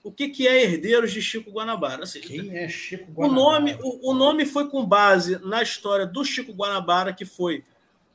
[0.02, 2.04] O que, que é Herdeiros de Chico Guanabara?
[2.04, 3.32] Assim, Quem é Chico Guanabara?
[3.32, 7.64] O nome, o, o, nome foi com base na história do Chico Guanabara, que foi.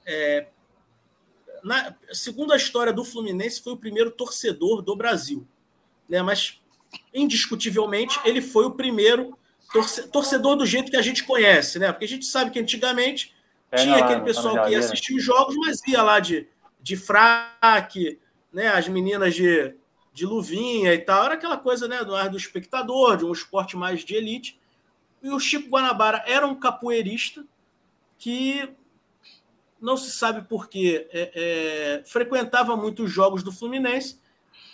[0.05, 0.45] É,
[1.63, 5.47] na, segundo a história do Fluminense, foi o primeiro torcedor do Brasil.
[6.07, 6.21] Né?
[6.21, 6.58] Mas,
[7.13, 9.37] indiscutivelmente, ele foi o primeiro
[10.11, 11.91] torcedor do jeito que a gente conhece, né?
[11.91, 13.35] Porque a gente sabe que antigamente
[13.71, 16.47] é, tinha não, aquele pessoal que ia assistir os jogos, mas ia lá de,
[16.81, 18.19] de fraque,
[18.51, 18.67] né?
[18.69, 19.75] As meninas de,
[20.13, 21.25] de luvinha e tal.
[21.25, 22.03] Era aquela coisa, né?
[22.03, 24.59] Do ar do espectador, de um esporte mais de elite.
[25.21, 27.43] E o Chico Guanabara era um capoeirista
[28.17, 28.69] que
[29.79, 34.19] não se sabe por quê, é, é, frequentava muito os jogos do Fluminense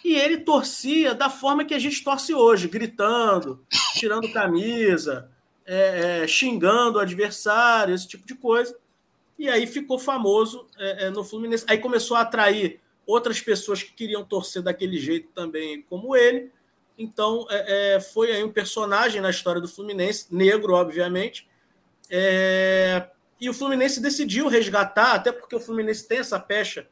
[0.06, 3.66] e ele torcia da forma que a gente torce hoje, gritando,
[3.96, 5.32] tirando camisa,
[5.66, 8.78] é, é, xingando o adversário, esse tipo de coisa.
[9.40, 11.66] E aí ficou famoso é, é no Fluminense.
[11.68, 16.52] Aí começou a atrair outras pessoas que queriam torcer daquele jeito também, como ele.
[17.00, 21.48] Então, é, é, foi aí um personagem na história do Fluminense, negro, obviamente.
[23.42, 26.88] e o Fluminense decidiu resgatar, até porque o Fluminense tem essa pecha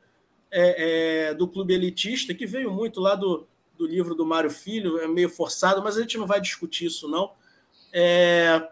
[0.53, 4.99] é, é, do clube elitista, que veio muito lá do, do livro do Mário Filho,
[4.99, 7.31] é meio forçado, mas a gente não vai discutir isso, não.
[7.91, 8.67] É,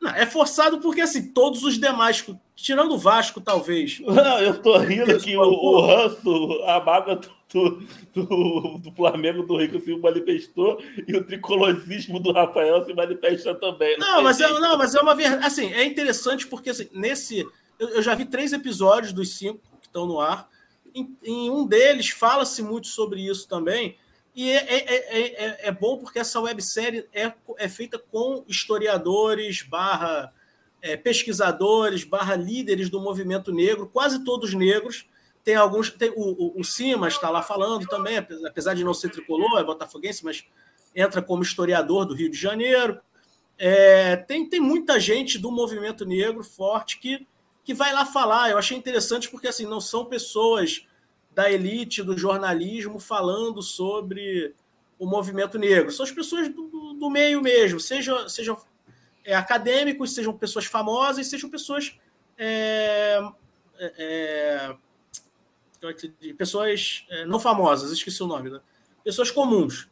[0.00, 2.24] Não, é forçado porque, assim, todos os demais,
[2.54, 4.00] tirando o Vasco, talvez.
[4.06, 7.20] Não, eu tô rindo que o, o ranço, a mágoa
[7.52, 13.54] do, do, do, Flamengo do Rico se manifestou e o tricolosismo do Rafael se manifesta
[13.54, 13.98] também.
[13.98, 15.44] Não, não mas, é, não mas é uma verdade.
[15.44, 17.46] Assim, é interessante porque, assim, nesse.
[17.78, 20.48] Eu, eu já vi três episódios dos cinco que estão no ar.
[20.94, 23.96] Em, em um deles fala-se muito sobre isso também.
[24.34, 30.32] E é, é, é, é, bom porque essa websérie é, é feita com historiadores, barra
[30.80, 35.06] é, pesquisadores, barra líderes do movimento negro, quase todos negros.
[35.42, 35.90] Tem alguns.
[35.90, 39.64] Tem, o, o, o Simas está lá falando também, apesar de não ser tricolor, é
[39.64, 40.44] botafoguense, mas
[40.94, 43.00] entra como historiador do Rio de Janeiro.
[43.58, 47.26] É, tem, tem muita gente do movimento negro forte que,
[47.64, 48.50] que vai lá falar.
[48.50, 50.86] Eu achei interessante porque assim não são pessoas
[51.32, 54.54] da elite do jornalismo falando sobre
[54.98, 55.90] o movimento negro.
[55.90, 58.60] São as pessoas do, do meio mesmo, sejam, sejam
[59.24, 61.98] é, acadêmicos, sejam pessoas famosas, sejam pessoas.
[62.36, 63.20] É,
[63.78, 64.76] é, é
[66.36, 68.60] pessoas é, não famosas, esqueci o nome, né?
[69.02, 69.88] pessoas comuns.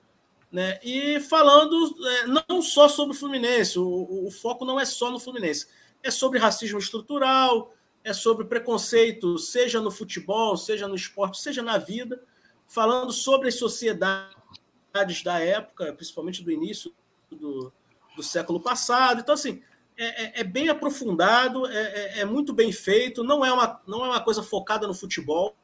[0.50, 0.78] Né?
[0.82, 5.20] E falando é, não só sobre o Fluminense, o, o foco não é só no
[5.20, 5.66] Fluminense,
[6.02, 11.78] é sobre racismo estrutural, é sobre preconceito, seja no futebol, seja no esporte, seja na
[11.78, 12.22] vida,
[12.66, 16.94] falando sobre as sociedades da época, principalmente do início
[17.30, 17.72] do,
[18.16, 19.20] do século passado.
[19.20, 19.62] Então, assim,
[19.96, 24.04] é, é, é bem aprofundado, é, é, é, muito bem feito, não é, uma, não
[24.04, 25.56] é uma coisa focada no futebol,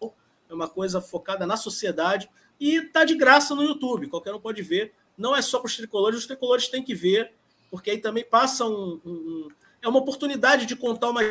[0.00, 2.28] é uma coisa focada na sociedade
[2.60, 4.92] e está de graça no YouTube, qualquer um pode ver.
[5.16, 7.32] Não é só para os tricolores, os tricolores têm que ver,
[7.72, 9.48] porque aí também passa um, um
[9.80, 11.22] é uma oportunidade de contar uma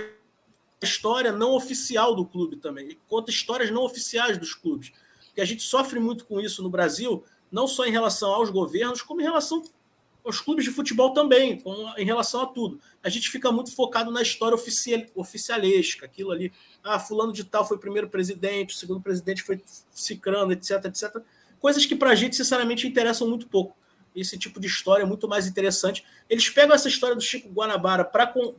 [0.81, 2.97] história não oficial do clube também.
[3.07, 4.91] conta histórias não oficiais dos clubes.
[5.27, 9.03] Porque a gente sofre muito com isso no Brasil, não só em relação aos governos,
[9.03, 9.63] como em relação
[10.25, 11.61] aos clubes de futebol também,
[11.95, 12.81] em relação a tudo.
[13.03, 16.51] A gente fica muito focado na história oficial, oficialesca, aquilo ali.
[16.83, 19.61] Ah, fulano de tal foi primeiro presidente, o segundo presidente foi
[19.91, 21.17] cicrano, etc, etc.
[21.59, 23.79] Coisas que para a gente, sinceramente, interessam muito pouco
[24.15, 26.05] esse tipo de história é muito mais interessante.
[26.29, 28.55] Eles pegam essa história do Chico Guanabara para con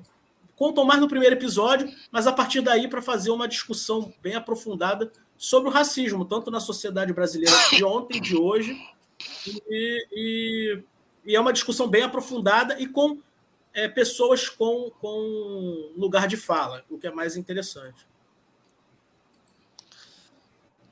[0.55, 5.11] contam mais no primeiro episódio, mas a partir daí para fazer uma discussão bem aprofundada
[5.37, 8.77] sobre o racismo, tanto na sociedade brasileira de ontem, de hoje,
[9.69, 10.83] e, e,
[11.25, 13.19] e é uma discussão bem aprofundada e com
[13.75, 18.07] é, pessoas com, com lugar de fala, o que é mais interessante.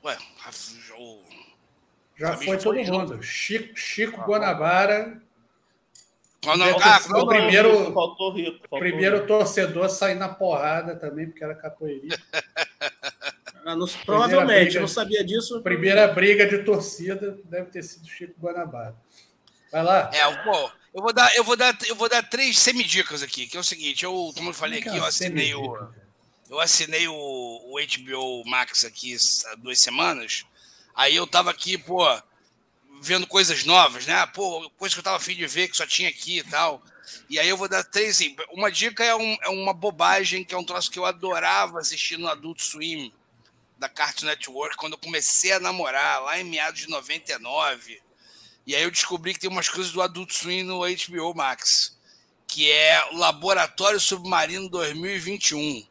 [0.03, 0.17] Ué,
[0.97, 1.40] o
[2.21, 3.23] já foi todo mundo.
[3.23, 5.21] Chico, Chico ah, Guanabara.
[6.43, 9.27] Quando, ah, o primeiro, faltou rico, faltou primeiro rico.
[9.27, 12.21] torcedor sair na porrada também, porque era capoeirista.
[13.63, 15.61] Ah, provavelmente, briga, não sabia disso.
[15.61, 18.95] Primeira briga de torcida deve ter sido Chico Guanabara.
[19.71, 20.09] Vai lá.
[20.11, 23.55] É, bom, eu vou dar, eu vou dar, eu vou dar três semidicas aqui, que
[23.55, 25.77] é o seguinte, eu, como eu falei aqui, eu assinei o
[26.49, 29.15] eu assinei o, o HBO Max aqui
[29.45, 30.43] há duas semanas.
[30.95, 32.05] Aí eu tava aqui, pô,
[33.01, 34.25] vendo coisas novas, né?
[34.27, 36.81] Pô, coisa que eu tava afim de ver, que só tinha aqui e tal.
[37.29, 40.53] E aí eu vou dar três, assim, uma dica é, um, é uma bobagem, que
[40.53, 43.11] é um troço que eu adorava assistir no Adult Swim,
[43.77, 47.99] da Cartoon Network, quando eu comecei a namorar, lá em meados de 99.
[48.67, 51.97] E aí eu descobri que tem umas coisas do Adult Swim no HBO Max,
[52.47, 55.83] que é o Laboratório Submarino 2021.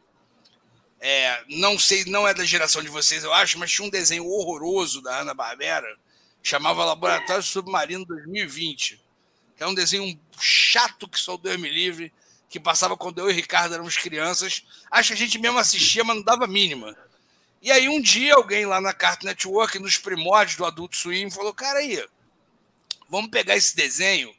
[1.03, 4.23] É, não sei, não é da geração de vocês, eu acho, mas tinha um desenho
[4.23, 5.97] horroroso da Ana Barbera,
[6.43, 9.01] chamava Laboratório Submarino 2020.
[9.57, 12.13] Que é um desenho chato que só Deus me livre,
[12.47, 14.63] que passava quando eu e Ricardo éramos crianças.
[14.91, 16.95] Acho que a gente mesmo assistia, mas não dava mínima.
[17.61, 21.53] E aí um dia alguém lá na Cartoon Network, nos primórdios do Adult Swim, falou:
[21.53, 22.03] cara aí,
[23.09, 24.33] vamos pegar esse desenho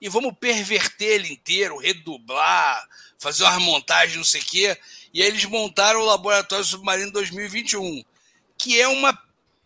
[0.00, 2.86] e vamos perverter ele inteiro, redublar,
[3.18, 4.78] fazer uma montagem, não sei o quê.
[5.14, 8.04] E aí eles montaram o Laboratório Submarino 2021,
[8.58, 9.16] que é uma.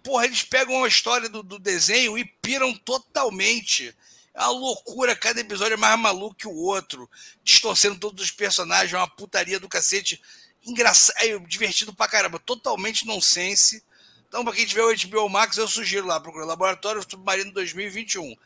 [0.02, 3.96] Porra, eles pegam a história do, do desenho e piram totalmente.
[4.34, 7.10] É uma loucura, cada episódio é mais maluco que o outro,
[7.42, 10.20] distorcendo todos os personagens, é uma putaria do cacete.
[10.66, 13.82] Engraçado, é divertido pra caramba, totalmente nonsense.
[14.28, 18.36] Então, pra quem tiver o HBO Max, eu sugiro lá, procura Laboratório Submarino 2021.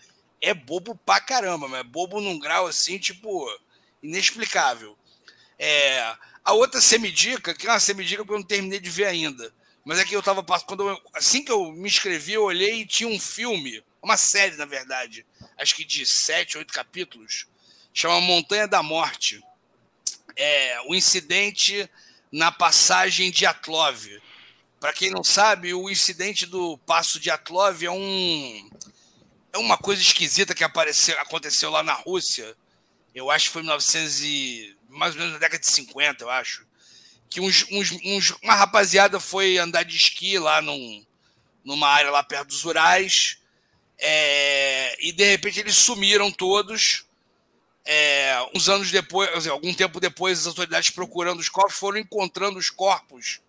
[0.41, 3.45] É bobo pra caramba, mas é bobo num grau assim, tipo,
[4.01, 4.97] inexplicável.
[5.59, 9.53] É, a outra semidica, que é uma semidica que eu não terminei de ver ainda,
[9.85, 13.09] mas é que eu tava quando assim que eu me inscrevi, eu olhei e tinha
[13.09, 15.27] um filme, uma série, na verdade,
[15.59, 17.47] acho que de sete, oito capítulos,
[17.93, 19.43] chama Montanha da Morte.
[20.35, 21.89] É, o incidente
[22.31, 24.09] na passagem de Atlov.
[24.81, 28.71] Para quem não sabe, o incidente do Passo de Atlov é um
[29.53, 32.57] é uma coisa esquisita que apareceu, aconteceu lá na Rússia
[33.15, 36.31] eu acho que foi em 1900 e, mais ou menos na década de 50, eu
[36.31, 36.67] acho,
[37.29, 41.05] que uns, uns, uns, uma rapaziada foi andar de esqui lá num,
[41.65, 43.39] numa área lá perto dos Urais,
[43.99, 47.05] é, e de repente eles sumiram todos.
[47.85, 52.71] É, uns anos depois, algum tempo depois, as autoridades procurando os corpos foram encontrando os
[52.71, 53.41] corpos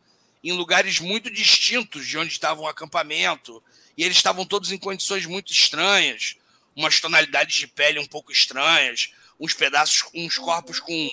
[0.43, 3.63] em lugares muito distintos de onde estava o acampamento,
[3.97, 6.35] e eles estavam todos em condições muito estranhas,
[6.75, 11.09] umas tonalidades de pele um pouco estranhas, uns pedaços, uns corpos com,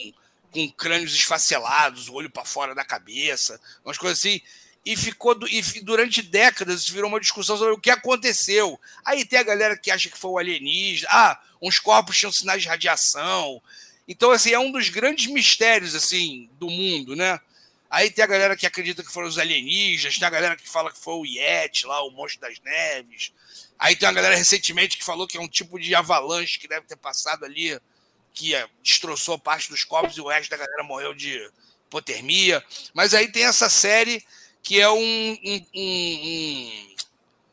[0.51, 4.41] com crânios esfacelados, o olho para fora da cabeça, umas coisas assim
[4.85, 8.81] e ficou e durante décadas virou uma discussão sobre o que aconteceu.
[9.05, 12.63] Aí tem a galera que acha que foi o alienígena, ah, uns corpos tinham sinais
[12.63, 13.63] de radiação.
[14.09, 17.39] Então assim, é um dos grandes mistérios assim do mundo, né?
[17.91, 20.93] Aí tem a galera que acredita que foram os alienígenas, tem a galera que fala
[20.93, 23.33] que foi o Yeti lá, o monstro das neves.
[23.79, 26.87] Aí tem uma galera recentemente que falou que é um tipo de avalanche que deve
[26.87, 27.79] ter passado ali,
[28.35, 31.51] que é, destroçou parte dos corpos e o resto da galera morreu de
[31.87, 32.65] hipotermia.
[32.95, 34.25] Mas aí tem essa série
[34.63, 36.95] que é um, um, um,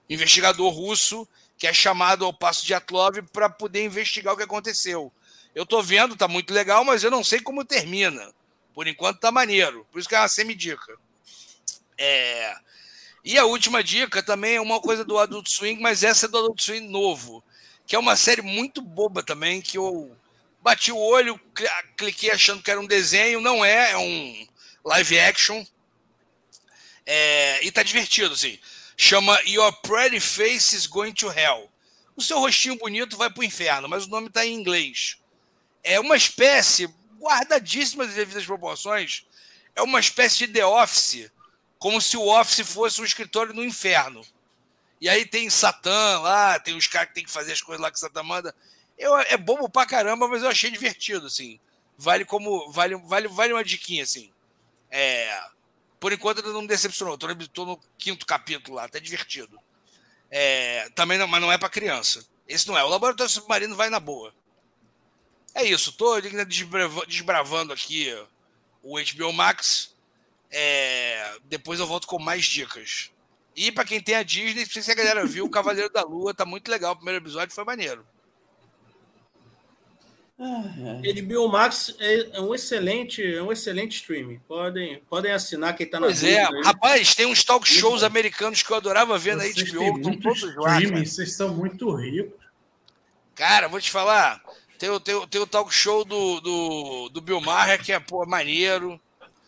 [0.09, 1.27] investigador russo
[1.57, 5.11] que é chamado ao passo de Atlov para poder investigar o que aconteceu.
[5.55, 8.31] Eu estou vendo, tá muito legal, mas eu não sei como termina.
[8.75, 9.87] Por enquanto tá maneiro.
[9.91, 10.99] Por isso que é uma semi-dica.
[11.97, 12.55] É...
[13.23, 16.37] E a última dica também é uma coisa do Adult Swing, mas essa é do
[16.37, 17.43] Adult Swing novo,
[17.87, 20.15] que é uma série muito boba também, que eu
[20.67, 21.39] bati o olho,
[21.95, 24.47] cliquei achando que era um desenho, não é, é um
[24.83, 25.65] live action
[27.05, 28.59] é, e tá divertido, assim.
[28.97, 31.71] Chama Your Pretty Face is Going to Hell.
[32.17, 35.17] O seu rostinho bonito vai pro inferno, mas o nome tá em inglês.
[35.85, 39.25] É uma espécie, guardadíssima das devidas proporções,
[39.73, 41.31] é uma espécie de The Office,
[41.79, 44.21] como se o Office fosse um escritório no inferno.
[44.99, 47.89] E aí tem Satã lá, tem os caras que tem que fazer as coisas lá
[47.89, 48.53] que Satã manda.
[48.97, 51.59] Eu, é bobo pra caramba, mas eu achei divertido, assim.
[51.97, 52.71] Vale como.
[52.71, 54.31] Vale, vale, vale uma diquinha, assim.
[54.89, 55.39] É
[55.99, 57.15] por enquanto não me decepcionou.
[57.15, 59.59] Estou no quinto capítulo lá, tá divertido.
[60.29, 62.25] É, também não, mas não é para criança.
[62.47, 62.83] Esse não é.
[62.83, 64.33] O Laboratório Submarino vai na boa.
[65.53, 65.89] É isso.
[65.89, 66.19] Estou
[67.07, 68.13] desbravando aqui
[68.83, 69.95] o HBO Max.
[70.51, 73.11] É, depois eu volto com mais dicas.
[73.55, 76.45] E para quem tem a Disney, se a galera viu, o Cavaleiro da Lua tá
[76.45, 76.93] muito legal.
[76.93, 78.05] O primeiro episódio foi maneiro.
[80.39, 84.39] HBO Max é, é um excelente, é um excelente streaming.
[84.47, 86.61] Podem, podem assinar quem está na Pois é, aí.
[86.63, 90.55] rapaz, tem uns talk shows americanos que eu adorava ver vocês na HBO, estão todos
[90.55, 90.79] lá.
[90.79, 92.45] Vocês são muito ricos.
[93.33, 94.41] Cara, vou te falar,
[94.77, 98.23] tem, o, tem, tem o talk show do, do, do Bill Maher, que é pô,
[98.25, 98.99] maneiro.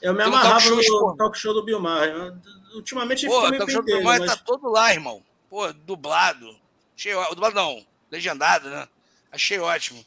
[0.02, 2.34] Eu me amarrava um talk no talk show do Bill Maher.
[2.74, 4.30] Ultimamente pô, o talk show do Bill Maher mas...
[4.32, 5.24] tá todo lá, irmão.
[5.49, 6.57] Pô, dublado.
[6.98, 8.88] Achei, dublado não, legendado, né?
[9.32, 10.03] Achei ótimo.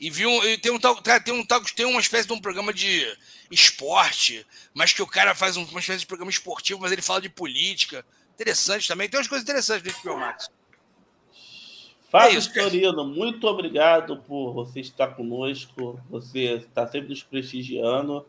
[0.00, 2.40] E vi um, e tem um tal, tem um tal, tem uma espécie de um
[2.40, 3.06] programa de
[3.50, 4.44] esporte,
[4.74, 8.04] mas que o cara faz uma espécie de programa esportivo, mas ele fala de política.
[8.34, 9.08] Interessante também.
[9.08, 10.50] Tem umas coisas interessantes dentro do Max.
[12.10, 16.00] Fábio é Torino, muito obrigado por você estar conosco.
[16.10, 18.24] Você está sempre nos prestigiando.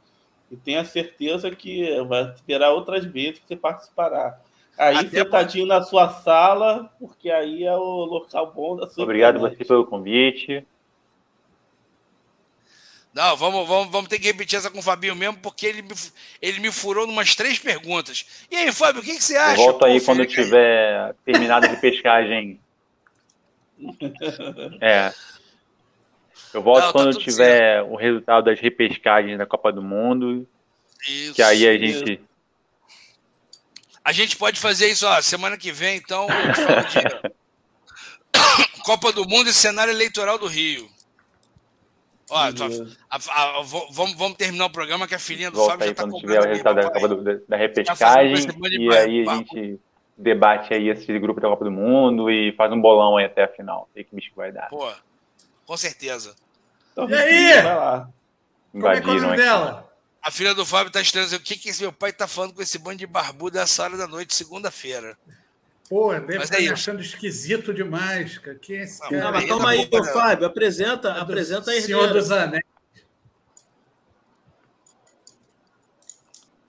[0.49, 4.39] E tenha certeza que vai terá outras vezes que você participará.
[4.77, 9.03] Aí Até sentadinho na sua sala, porque aí é o local bom da sua.
[9.03, 10.65] Obrigado você pelo convite.
[13.15, 15.93] Não, vamos, vamos, vamos ter que repetir essa com o Fabinho mesmo, porque ele me,
[16.41, 18.25] ele me furou umas três perguntas.
[18.51, 19.61] E aí, Fábio, o que, que você acha?
[19.61, 22.59] Eu volto aí Pô, quando eu tiver terminado de pescagem.
[24.81, 25.13] É.
[26.53, 27.89] Eu volto Não, tá quando tá tiver certo.
[27.89, 30.45] o resultado das repescagens da Copa do Mundo.
[31.07, 31.35] Isso.
[31.35, 32.19] Que aí a gente.
[34.03, 36.27] A gente pode fazer isso, ó, semana que vem, então.
[36.27, 37.35] De...
[38.83, 40.93] Copa do Mundo e cenário eleitoral do Rio.
[42.29, 45.83] Ó, a, a, a, vamos, vamos terminar o programa que a filhinha do Volta Fábio
[45.83, 48.47] aí, já tá quando tiver o resultado da, Copa do, da, da repescagem
[48.81, 49.79] e aí a gente
[50.17, 53.47] debate aí esse grupo da Copa do Mundo e faz um bolão aí até a
[53.47, 53.87] final.
[53.93, 54.69] Sei que bicho vai dar.
[54.69, 54.91] Pô,
[55.65, 56.35] com certeza.
[56.93, 57.61] Então, e aí?
[57.61, 58.09] Vai lá.
[58.73, 59.91] Invadiram Como é, é o nome dela?
[60.21, 61.35] A filha do Fábio tá estranhando.
[61.35, 63.95] O que, que esse meu pai tá falando com esse bando de barbudo essa hora
[63.95, 65.15] da noite, segunda-feira?
[65.87, 68.57] Pô, deve estar é achando esquisito demais, cara.
[68.57, 69.23] Que é esse cara?
[69.23, 70.47] Não, mas calma aí, Fábio.
[70.47, 71.81] Apresenta, é apresenta aí.
[71.81, 72.63] Senhor dos Anéis.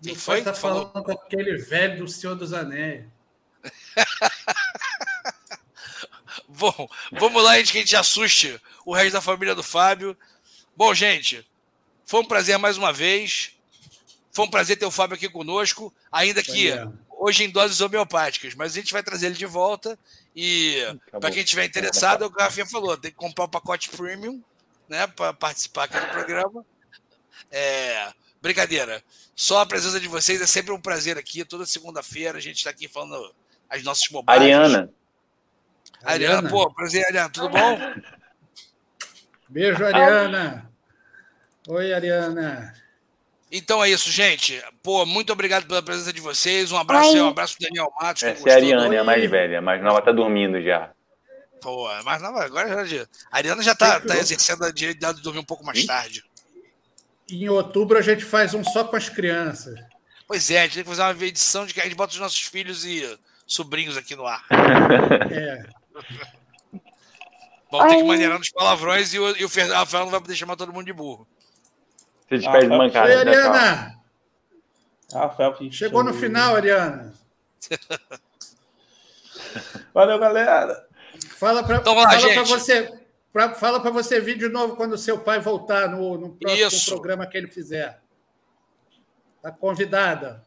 [0.02, 0.42] Quem foi?
[0.42, 3.06] Tá falando com aquele velho do Senhor dos Anéis.
[6.48, 10.16] Bom, vamos lá antes que a gente assuste o resto da família do Fábio.
[10.76, 11.46] Bom, gente,
[12.04, 13.52] foi um prazer mais uma vez.
[14.30, 16.70] Foi um prazer ter o Fábio aqui conosco, ainda que
[17.18, 19.98] hoje em doses homeopáticas, mas a gente vai trazer ele de volta.
[20.34, 20.76] E
[21.20, 23.90] para quem estiver interessado, é o que a Rafinha falou: tem que comprar o pacote
[23.90, 24.42] premium
[24.88, 26.64] né, para participar aqui do programa.
[27.50, 29.02] É, brincadeira.
[29.34, 31.44] Só a presença de vocês é sempre um prazer aqui.
[31.44, 33.34] Toda segunda-feira a gente está aqui falando
[33.68, 34.44] as nossas bobagens.
[34.44, 34.90] Ariana.
[36.02, 36.50] Ariana, Ariana.
[36.50, 37.30] pô, prazer, Ariana.
[37.30, 37.78] Tudo bom?
[39.48, 40.70] Beijo, Ariana.
[41.68, 42.85] Oi, Ariana.
[43.50, 44.62] Então é isso, gente.
[44.82, 46.72] Pô, muito obrigado pela presença de vocês.
[46.72, 48.22] Um abraço, aí, um abraço pro Daniel Matos.
[48.24, 49.58] Essa é a Ariana, é a mais velha.
[49.58, 50.90] A mais nova tá dormindo já.
[51.60, 53.06] Pô, mais nova agora já.
[53.30, 55.86] A Ariana já tá, tá exercendo a direito de dormir um pouco mais Sim?
[55.86, 56.24] tarde.
[57.28, 59.78] Em outubro a gente faz um só com as crianças.
[60.26, 62.18] Pois é, a gente tem que fazer uma edição de que a gente bota os
[62.18, 64.44] nossos filhos e sobrinhos aqui no ar.
[65.30, 65.66] é.
[67.70, 70.56] Vamos ter que maneirar nos palavrões e o, e o Fernando não vai poder chamar
[70.56, 71.26] todo mundo de burro.
[72.28, 73.08] Você despede ah, mancada.
[73.08, 73.96] Né, Ariana!
[75.12, 77.14] Rafael, Chegou no final, Ariana.
[79.94, 80.86] Valeu, galera.
[81.36, 82.92] Fala para então, fala você.
[83.32, 86.90] Pra, fala para você vir de novo quando seu pai voltar no, no próximo Isso.
[86.90, 88.00] programa que ele fizer.
[89.36, 90.42] Está convidada.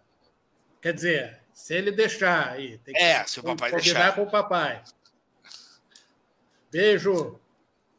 [0.81, 2.77] Quer dizer, se ele deixar aí.
[2.79, 4.15] Tem que é, se o papai combinar deixar.
[4.15, 4.83] com o papai.
[6.71, 7.39] Beijo.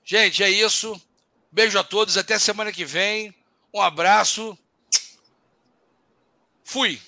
[0.05, 1.01] Gente, é isso.
[1.52, 2.16] Beijo a todos.
[2.16, 3.35] Até semana que vem.
[3.72, 4.59] Um abraço.
[6.64, 7.01] Fui.